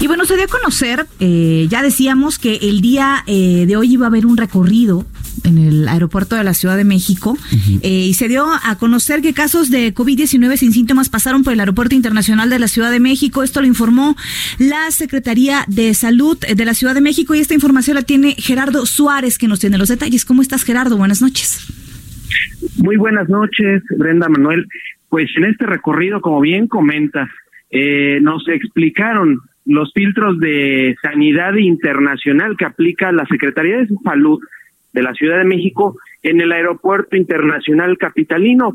Y 0.00 0.06
bueno, 0.08 0.26
se 0.26 0.36
dio 0.36 0.44
a 0.44 0.48
conocer, 0.48 1.06
eh, 1.20 1.66
ya 1.70 1.82
decíamos 1.82 2.38
que 2.38 2.56
el 2.56 2.80
día 2.80 3.24
eh, 3.26 3.64
de 3.66 3.76
hoy 3.76 3.94
iba 3.94 4.06
a 4.06 4.08
haber 4.08 4.26
un 4.26 4.36
recorrido 4.36 5.06
en 5.46 5.58
el 5.58 5.88
aeropuerto 5.88 6.36
de 6.36 6.44
la 6.44 6.54
Ciudad 6.54 6.76
de 6.76 6.84
México 6.84 7.36
eh, 7.82 8.06
y 8.08 8.14
se 8.14 8.28
dio 8.28 8.46
a 8.46 8.76
conocer 8.78 9.22
que 9.22 9.32
casos 9.32 9.70
de 9.70 9.94
COVID-19 9.94 10.56
sin 10.56 10.72
síntomas 10.72 11.08
pasaron 11.08 11.44
por 11.44 11.52
el 11.52 11.60
Aeropuerto 11.60 11.94
Internacional 11.94 12.50
de 12.50 12.58
la 12.58 12.68
Ciudad 12.68 12.90
de 12.90 13.00
México. 13.00 13.42
Esto 13.42 13.60
lo 13.60 13.66
informó 13.66 14.16
la 14.58 14.90
Secretaría 14.90 15.64
de 15.68 15.94
Salud 15.94 16.38
de 16.38 16.64
la 16.64 16.74
Ciudad 16.74 16.94
de 16.94 17.00
México 17.00 17.34
y 17.34 17.40
esta 17.40 17.54
información 17.54 17.94
la 17.94 18.02
tiene 18.02 18.34
Gerardo 18.38 18.86
Suárez 18.86 19.38
que 19.38 19.48
nos 19.48 19.60
tiene 19.60 19.78
los 19.78 19.88
detalles. 19.88 20.24
¿Cómo 20.24 20.42
estás 20.42 20.64
Gerardo? 20.64 20.96
Buenas 20.96 21.22
noches. 21.22 21.66
Muy 22.76 22.96
buenas 22.96 23.28
noches, 23.28 23.82
Brenda 23.96 24.28
Manuel. 24.28 24.66
Pues 25.08 25.28
en 25.36 25.44
este 25.44 25.66
recorrido, 25.66 26.20
como 26.20 26.40
bien 26.40 26.66
comentas, 26.66 27.28
eh, 27.70 28.18
nos 28.20 28.46
explicaron 28.48 29.40
los 29.64 29.92
filtros 29.92 30.38
de 30.38 30.96
sanidad 31.02 31.54
internacional 31.54 32.56
que 32.56 32.64
aplica 32.64 33.12
la 33.12 33.26
Secretaría 33.26 33.78
de 33.78 33.88
Salud 34.04 34.40
de 34.96 35.02
la 35.02 35.12
Ciudad 35.12 35.38
de 35.38 35.44
México 35.44 35.96
en 36.22 36.40
el 36.40 36.50
Aeropuerto 36.50 37.16
Internacional 37.16 37.98
Capitalino. 37.98 38.72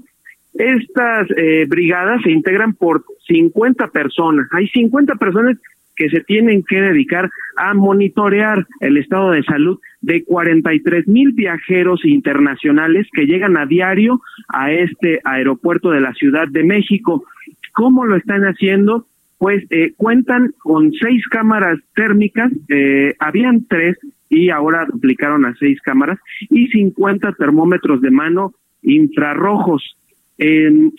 Estas 0.53 1.27
eh, 1.35 1.65
brigadas 1.67 2.21
se 2.21 2.31
integran 2.31 2.73
por 2.73 3.03
50 3.27 3.87
personas. 3.87 4.47
Hay 4.51 4.67
50 4.67 5.15
personas 5.15 5.57
que 5.95 6.09
se 6.09 6.21
tienen 6.21 6.63
que 6.63 6.79
dedicar 6.79 7.29
a 7.57 7.73
monitorear 7.73 8.67
el 8.81 8.97
estado 8.97 9.31
de 9.31 9.43
salud 9.43 9.79
de 10.01 10.23
43 10.23 11.07
mil 11.07 11.31
viajeros 11.31 12.05
internacionales 12.05 13.07
que 13.13 13.25
llegan 13.25 13.57
a 13.57 13.65
diario 13.65 14.21
a 14.47 14.71
este 14.71 15.21
aeropuerto 15.23 15.89
de 15.89 16.01
la 16.01 16.13
Ciudad 16.13 16.47
de 16.47 16.63
México. 16.63 17.25
¿Cómo 17.73 18.05
lo 18.05 18.15
están 18.15 18.43
haciendo? 18.43 19.07
Pues 19.39 19.63
eh, 19.71 19.93
cuentan 19.97 20.53
con 20.59 20.91
seis 20.93 21.27
cámaras 21.27 21.79
térmicas, 21.95 22.51
eh, 22.69 23.15
habían 23.19 23.65
tres 23.65 23.97
y 24.31 24.49
ahora 24.49 24.87
duplicaron 24.91 25.45
a 25.45 25.53
seis 25.59 25.79
cámaras 25.81 26.17
y 26.49 26.67
50 26.69 27.33
termómetros 27.33 28.01
de 28.01 28.09
mano 28.09 28.53
infrarrojos. 28.81 29.97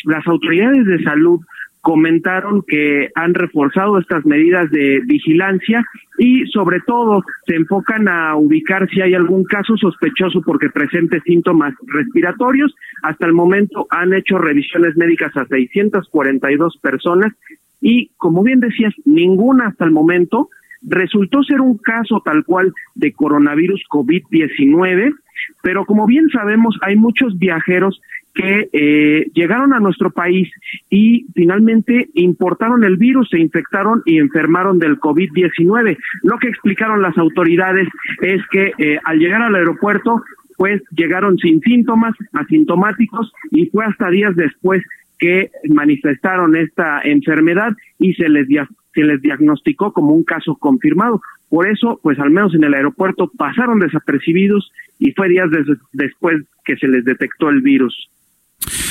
Las 0.04 0.26
autoridades 0.26 0.86
de 0.86 1.02
salud 1.02 1.40
comentaron 1.80 2.62
que 2.62 3.08
han 3.16 3.34
reforzado 3.34 3.98
estas 3.98 4.24
medidas 4.24 4.70
de 4.70 5.00
vigilancia 5.04 5.84
y 6.18 6.46
sobre 6.46 6.80
todo 6.86 7.24
se 7.46 7.56
enfocan 7.56 8.06
a 8.06 8.36
ubicar 8.36 8.88
si 8.90 9.00
hay 9.00 9.14
algún 9.14 9.44
caso 9.44 9.76
sospechoso 9.76 10.42
porque 10.42 10.68
presente 10.68 11.20
síntomas 11.22 11.74
respiratorios. 11.86 12.72
Hasta 13.02 13.26
el 13.26 13.32
momento 13.32 13.86
han 13.90 14.12
hecho 14.12 14.38
revisiones 14.38 14.96
médicas 14.96 15.36
a 15.36 15.46
642 15.46 16.76
personas 16.80 17.32
y 17.80 18.10
como 18.18 18.44
bien 18.44 18.60
decías, 18.60 18.94
ninguna 19.06 19.68
hasta 19.68 19.86
el 19.86 19.90
momento 19.90 20.50
resultó 20.82 21.42
ser 21.42 21.60
un 21.60 21.78
caso 21.78 22.20
tal 22.24 22.44
cual 22.44 22.72
de 22.94 23.12
coronavirus 23.12 23.82
COVID-19, 23.90 25.14
pero 25.62 25.84
como 25.84 26.06
bien 26.06 26.28
sabemos 26.28 26.78
hay 26.82 26.96
muchos 26.96 27.38
viajeros 27.38 28.00
que 28.34 28.70
eh, 28.72 29.26
llegaron 29.34 29.74
a 29.74 29.80
nuestro 29.80 30.10
país 30.10 30.50
y 30.88 31.26
finalmente 31.34 32.08
importaron 32.14 32.82
el 32.84 32.96
virus, 32.96 33.28
se 33.30 33.38
infectaron 33.38 34.02
y 34.06 34.18
enfermaron 34.18 34.78
del 34.78 34.98
COVID-19. 34.98 35.98
Lo 36.22 36.38
que 36.38 36.48
explicaron 36.48 37.02
las 37.02 37.16
autoridades 37.18 37.88
es 38.22 38.40
que 38.50 38.72
eh, 38.78 38.98
al 39.04 39.18
llegar 39.18 39.42
al 39.42 39.54
aeropuerto, 39.54 40.22
pues 40.56 40.82
llegaron 40.96 41.36
sin 41.38 41.60
síntomas, 41.60 42.14
asintomáticos, 42.32 43.32
y 43.50 43.66
fue 43.66 43.84
hasta 43.84 44.08
días 44.10 44.34
después 44.36 44.82
que 45.18 45.50
manifestaron 45.68 46.56
esta 46.56 47.00
enfermedad 47.04 47.72
y 47.98 48.14
se 48.14 48.28
les, 48.28 48.48
se 48.94 49.02
les 49.02 49.20
diagnosticó 49.22 49.92
como 49.92 50.12
un 50.12 50.24
caso 50.24 50.56
confirmado. 50.56 51.20
Por 51.48 51.68
eso, 51.68 51.98
pues 52.02 52.18
al 52.18 52.30
menos 52.30 52.54
en 52.54 52.64
el 52.64 52.74
aeropuerto 52.74 53.30
pasaron 53.36 53.78
desapercibidos 53.80 54.70
y 54.98 55.12
fue 55.12 55.28
días 55.28 55.50
des- 55.50 55.78
después 55.92 56.42
que 56.64 56.76
se 56.76 56.88
les 56.88 57.04
detectó 57.04 57.48
el 57.50 57.60
virus. 57.62 58.08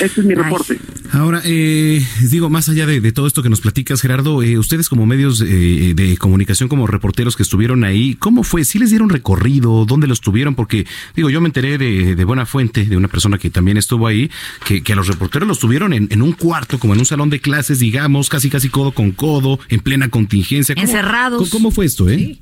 Este 0.00 0.20
es 0.20 0.26
mi 0.26 0.34
reporte. 0.34 0.78
Ahora, 1.12 1.40
eh, 1.44 2.04
digo, 2.30 2.50
más 2.50 2.68
allá 2.68 2.86
de, 2.86 3.00
de 3.00 3.12
todo 3.12 3.26
esto 3.26 3.42
que 3.42 3.48
nos 3.48 3.60
platicas, 3.60 4.00
Gerardo, 4.00 4.42
eh, 4.42 4.58
ustedes 4.58 4.88
como 4.88 5.06
medios 5.06 5.40
eh, 5.40 5.92
de 5.94 6.16
comunicación, 6.16 6.68
como 6.68 6.86
reporteros 6.86 7.36
que 7.36 7.42
estuvieron 7.42 7.84
ahí, 7.84 8.14
¿cómo 8.14 8.42
fue? 8.44 8.64
¿Sí 8.64 8.78
les 8.78 8.90
dieron 8.90 9.08
recorrido? 9.08 9.84
¿Dónde 9.84 10.06
los 10.06 10.20
tuvieron? 10.20 10.54
Porque, 10.54 10.86
digo, 11.16 11.30
yo 11.30 11.40
me 11.40 11.48
enteré 11.48 11.78
de, 11.78 12.14
de 12.14 12.24
buena 12.24 12.46
fuente, 12.46 12.84
de 12.84 12.96
una 12.96 13.08
persona 13.08 13.38
que 13.38 13.50
también 13.50 13.76
estuvo 13.76 14.06
ahí, 14.06 14.30
que, 14.66 14.82
que 14.82 14.92
a 14.92 14.96
los 14.96 15.08
reporteros 15.08 15.46
los 15.48 15.58
tuvieron 15.58 15.92
en, 15.92 16.08
en 16.10 16.22
un 16.22 16.32
cuarto, 16.32 16.78
como 16.78 16.94
en 16.94 17.00
un 17.00 17.06
salón 17.06 17.30
de 17.30 17.40
clases, 17.40 17.78
digamos, 17.78 18.28
casi 18.28 18.50
casi 18.50 18.68
codo 18.68 18.92
con 18.92 19.12
codo, 19.12 19.58
en 19.68 19.80
plena 19.80 20.08
contingencia. 20.08 20.74
¿Cómo- 20.74 20.86
Encerrados. 20.86 21.38
¿Cómo, 21.38 21.50
cómo 21.50 21.70
fue 21.70 21.86
esto, 21.86 22.08
eh? 22.08 22.38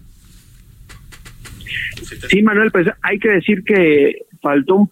Sí, 2.28 2.42
Manuel, 2.42 2.70
pues 2.70 2.86
hay 3.02 3.18
que 3.18 3.28
decir 3.28 3.62
que 3.64 4.26
faltó 4.42 4.76
un- 4.76 4.90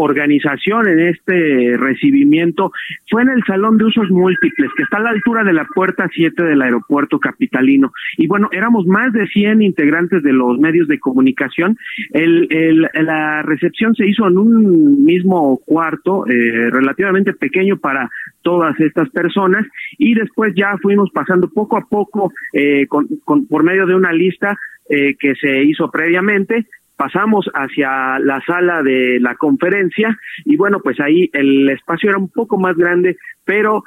organización 0.00 0.88
en 0.88 0.98
este 1.00 1.76
recibimiento. 1.76 2.72
Fue 3.10 3.22
en 3.22 3.30
el 3.30 3.42
Salón 3.46 3.78
de 3.78 3.84
Usos 3.84 4.10
Múltiples, 4.10 4.70
que 4.76 4.82
está 4.82 4.98
a 4.98 5.00
la 5.02 5.10
altura 5.10 5.44
de 5.44 5.52
la 5.52 5.64
puerta 5.74 6.08
7 6.12 6.42
del 6.42 6.62
aeropuerto 6.62 7.18
capitalino. 7.18 7.92
Y 8.16 8.26
bueno, 8.26 8.48
éramos 8.52 8.86
más 8.86 9.12
de 9.12 9.26
100 9.26 9.62
integrantes 9.62 10.22
de 10.22 10.32
los 10.32 10.58
medios 10.58 10.88
de 10.88 10.98
comunicación. 10.98 11.76
El, 12.12 12.46
el- 12.50 12.88
la 12.94 13.42
recepción 13.42 13.94
se 13.94 14.06
hizo 14.06 14.26
en 14.28 14.38
un 14.38 15.04
mismo 15.04 15.58
cuarto, 15.64 16.26
eh, 16.28 16.70
relativamente 16.70 17.32
pequeño 17.34 17.78
para 17.78 18.08
todas 18.42 18.78
estas 18.80 19.10
personas 19.10 19.66
y 19.98 20.14
después 20.14 20.54
ya 20.56 20.76
fuimos 20.80 21.10
pasando 21.12 21.48
poco 21.50 21.76
a 21.76 21.86
poco 21.86 22.32
eh, 22.52 22.86
con, 22.86 23.06
con- 23.24 23.46
por 23.46 23.62
medio 23.64 23.86
de 23.86 23.94
una 23.94 24.12
lista 24.12 24.56
eh, 24.88 25.14
que 25.18 25.34
se 25.34 25.62
hizo 25.62 25.90
previamente 25.90 26.66
pasamos 27.00 27.50
hacia 27.54 28.18
la 28.18 28.42
sala 28.46 28.82
de 28.82 29.18
la 29.20 29.34
conferencia 29.36 30.18
y 30.44 30.58
bueno 30.58 30.80
pues 30.84 31.00
ahí 31.00 31.30
el 31.32 31.70
espacio 31.70 32.10
era 32.10 32.18
un 32.18 32.28
poco 32.28 32.58
más 32.58 32.76
grande 32.76 33.16
pero 33.42 33.84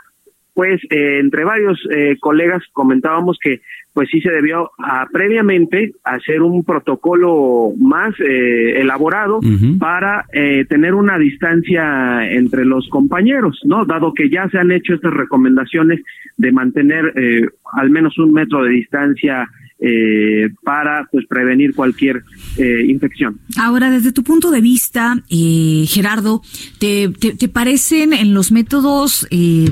pues 0.55 0.81
eh, 0.89 1.19
entre 1.19 1.43
varios 1.43 1.79
eh, 1.91 2.17
colegas 2.19 2.63
comentábamos 2.73 3.37
que 3.39 3.61
pues 3.93 4.09
sí 4.11 4.19
se 4.21 4.31
debió 4.31 4.71
a, 4.79 5.05
previamente 5.11 5.93
hacer 6.03 6.41
un 6.41 6.63
protocolo 6.63 7.71
más 7.77 8.19
eh, 8.19 8.81
elaborado 8.81 9.39
para 9.79 10.25
eh, 10.33 10.65
tener 10.65 10.95
una 10.95 11.19
distancia 11.19 12.27
entre 12.31 12.65
los 12.65 12.89
compañeros, 12.89 13.61
¿no? 13.65 13.85
Dado 13.85 14.13
que 14.13 14.29
ya 14.29 14.49
se 14.49 14.57
han 14.57 14.71
hecho 14.71 14.95
estas 14.95 15.13
recomendaciones 15.13 16.01
de 16.37 16.51
mantener 16.51 17.13
eh, 17.15 17.47
al 17.73 17.91
menos 17.91 18.17
un 18.17 18.33
metro 18.33 18.63
de 18.63 18.71
distancia 18.71 19.47
eh, 19.85 20.49
para 20.63 21.09
pues 21.11 21.25
prevenir 21.27 21.75
cualquier 21.75 22.23
eh, 22.57 22.85
infección. 22.87 23.39
Ahora, 23.57 23.91
desde 23.91 24.13
tu 24.13 24.23
punto 24.23 24.49
de 24.49 24.61
vista, 24.61 25.21
eh, 25.29 25.85
Gerardo, 25.89 26.41
¿te, 26.79 27.09
te, 27.09 27.47
parecen 27.49 28.13
en 28.13 28.33
los 28.33 28.53
métodos 28.53 29.27
eh, 29.29 29.69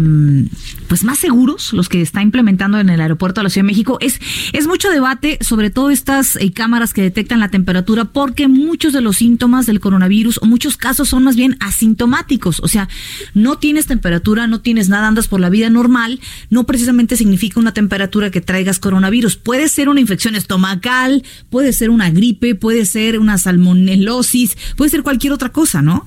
pues 0.89 1.05
más 1.05 1.18
seguros 1.18 1.72
los 1.72 1.88
que 1.88 2.01
está 2.01 2.22
implementando 2.22 2.78
en 2.80 2.89
el 2.89 2.99
aeropuerto 2.99 3.39
de 3.39 3.43
la 3.43 3.49
Ciudad 3.49 3.64
de 3.64 3.72
México? 3.72 3.97
Es, 4.01 4.20
es 4.51 4.68
mucho 4.68 4.89
debate 4.89 5.38
sobre 5.39 5.70
todo 5.70 5.89
estas 5.89 6.36
eh, 6.36 6.51
cámaras 6.51 6.93
que 6.93 7.01
detectan 7.01 7.39
la 7.39 7.49
temperatura 7.49 8.05
porque 8.05 8.49
muchos 8.49 8.91
de 8.91 8.99
los 8.99 9.18
síntomas 9.18 9.66
del 9.66 9.80
coronavirus 9.80 10.39
o 10.41 10.45
muchos 10.45 10.76
casos 10.76 11.07
son 11.07 11.24
más 11.24 11.38
bien 11.38 11.55
asintomáticos. 11.62 12.59
O 12.59 12.68
sea, 12.68 12.89
no 13.34 13.57
tienes 13.57 13.88
temperatura, 13.88 14.47
no 14.47 14.59
tienes 14.59 14.89
nada, 14.89 15.07
andas 15.07 15.30
por 15.30 15.39
la 15.39 15.49
vida 15.49 15.70
normal, 15.70 16.20
no 16.49 16.66
precisamente 16.66 17.16
significa 17.16 17.62
una 17.62 17.74
temperatura 17.74 18.30
que 18.30 18.41
traigas 18.41 18.80
coronavirus. 18.80 19.38
Puede 19.38 19.70
ser 19.70 19.88
una 19.88 20.01
infección 20.02 20.36
estomacal, 20.36 21.24
puede 21.49 21.74
ser 21.74 21.89
una 21.89 22.10
gripe, 22.10 22.56
puede 22.56 22.86
ser 22.86 23.20
una 23.20 23.38
salmonelosis, 23.38 24.76
puede 24.76 24.89
ser 24.89 25.04
cualquier 25.04 25.34
otra 25.34 25.49
cosa, 25.49 25.82
¿no? 25.82 26.06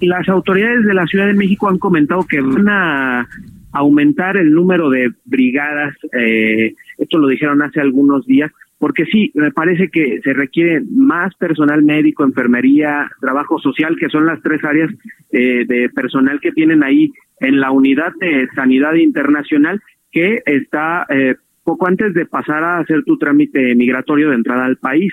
Las 0.00 0.28
autoridades 0.28 0.84
de 0.86 0.94
la 0.94 1.06
Ciudad 1.06 1.26
de 1.26 1.34
México 1.34 1.68
han 1.68 1.78
comentado 1.78 2.24
que 2.26 2.40
van 2.40 2.68
a 2.68 3.28
aumentar 3.72 4.36
el 4.36 4.52
número 4.52 4.88
de 4.88 5.10
brigadas, 5.24 5.94
eh, 6.18 6.74
esto 6.96 7.18
lo 7.18 7.28
dijeron 7.28 7.60
hace 7.60 7.80
algunos 7.80 8.24
días, 8.26 8.50
porque 8.78 9.04
sí, 9.06 9.32
me 9.34 9.50
parece 9.50 9.88
que 9.88 10.20
se 10.22 10.32
requiere 10.32 10.82
más 10.90 11.34
personal 11.36 11.82
médico, 11.82 12.24
enfermería, 12.24 13.10
trabajo 13.20 13.58
social, 13.58 13.96
que 13.98 14.08
son 14.08 14.26
las 14.26 14.40
tres 14.42 14.62
áreas 14.64 14.90
eh, 15.32 15.64
de 15.66 15.88
personal 15.90 16.40
que 16.40 16.52
tienen 16.52 16.82
ahí 16.82 17.10
en 17.40 17.60
la 17.60 17.70
unidad 17.70 18.12
de 18.20 18.48
sanidad 18.54 18.94
internacional, 18.94 19.80
que 20.14 20.42
está 20.46 21.04
eh, 21.10 21.34
poco 21.64 21.86
antes 21.88 22.14
de 22.14 22.24
pasar 22.26 22.62
a 22.62 22.78
hacer 22.78 23.02
tu 23.04 23.18
trámite 23.18 23.74
migratorio 23.74 24.28
de 24.30 24.36
entrada 24.36 24.64
al 24.64 24.76
país, 24.76 25.12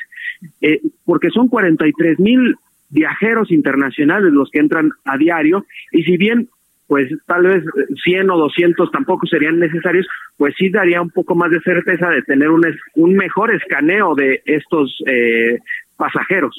Eh, 0.61 0.79
porque 1.05 1.29
son 1.29 1.47
43 1.49 2.19
mil 2.19 2.55
viajeros 2.89 3.51
internacionales 3.51 4.31
los 4.33 4.49
que 4.51 4.59
entran 4.59 4.91
a 5.05 5.15
diario, 5.17 5.65
y 5.91 6.03
si 6.03 6.17
bien 6.17 6.47
pues 6.87 7.07
tal 7.25 7.43
vez 7.43 7.63
100 8.03 8.29
o 8.31 8.37
200 8.37 8.91
tampoco 8.91 9.25
serían 9.27 9.59
necesarios, 9.59 10.05
pues 10.35 10.53
sí 10.57 10.69
daría 10.69 11.01
un 11.01 11.09
poco 11.09 11.35
más 11.35 11.49
de 11.51 11.61
certeza 11.61 12.09
de 12.09 12.21
tener 12.23 12.49
un, 12.49 12.65
es- 12.67 12.75
un 12.95 13.13
mejor 13.15 13.53
escaneo 13.55 14.13
de 14.15 14.41
estos 14.45 14.97
eh, 15.07 15.59
pasajeros. 15.95 16.53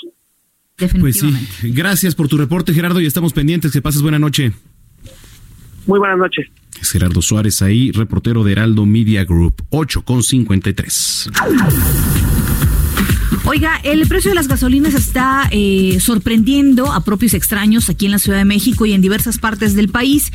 Pues 1.00 1.18
sí, 1.20 1.72
gracias 1.74 2.14
por 2.14 2.28
tu 2.28 2.38
reporte, 2.38 2.72
Gerardo, 2.72 3.00
y 3.00 3.06
estamos 3.06 3.32
pendientes. 3.34 3.72
Que 3.72 3.82
pases 3.82 4.00
buena 4.00 4.18
noche. 4.18 4.52
Muy 5.86 5.98
buenas 5.98 6.16
noches. 6.18 6.46
Es 6.80 6.90
Gerardo 6.90 7.22
Suárez 7.22 7.62
ahí, 7.62 7.92
reportero 7.92 8.44
de 8.44 8.52
Heraldo 8.52 8.86
Media 8.86 9.24
Group, 9.24 9.62
8 9.70 10.02
con 10.02 10.22
53. 10.22 11.30
Oiga, 13.44 13.80
el 13.82 14.06
precio 14.06 14.30
de 14.30 14.36
las 14.36 14.46
gasolinas 14.46 14.94
está 14.94 15.48
eh, 15.50 15.98
sorprendiendo 16.00 16.92
a 16.92 17.04
propios 17.04 17.34
extraños 17.34 17.90
aquí 17.90 18.06
en 18.06 18.12
la 18.12 18.18
Ciudad 18.18 18.38
de 18.38 18.44
México 18.44 18.86
y 18.86 18.92
en 18.92 19.02
diversas 19.02 19.38
partes 19.38 19.74
del 19.74 19.88
país. 19.88 20.32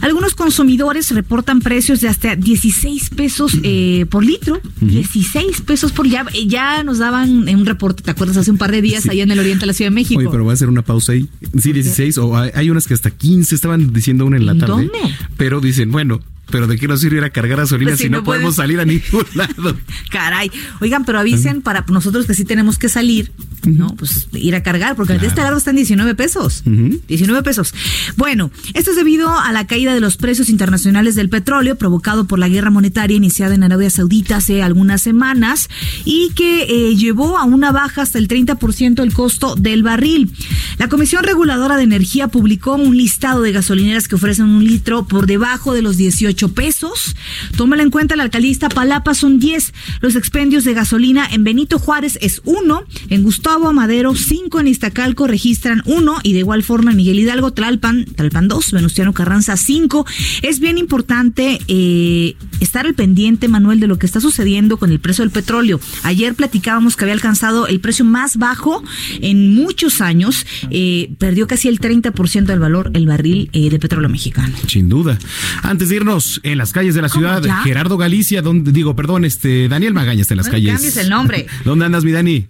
Algunos 0.00 0.34
consumidores 0.34 1.10
reportan 1.10 1.60
precios 1.60 2.00
de 2.00 2.08
hasta 2.08 2.34
16 2.34 3.10
pesos 3.10 3.58
eh, 3.62 4.06
por 4.08 4.24
litro. 4.24 4.60
16 4.80 5.60
pesos 5.62 5.92
por 5.92 6.08
ya, 6.08 6.24
ya 6.46 6.82
nos 6.82 6.98
daban 6.98 7.46
un 7.48 7.66
reporte, 7.66 8.02
¿te 8.02 8.10
acuerdas? 8.10 8.38
Hace 8.38 8.50
un 8.50 8.58
par 8.58 8.72
de 8.72 8.80
días 8.80 9.06
allá 9.08 9.22
en 9.22 9.30
el 9.30 9.38
oriente 9.38 9.60
de 9.60 9.66
la 9.66 9.72
Ciudad 9.74 9.90
de 9.90 9.94
México. 9.94 10.18
Oye, 10.18 10.28
pero 10.30 10.44
voy 10.44 10.52
a 10.52 10.54
hacer 10.54 10.68
una 10.68 10.82
pausa 10.82 11.12
ahí. 11.12 11.28
Sí, 11.58 11.72
16, 11.72 12.18
o 12.18 12.36
hay, 12.36 12.50
hay 12.54 12.70
unas 12.70 12.86
que 12.86 12.94
hasta 12.94 13.10
15 13.10 13.54
estaban 13.54 13.92
diciendo 13.92 14.24
una 14.24 14.38
en 14.38 14.46
la 14.46 14.56
tarde. 14.56 14.72
¿Dónde? 14.72 14.98
Pero 15.36 15.60
dicen, 15.60 15.92
bueno, 15.92 16.20
pero 16.50 16.66
¿de 16.66 16.76
qué 16.78 16.86
nos 16.86 17.00
sirve 17.00 17.18
ir 17.18 17.24
a 17.24 17.30
cargar 17.30 17.58
gasolina 17.58 17.90
Pues 17.90 17.98
si 17.98 18.04
si 18.04 18.10
no, 18.10 18.18
no 18.18 18.24
podemos 18.24 18.56
salir 18.56 18.78
a 18.78 18.84
ningún 18.84 19.24
lado? 19.34 19.76
Caray. 20.10 20.50
Oigan, 20.80 21.04
pero 21.04 21.18
avisen 21.18 21.60
para 21.60 21.84
nosotros 21.88 22.26
que 22.26 22.34
sí 22.34 22.44
tenemos 22.44 22.78
que 22.78 22.88
salir, 22.88 23.32
¿no? 23.64 23.88
Pues 23.96 24.28
ir 24.32 24.54
a 24.54 24.62
cargar, 24.62 24.94
porque 24.94 25.18
de 25.18 25.26
este 25.26 25.40
lado 25.40 25.56
están 25.56 25.76
19 25.76 26.14
pesos. 26.14 26.62
19 26.64 27.42
pesos. 27.42 27.74
Bueno, 28.16 28.50
esto 28.74 28.90
es 28.90 28.96
debido 28.96 29.36
a 29.36 29.50
la 29.52 29.66
caída 29.66 29.92
de 29.92 30.00
los 30.00 30.16
precios 30.16 30.48
internacionales 30.48 31.14
del 31.16 31.28
petróleo 31.28 31.76
provocado 31.76 32.26
por 32.26 32.38
la 32.38 32.48
guerra 32.48 32.70
monetaria 32.70 33.16
iniciada 33.16 33.54
en 33.54 33.64
Arabia 33.64 33.90
Saudita 33.90 34.36
hace 34.36 34.62
algunas 34.62 35.02
semanas 35.02 35.68
y 36.04 36.30
que 36.34 36.62
eh, 36.62 36.96
llevó 36.96 37.38
a 37.38 37.44
una 37.44 37.72
baja 37.72 38.02
hasta 38.02 38.18
el 38.18 38.28
30% 38.28 39.02
el 39.02 39.12
costo 39.12 39.56
del 39.56 39.82
barril. 39.82 40.30
La 40.78 40.88
Comisión 40.88 41.24
Reguladora 41.24 41.76
de 41.76 41.82
Energía 41.82 42.28
publicó 42.28 42.74
un 42.74 42.96
listado 42.96 43.42
de 43.42 43.52
gasolineras 43.52 44.06
que 44.06 44.14
ofrecen 44.14 44.46
un 44.46 44.64
litro 44.64 45.06
por 45.06 45.26
debajo 45.26 45.74
de 45.74 45.82
los 45.82 45.96
18 45.96 46.35
pesos. 46.36 47.16
Tómala 47.56 47.82
en 47.82 47.90
cuenta, 47.90 48.16
la 48.16 48.24
alcaldía 48.24 48.48
de 48.48 48.52
Iztapalapa 48.52 49.14
son 49.14 49.38
10. 49.38 49.72
Los 50.00 50.16
expendios 50.16 50.64
de 50.64 50.74
gasolina 50.74 51.26
en 51.30 51.44
Benito 51.44 51.78
Juárez 51.78 52.18
es 52.20 52.42
1, 52.44 52.84
en 53.08 53.22
Gustavo 53.22 53.68
Amadero 53.68 54.14
5, 54.14 54.60
en 54.60 54.68
Iztacalco 54.68 55.26
registran 55.26 55.82
1 55.86 56.18
y 56.22 56.32
de 56.32 56.40
igual 56.40 56.62
forma 56.62 56.90
en 56.90 56.98
Miguel 56.98 57.18
Hidalgo, 57.18 57.52
Tlalpan, 57.52 58.04
Tlalpan 58.04 58.48
2, 58.48 58.72
Venustiano 58.72 59.12
Carranza 59.12 59.56
5. 59.56 60.06
Es 60.42 60.60
bien 60.60 60.78
importante 60.78 61.58
eh, 61.68 62.36
estar 62.60 62.86
al 62.86 62.94
pendiente, 62.94 63.48
Manuel, 63.48 63.80
de 63.80 63.86
lo 63.86 63.98
que 63.98 64.06
está 64.06 64.20
sucediendo 64.20 64.76
con 64.76 64.90
el 64.90 65.00
precio 65.00 65.22
del 65.22 65.30
petróleo. 65.30 65.80
Ayer 66.02 66.34
platicábamos 66.34 66.96
que 66.96 67.04
había 67.04 67.14
alcanzado 67.14 67.66
el 67.66 67.80
precio 67.80 68.04
más 68.04 68.36
bajo 68.36 68.82
en 69.20 69.54
muchos 69.54 70.00
años, 70.00 70.46
eh, 70.70 71.10
perdió 71.18 71.46
casi 71.46 71.68
el 71.68 71.80
30% 71.80 72.46
del 72.46 72.58
valor 72.58 72.90
el 72.94 73.06
barril 73.06 73.50
eh, 73.52 73.70
de 73.70 73.78
petróleo 73.78 74.08
mexicano. 74.08 74.56
Sin 74.68 74.88
duda. 74.88 75.18
Antes 75.62 75.88
de 75.88 75.96
irnos, 75.96 76.25
en 76.42 76.58
las 76.58 76.72
calles 76.72 76.94
de 76.94 77.02
la 77.02 77.08
ciudad, 77.08 77.42
ya? 77.42 77.62
Gerardo 77.62 77.96
Galicia, 77.96 78.42
donde 78.42 78.72
digo, 78.72 78.94
perdón, 78.96 79.24
este 79.24 79.68
Daniel 79.68 79.94
Magaña 79.94 80.22
está 80.22 80.34
en 80.34 80.38
las 80.38 80.46
No 80.46 80.52
le 80.52 80.58
calles. 80.58 80.72
cambies 80.74 80.96
el 80.96 81.08
nombre. 81.10 81.46
¿Dónde 81.64 81.84
andas, 81.86 82.04
mi 82.04 82.12
Dani? 82.12 82.46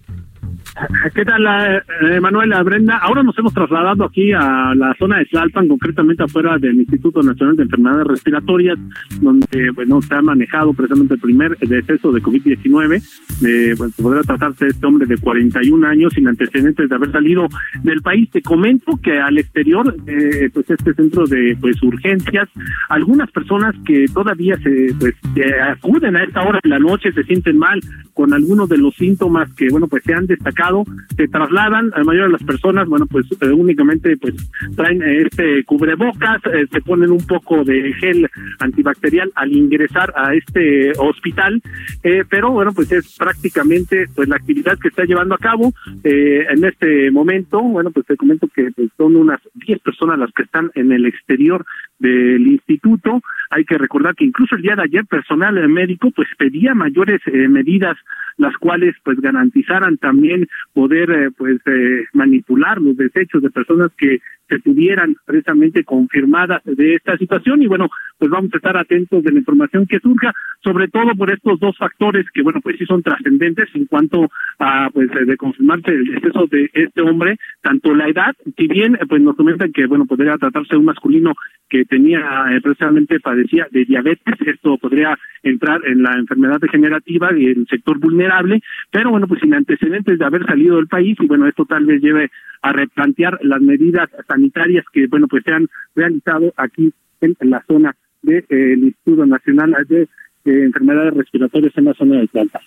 ¿Qué 1.15 1.25
tal, 1.25 1.43
eh, 1.45 2.19
Manuela 2.19 2.61
Brenda? 2.61 2.97
Ahora 2.97 3.23
nos 3.23 3.37
hemos 3.39 3.53
trasladado 3.53 4.03
aquí 4.03 4.31
a 4.31 4.75
la 4.75 4.93
zona 4.99 5.17
de 5.17 5.25
Tlalpan, 5.25 5.67
concretamente 5.67 6.23
afuera 6.23 6.57
del 6.59 6.75
Instituto 6.75 7.23
Nacional 7.23 7.55
de 7.55 7.63
Enfermedades 7.63 8.05
Respiratorias, 8.05 8.77
donde 9.19 9.71
bueno 9.71 10.01
se 10.01 10.13
ha 10.13 10.21
manejado 10.21 10.73
precisamente 10.73 11.15
el 11.15 11.19
primer 11.19 11.57
deceso 11.57 12.11
de 12.11 12.21
COVID-19. 12.21 13.01
Eh, 13.43 13.73
pues, 13.75 13.93
podrá 13.95 14.21
tratarse 14.21 14.65
de 14.65 14.71
este 14.71 14.85
hombre 14.85 15.07
de 15.07 15.17
41 15.17 15.87
años 15.87 16.13
sin 16.13 16.27
antecedentes 16.27 16.87
de 16.87 16.95
haber 16.95 17.11
salido 17.11 17.47
del 17.81 18.01
país. 18.01 18.29
Te 18.29 18.41
comento 18.41 18.99
que 19.01 19.19
al 19.19 19.37
exterior, 19.39 19.95
eh, 20.05 20.49
pues 20.53 20.69
este 20.69 20.93
centro 20.93 21.25
de 21.25 21.57
pues 21.59 21.81
urgencias, 21.81 22.49
algunas 22.89 23.31
personas 23.31 23.73
que 23.83 24.05
todavía 24.13 24.55
se 24.57 24.93
pues 24.99 25.15
eh, 25.35 25.59
acuden 25.59 26.15
a 26.17 26.23
esta 26.23 26.43
hora 26.43 26.59
de 26.61 26.69
la 26.69 26.79
noche 26.79 27.11
se 27.11 27.23
sienten 27.23 27.57
mal 27.57 27.79
con 28.13 28.33
algunos 28.33 28.69
de 28.69 28.77
los 28.77 28.95
síntomas 28.95 29.51
que 29.53 29.69
bueno 29.69 29.87
pues 29.87 30.03
se 30.03 30.13
han 30.13 30.25
destacado 30.27 30.66
se 31.15 31.27
trasladan 31.27 31.89
la 31.89 32.03
mayoría 32.03 32.25
de 32.27 32.33
las 32.33 32.43
personas 32.43 32.87
bueno 32.87 33.05
pues 33.05 33.25
eh, 33.41 33.51
únicamente 33.51 34.17
pues 34.17 34.35
traen 34.75 35.01
eh, 35.01 35.23
este 35.23 35.63
cubrebocas 35.63 36.41
eh, 36.53 36.67
se 36.71 36.81
ponen 36.81 37.11
un 37.11 37.25
poco 37.25 37.63
de 37.63 37.93
gel 37.93 38.29
antibacterial 38.59 39.31
al 39.35 39.51
ingresar 39.51 40.13
a 40.15 40.33
este 40.33 40.91
hospital 40.97 41.61
eh, 42.03 42.23
pero 42.29 42.51
bueno 42.51 42.71
pues 42.73 42.91
es 42.91 43.15
prácticamente 43.17 44.07
pues 44.15 44.27
la 44.27 44.35
actividad 44.35 44.77
que 44.79 44.89
está 44.89 45.03
llevando 45.03 45.35
a 45.35 45.39
cabo 45.39 45.73
en 46.03 46.63
este 46.63 47.11
momento 47.11 47.61
bueno 47.61 47.91
pues 47.91 48.05
te 48.05 48.17
comento 48.17 48.47
que 48.47 48.71
pues, 48.75 48.89
son 48.97 49.15
unas 49.15 49.39
10 49.55 49.79
personas 49.79 50.19
las 50.19 50.31
que 50.33 50.43
están 50.43 50.71
en 50.75 50.91
el 50.91 51.05
exterior 51.05 51.65
del 51.99 52.45
instituto 52.47 53.21
hay 53.49 53.65
que 53.65 53.77
recordar 53.77 54.15
que 54.15 54.25
incluso 54.25 54.55
el 54.55 54.61
día 54.61 54.75
de 54.75 54.83
ayer 54.83 55.05
personal 55.05 55.55
médico 55.69 56.11
pues 56.11 56.27
pedía 56.37 56.73
mayores 56.73 57.21
eh, 57.25 57.47
medidas 57.47 57.97
las 58.37 58.55
cuales 58.57 58.95
pues 59.03 59.19
garantizaran 59.19 59.97
también 59.97 60.47
poder 60.73 61.09
eh, 61.11 61.31
pues 61.35 61.59
eh, 61.65 62.05
manipular 62.13 62.79
los 62.79 62.95
desechos 62.95 63.41
de 63.41 63.49
personas 63.49 63.91
que 63.97 64.19
se 64.47 64.59
tuvieran 64.59 65.15
precisamente 65.25 65.83
confirmadas 65.83 66.61
de 66.63 66.95
esta 66.95 67.17
situación. 67.17 67.61
Y 67.61 67.67
bueno 67.67 67.89
pues 68.17 68.31
vamos 68.31 68.51
a 68.53 68.57
estar 68.57 68.77
atentos 68.77 69.23
de 69.23 69.31
la 69.31 69.39
información 69.39 69.85
que 69.85 69.99
surja 69.99 70.33
sobre 70.63 70.87
todo 70.87 71.15
por 71.15 71.31
estos 71.31 71.59
dos 71.59 71.77
factores 71.77 72.25
que 72.33 72.41
bueno 72.41 72.59
pues 72.61 72.77
sí 72.77 72.85
son 72.85 73.03
trascendentes 73.03 73.69
en 73.73 73.85
cuanto 73.85 74.29
a 74.59 74.89
pues 74.91 75.09
de 75.11 75.37
confirmarse 75.37 75.91
el 75.91 76.05
deceso 76.05 76.47
de 76.47 76.69
este 76.73 77.01
hombre 77.01 77.37
tanto 77.61 77.93
la 77.93 78.07
edad 78.07 78.33
si 78.57 78.67
bien 78.67 78.97
pues 79.07 79.21
nos 79.21 79.35
comentan 79.35 79.71
que 79.71 79.85
bueno 79.85 80.05
podría 80.05 80.37
tratarse 80.37 80.73
de 80.73 80.79
un 80.79 80.85
masculino 80.85 81.33
que 81.69 81.85
tenía 81.85 82.45
eh, 82.51 82.61
precisamente 82.61 83.19
padecía 83.19 83.67
de 83.71 83.85
diabetes 83.85 84.35
esto 84.45 84.77
podría 84.77 85.17
entrar 85.43 85.81
en 85.85 86.03
la 86.03 86.15
enfermedad 86.15 86.59
degenerativa 86.59 87.37
y 87.37 87.45
el 87.45 87.67
sector 87.67 87.99
vulnerable 87.99 88.61
pero 88.91 89.11
bueno 89.11 89.27
pues 89.27 89.41
sin 89.41 89.53
antecedentes 89.53 90.17
de 90.17 90.25
haber 90.25 90.45
salido 90.45 90.77
del 90.77 90.87
país 90.87 91.17
y 91.19 91.27
bueno 91.27 91.47
esto 91.47 91.65
tal 91.65 91.85
vez 91.85 92.01
lleve 92.01 92.31
a 92.61 92.73
replantear 92.73 93.39
las 93.43 93.61
medidas 93.61 94.09
sanitarias 94.27 94.85
que 94.91 95.07
bueno 95.07 95.27
pues 95.27 95.43
se 95.43 95.53
han 95.53 95.67
realizado 95.95 96.51
aquí 96.57 96.91
en 97.21 97.35
la 97.41 97.63
zona 97.67 97.95
del 98.21 98.83
Instituto 98.83 99.25
Nacional 99.25 99.73
de 99.87 100.03
eh, 100.03 100.63
Enfermedades 100.65 101.13
Respiratorias 101.13 101.73
en 101.77 101.85
la 101.85 101.93
zona 101.93 102.19
de 102.21 102.27
Planta. 102.27 102.59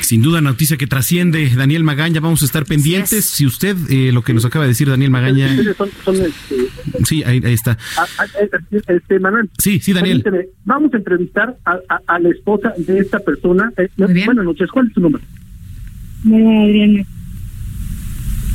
Sin 0.00 0.22
duda, 0.22 0.40
noticia 0.40 0.76
que 0.76 0.86
trasciende. 0.86 1.50
Daniel 1.56 1.82
Magaña, 1.82 2.20
vamos 2.20 2.42
a 2.42 2.44
estar 2.44 2.64
pendientes. 2.64 3.24
Si 3.24 3.44
usted, 3.46 3.76
eh, 3.90 4.12
lo 4.12 4.22
que 4.22 4.34
nos 4.34 4.44
acaba 4.44 4.64
de 4.66 4.68
decir 4.70 4.88
Daniel 4.88 5.10
Magaña. 5.10 5.48
Son- 5.74 5.88
son, 6.04 6.14
este, 6.16 6.56
Sí, 7.04 7.22
ahí, 7.24 7.40
ahí 7.44 7.54
está. 7.54 7.72
a- 7.96 8.02
a- 8.22 8.42
eh, 8.44 8.48
este, 8.86 9.18
Manuel. 9.18 9.48
Sí, 9.58 9.80
sí, 9.80 9.92
Daniel. 9.92 10.22
permíteme, 10.22 10.52
Vamos 10.64 10.92
a 10.94 10.96
entrevistar 10.98 11.56
a, 11.64 11.78
a- 11.88 12.00
a 12.06 12.18
la 12.20 12.28
esposa 12.28 12.72
de 12.78 12.98
esta 13.00 13.18
persona. 13.18 13.72
Eh, 13.76 13.88
buenas 13.96 14.44
noches, 14.44 14.70
¿cuál 14.70 14.86
es 14.88 14.92
su 14.94 15.00
nombre? 15.00 15.22
Adriana. 16.26 17.04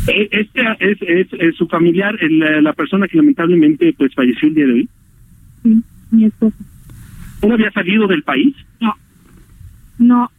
Eh, 0.08 0.30
Este 0.32 0.62
es, 0.80 0.98
es, 1.02 1.28
es 1.40 1.56
su 1.56 1.68
familiar, 1.68 2.16
el, 2.22 2.42
eh, 2.42 2.62
la 2.62 2.74
persona 2.74 3.08
que 3.08 3.18
lamentablemente 3.18 3.94
pues 3.98 4.14
falleció 4.16 4.48
el 4.48 4.56
día 4.56 4.66
de 4.66 4.74
hoy. 4.74 4.90
Sí, 5.64 5.82
mi 6.12 6.26
esposa. 6.26 6.58
¿No 7.46 7.54
había 7.54 7.72
salido 7.72 8.08
del 8.08 8.24
país? 8.24 8.56
No. 8.80 8.94
No. 9.98 10.32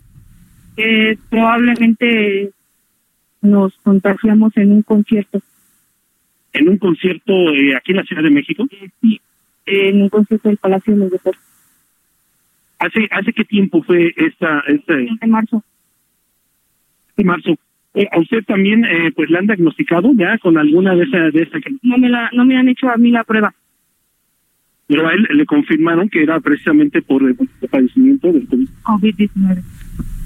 Eh, 0.76 1.16
probablemente 1.28 2.50
nos 3.42 3.74
contagiamos 3.78 4.56
en 4.56 4.72
un 4.72 4.82
concierto. 4.82 5.40
En 6.52 6.68
un 6.68 6.78
concierto 6.78 7.32
eh, 7.54 7.74
aquí 7.76 7.92
en 7.92 7.98
la 7.98 8.04
Ciudad 8.04 8.22
de 8.22 8.30
México. 8.30 8.66
Sí. 9.00 9.20
En 9.66 10.02
un 10.02 10.08
concierto 10.08 10.48
del 10.48 10.58
Palacio 10.58 10.92
de 10.94 10.98
los 11.00 11.10
Deportes. 11.10 11.42
¿Hace, 12.78 13.08
hace 13.10 13.32
qué 13.32 13.44
tiempo 13.44 13.82
fue 13.82 14.12
esta, 14.16 14.60
esta 14.66 14.94
De 14.96 15.26
marzo. 15.26 15.62
de 17.16 17.24
marzo? 17.24 17.56
Eh, 17.92 18.06
¿A 18.10 18.18
usted 18.18 18.42
también 18.44 18.84
eh, 18.84 19.12
pues 19.14 19.28
le 19.28 19.38
han 19.38 19.46
diagnosticado 19.46 20.12
ya 20.16 20.38
con 20.38 20.56
alguna 20.56 20.94
de 20.94 21.04
esas 21.04 21.32
de 21.32 21.42
esa 21.42 21.58
No 21.82 21.98
me 21.98 22.08
la, 22.08 22.30
no 22.32 22.44
me 22.46 22.56
han 22.56 22.68
hecho 22.68 22.88
a 22.88 22.96
mí 22.96 23.10
la 23.10 23.24
prueba. 23.24 23.52
Pero 24.90 25.08
a 25.08 25.12
él 25.12 25.28
le 25.30 25.46
confirmaron 25.46 26.08
que 26.08 26.22
era 26.22 26.40
precisamente 26.40 27.00
por 27.00 27.22
el, 27.22 27.36
padecimiento 27.70 28.32
del 28.32 28.46
COVID. 28.48 28.68
COVID-19. 28.82 29.62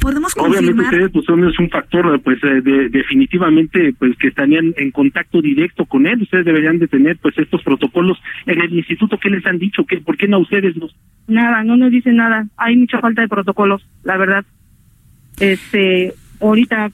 Podemos 0.00 0.32
Obviamente 0.36 0.82
ustedes 0.82 1.10
pues 1.12 1.24
son 1.26 1.48
es 1.48 1.58
un 1.58 1.68
factor 1.68 2.20
pues 2.22 2.38
eh, 2.44 2.60
de- 2.62 2.88
definitivamente 2.88 3.94
pues 3.98 4.16
que 4.18 4.28
estarían 4.28 4.72
en 4.76 4.90
contacto 4.90 5.42
directo 5.42 5.84
con 5.84 6.06
él. 6.06 6.22
Ustedes 6.22 6.46
deberían 6.46 6.78
de 6.78 6.88
tener 6.88 7.18
pues 7.18 7.36
estos 7.38 7.62
protocolos 7.62 8.18
en 8.46 8.60
el 8.60 8.72
instituto. 8.72 9.18
¿Qué 9.18 9.28
les 9.28 9.44
han 9.46 9.58
dicho? 9.58 9.84
¿Qué, 9.84 9.98
¿Por 9.98 10.16
qué 10.16 10.28
no 10.28 10.36
a 10.36 10.40
ustedes 10.40 10.76
los 10.76 10.94
Nada, 11.26 11.62
no 11.62 11.76
nos 11.76 11.90
dicen 11.90 12.16
nada. 12.16 12.46
Hay 12.56 12.76
mucha 12.76 13.00
falta 13.00 13.22
de 13.22 13.28
protocolos, 13.28 13.86
la 14.02 14.16
verdad. 14.16 14.44
Este, 15.40 16.12
ahorita 16.40 16.90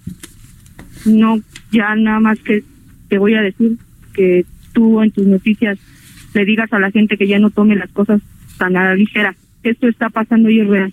no, 1.07 1.39
ya 1.71 1.95
nada 1.95 2.21
más 2.21 2.39
que 2.41 2.63
te 3.09 3.19
voy 3.19 3.35
a 3.35 3.43
decir 3.43 3.77
que 4.13 4.45
tú 4.73 5.03
en 5.03 5.11
tus 5.11 5.27
noticias 5.27 5.79
le 6.35 6.45
digas 6.45 6.73
a 6.73 6.79
la 6.79 6.91
gente 6.91 7.17
que 7.17 7.27
ya 7.27 7.39
no 7.39 7.51
tome 7.51 7.77
las 7.77 7.91
cosas 7.91 8.21
tan 8.59 8.77
a 8.77 8.85
la 8.85 8.95
ligera. 8.95 9.35
Esto 9.63 9.89
está 9.89 10.09
pasando 10.11 10.51
y 10.51 10.61
es 10.61 10.67
real. 10.67 10.93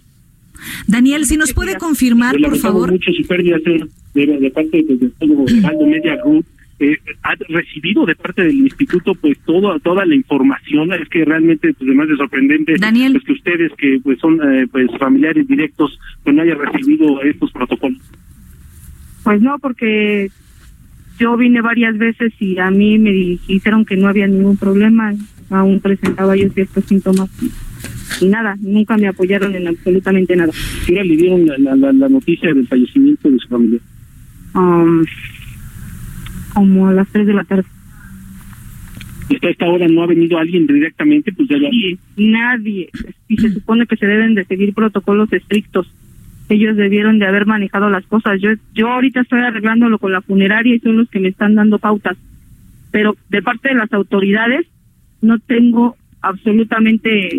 Daniel, 0.88 1.26
si 1.26 1.38
nos 1.38 1.54
puede 1.54 1.78
confirmar, 1.78 2.36
por 2.42 2.58
favor. 2.58 2.92
mucho 2.92 3.12
su 3.12 3.28
pérdida 3.28 3.58
de, 3.60 3.88
de, 4.14 4.38
de 4.40 4.52
parte 4.52 4.84
de, 4.84 4.96
de 4.98 5.10
todo 5.20 5.46
Heraldo 5.48 5.86
Media 5.86 6.16
Group 6.18 6.46
eh, 6.80 6.96
ha 7.24 7.34
recibido 7.50 8.06
de 8.06 8.16
parte 8.16 8.44
del 8.44 8.56
instituto 8.56 9.16
pues 9.16 9.38
todo, 9.46 9.80
toda 9.80 10.06
la 10.06 10.14
información 10.14 10.94
es 10.94 11.10
que 11.10 11.26
realmente 11.26 11.74
pues 11.74 11.88
además 11.88 12.08
de 12.08 12.18
sorprendente 12.18 12.76
pues 12.78 13.24
que 13.24 13.32
ustedes 13.32 13.72
que 13.78 14.00
pues 14.04 14.20
son 14.20 14.40
eh, 14.44 14.68
pues 14.72 14.88
familiares 15.00 15.48
directos 15.48 16.00
pues 16.24 16.36
no 16.36 16.44
hayan 16.44 16.60
recibido 16.60 17.22
estos 17.24 17.52
protocolos 17.52 18.00
Pues 19.24 19.42
no, 19.42 19.58
porque 19.58 20.30
yo 21.20 21.36
vine 21.38 21.62
varias 21.62 21.98
veces 21.98 22.34
y 22.40 22.58
a 22.60 22.70
mí 22.72 22.98
me 23.00 23.12
dijeron 23.12 23.86
que 23.86 23.96
no 23.98 24.08
había 24.08 24.28
ningún 24.28 24.58
problema, 24.58 25.14
aún 25.50 25.80
presentaba 25.80 26.36
yo 26.36 26.50
ciertos 26.50 26.84
síntomas 26.86 27.30
y, 28.22 28.26
nada, 28.28 28.56
nunca 28.60 28.98
me 28.98 29.08
apoyaron 29.08 29.56
en 29.56 29.68
absolutamente 29.68 30.36
nada. 30.36 30.52
¿Qué 30.86 30.94
hora 30.94 31.04
le 31.04 31.18
dieron 31.18 31.46
la, 31.46 31.58
la, 31.58 31.76
la- 31.76 31.94
la 31.94 32.10
noticia 32.10 32.54
del 32.54 32.68
fallecimiento 32.68 33.30
de 33.30 33.38
su 33.40 33.48
familia? 33.48 33.80
Um, 34.56 35.06
como 36.54 36.88
a 36.88 36.94
las 36.94 37.08
3 37.10 37.28
de 37.28 37.34
la 37.34 37.44
tarde. 37.44 37.66
Hasta 39.34 39.50
esta 39.50 39.66
hora 39.68 39.88
no 39.88 40.04
ha 40.04 40.08
venido 40.08 40.38
alguien 40.38 40.66
directamente, 40.66 41.32
pues 41.34 41.50
ya 41.50 41.58
la- 41.58 41.70
Sí, 41.70 41.98
nadie. 42.16 42.90
Y 43.28 43.38
se 43.38 43.50
supone 43.52 43.86
que 43.86 43.98
se 43.98 44.06
deben 44.08 44.36
de 44.36 44.46
seguir 44.46 44.74
protocolos 44.74 45.32
estrictos. 45.34 45.92
Ellos 46.50 46.78
debieron 46.78 47.20
de 47.20 47.28
haber 47.28 47.46
manejado 47.46 47.90
las 47.90 48.06
cosas. 48.06 48.40
Yo, 48.42 48.52
yo 48.74 48.90
ahorita 48.90 49.22
estoy 49.22 49.42
arreglándolo 49.42 50.00
con 50.00 50.12
la 50.12 50.22
funeraria 50.22 50.76
y 50.76 50.80
son 50.80 50.98
los 50.98 51.10
que 51.10 51.20
me 51.20 51.30
están 51.30 51.56
dando 51.56 51.78
pautas. 51.80 52.18
Pero 52.92 53.18
de 53.30 53.42
parte 53.42 53.70
de 53.70 53.76
las 53.76 53.92
autoridades 53.92 54.66
no 55.22 55.40
tengo 55.40 55.98
absolutamente 56.22 57.38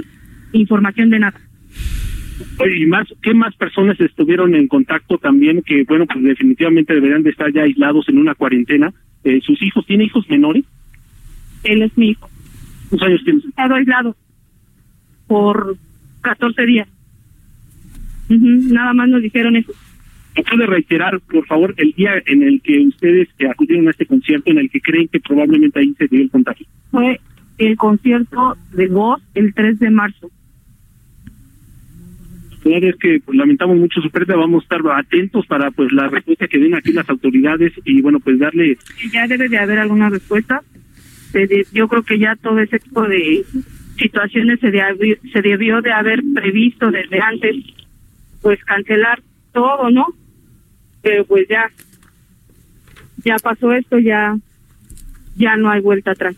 información 0.53 1.11
de 1.11 1.19
nada. 1.21 1.41
Oye, 2.59 2.83
y 2.83 2.87
más, 2.87 3.09
¿qué 3.23 3.35
más 3.35 3.55
personas 3.57 3.99
estuvieron 4.01 4.55
en 4.55 4.69
contacto 4.69 5.19
también 5.19 5.63
que, 5.63 5.85
bueno, 5.85 6.07
pues 6.07 6.23
definitivamente 6.23 6.95
deberían 6.95 7.23
de 7.23 7.31
estar 7.31 7.53
ya 7.53 7.63
aislados 7.63 8.09
en 8.09 8.19
una 8.19 8.35
cuarentena? 8.35 8.93
Eh, 9.25 9.41
¿Sus 9.43 9.61
hijos, 9.63 9.85
tiene 9.87 10.05
hijos 10.05 10.29
menores? 10.29 10.65
Él 11.65 11.83
es 11.83 11.97
mi 11.97 12.11
hijo. 12.11 12.29
¿Cuántos 12.89 13.09
años 13.09 13.25
tiene? 13.25 13.41
Estado 13.41 13.75
aislado 13.75 14.17
por 15.27 15.77
14 16.23 16.67
días. 16.67 16.89
Nada 18.29 18.93
más 18.95 19.09
nos 19.09 19.23
dijeron 19.23 19.57
eso. 19.57 19.73
¿Me 20.37 20.43
puede 20.45 20.67
reiterar, 20.67 21.21
por 21.21 21.47
favor, 21.47 21.75
el 21.79 21.93
día 21.93 22.13
en 22.27 22.43
el 22.43 22.61
que 22.63 22.79
ustedes 22.87 23.29
acudieron 23.51 23.89
a 23.89 23.91
este 23.91 24.07
concierto, 24.07 24.51
en 24.51 24.59
el 24.59 24.71
que 24.71 24.81
creen 24.81 25.09
que 25.09 25.19
probablemente 25.21 25.81
ahí 25.81 25.95
se 25.99 26.07
dio 26.07 26.21
el 26.23 26.31
contagio? 26.31 26.67
Fue 26.91 27.19
el 27.59 27.77
concierto 27.77 28.57
de 28.73 28.87
voz 28.87 29.21
el 29.35 29.53
3 29.53 29.79
de 29.81 29.91
marzo. 29.91 30.31
Verdad 32.65 32.91
es 32.91 32.97
que 32.97 33.21
pues, 33.25 33.37
lamentamos 33.39 33.79
mucho 33.79 34.01
su 34.01 34.11
pérdida, 34.11 34.37
vamos 34.37 34.63
a 34.63 34.65
estar 34.65 34.81
atentos 34.99 35.47
para 35.47 35.71
pues 35.71 35.91
la 35.93 36.09
respuesta 36.09 36.47
que 36.49 36.59
den 36.59 36.75
aquí 36.75 36.93
las 36.93 37.09
autoridades 37.09 37.73
y 37.85 38.01
bueno, 38.03 38.21
pues 38.21 38.39
darle 38.39 38.77
ya 39.13 39.27
debe 39.27 39.49
de 39.49 39.59
haber 39.59 39.79
alguna 39.79 40.11
respuesta. 40.11 40.61
Yo 41.73 41.89
creo 41.89 42.03
que 42.03 42.19
ya 42.19 42.37
todo 42.37 42.59
ese 42.59 42.79
tipo 42.79 43.03
de 43.07 43.45
situaciones 43.97 44.61
se, 44.61 44.71
de- 44.71 45.19
se 45.33 45.43
debió 45.43 45.81
de 45.83 45.93
haber 45.93 46.21
previsto 46.35 46.91
desde 46.91 47.21
antes, 47.21 47.57
pues 48.49 48.65
cancelar 48.65 49.23
todo, 49.53 49.91
¿no? 49.91 50.07
Pero 51.03 51.27
pues 51.27 51.47
ya, 51.51 51.71
ya 53.23 53.37
pasó 53.37 53.75
esto, 53.75 53.99
ya, 53.99 54.39
ya 55.37 55.55
no 55.59 55.69
hay 55.69 55.83
vuelta 55.83 56.13
atrás. 56.13 56.35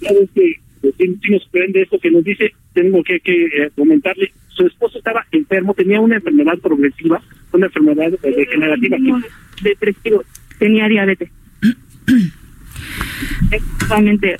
sabes 0.00 0.30
que 0.36 0.52
pues, 0.80 0.94
nos 1.28 1.44
prende 1.48 1.82
esto 1.82 1.98
que 1.98 2.12
nos 2.12 2.22
dice, 2.22 2.52
tengo 2.74 3.02
que, 3.02 3.18
que 3.18 3.46
eh, 3.46 3.70
comentarle, 3.74 4.30
su 4.50 4.68
esposo 4.68 4.98
estaba 4.98 5.26
enfermo, 5.32 5.74
tenía 5.74 5.98
una 6.00 6.14
enfermedad 6.14 6.56
progresiva, 6.60 7.20
una 7.52 7.66
enfermedad 7.66 8.12
eh, 8.22 8.34
degenerativa. 8.36 8.96
que- 8.98 9.64
Depresivo, 9.70 10.22
tenía 10.60 10.86
diabetes. 10.86 11.28
Exactamente, 13.50 14.36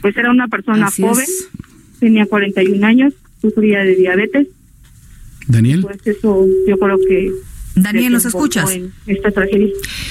pues 0.00 0.16
era 0.16 0.30
una 0.30 0.48
persona 0.48 0.86
Así 0.86 1.02
joven, 1.02 1.24
es. 1.24 1.50
tenía 2.00 2.24
41 2.24 2.86
años, 2.86 3.12
sufría 3.42 3.80
de 3.84 3.96
diabetes, 3.96 4.48
Daniel. 5.48 5.82
pues 5.82 6.00
Daniel, 7.74 8.12
¿nos 8.12 8.24
escuchas? 8.24 8.70
en 8.70 8.92
esta 9.06 9.30
tragedia. 9.30 9.68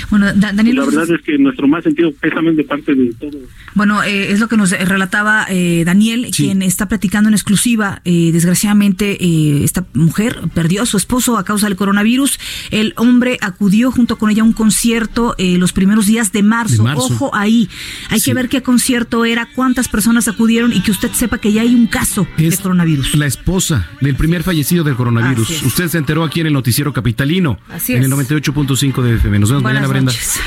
Bueno, 0.09 0.27
Da- 0.35 0.51
Daniel, 0.53 0.77
La 0.77 0.85
verdad 0.85 1.11
es 1.11 1.21
que 1.21 1.37
nuestro 1.37 1.67
más 1.67 1.83
sentido 1.83 2.11
pésame 2.19 2.53
de 2.53 2.63
parte 2.63 2.93
de 2.95 3.13
todo. 3.13 3.37
Bueno, 3.75 4.03
eh, 4.03 4.31
es 4.31 4.39
lo 4.39 4.47
que 4.47 4.57
nos 4.57 4.71
relataba 4.71 5.45
eh, 5.49 5.83
Daniel, 5.85 6.29
quien 6.35 6.61
está 6.61 6.87
platicando 6.87 7.27
en 7.29 7.33
exclusiva. 7.33 8.01
Eh, 8.05 8.31
desgraciadamente, 8.33 9.17
eh, 9.23 9.63
esta 9.63 9.85
mujer 9.93 10.39
perdió 10.53 10.81
a 10.81 10.85
su 10.85 10.97
esposo 10.97 11.37
a 11.37 11.45
causa 11.45 11.67
del 11.67 11.75
coronavirus. 11.75 12.39
El 12.71 12.93
hombre 12.97 13.37
acudió 13.41 13.91
junto 13.91 14.17
con 14.17 14.29
ella 14.29 14.41
a 14.41 14.45
un 14.45 14.53
concierto 14.53 15.35
eh, 15.37 15.57
los 15.57 15.73
primeros 15.73 16.05
días 16.07 16.31
de 16.31 16.43
marzo. 16.43 16.77
De 16.77 16.83
marzo. 16.83 17.05
Ojo 17.05 17.31
ahí. 17.35 17.69
Hay 18.09 18.19
que 18.21 18.33
ver 18.33 18.49
qué 18.49 18.61
concierto 18.61 19.25
era, 19.25 19.47
cuántas 19.53 19.87
personas 19.87 20.27
acudieron 20.27 20.73
y 20.73 20.81
que 20.81 20.91
usted 20.91 21.11
sepa 21.11 21.37
que 21.37 21.51
ya 21.53 21.61
hay 21.61 21.73
un 21.75 21.87
caso 21.87 22.27
de 22.37 22.55
coronavirus. 22.57 23.15
La 23.15 23.25
esposa 23.27 23.89
del 24.01 24.15
primer 24.15 24.43
fallecido 24.43 24.83
del 24.83 24.95
coronavirus. 24.95 25.63
Usted 25.63 25.87
se 25.87 25.97
enteró 25.97 26.23
aquí 26.23 26.41
en 26.41 26.47
el 26.47 26.53
noticiero 26.53 26.91
capitalino. 26.93 27.50
Así 27.69 27.93
en 27.93 27.99
es. 28.03 28.05
el 28.05 28.11
98.5 28.13 29.01
de 29.01 29.15
FM. 29.15 29.39
Nos 29.39 29.49
vemos 29.49 29.63
Buenas 29.63 29.81
mañana, 29.81 29.87
Brenda. 29.87 30.11
noches. 30.11 30.39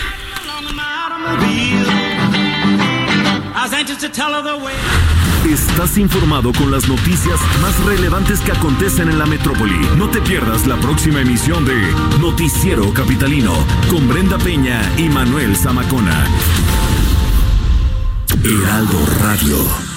I 3.57 3.63
was 3.65 3.73
anxious 3.73 3.99
to 3.99 4.09
tell 4.11 4.33
her 4.35 4.43
the 4.43 4.57
way. 4.65 4.75
Estás 5.51 5.99
informado 5.99 6.53
con 6.53 6.71
las 6.71 6.89
noticias 6.89 7.39
más 7.61 7.79
relevantes 7.85 8.41
que 8.41 8.53
acontecen 8.53 9.09
en 9.11 9.19
la 9.19 9.27
metrópoli. 9.27 9.79
No 9.99 10.09
te 10.09 10.21
pierdas 10.23 10.67
la 10.67 10.77
próxima 10.77 11.21
emisión 11.21 11.65
de 11.67 11.75
Noticiero 12.19 12.93
Capitalino 12.95 13.53
con 13.91 14.09
Brenda 14.09 14.39
Peña 14.39 14.81
y 14.97 15.09
Manuel 15.11 15.55
Zamacona. 15.57 16.25
Heraldo 18.43 19.07
Radio. 19.21 19.94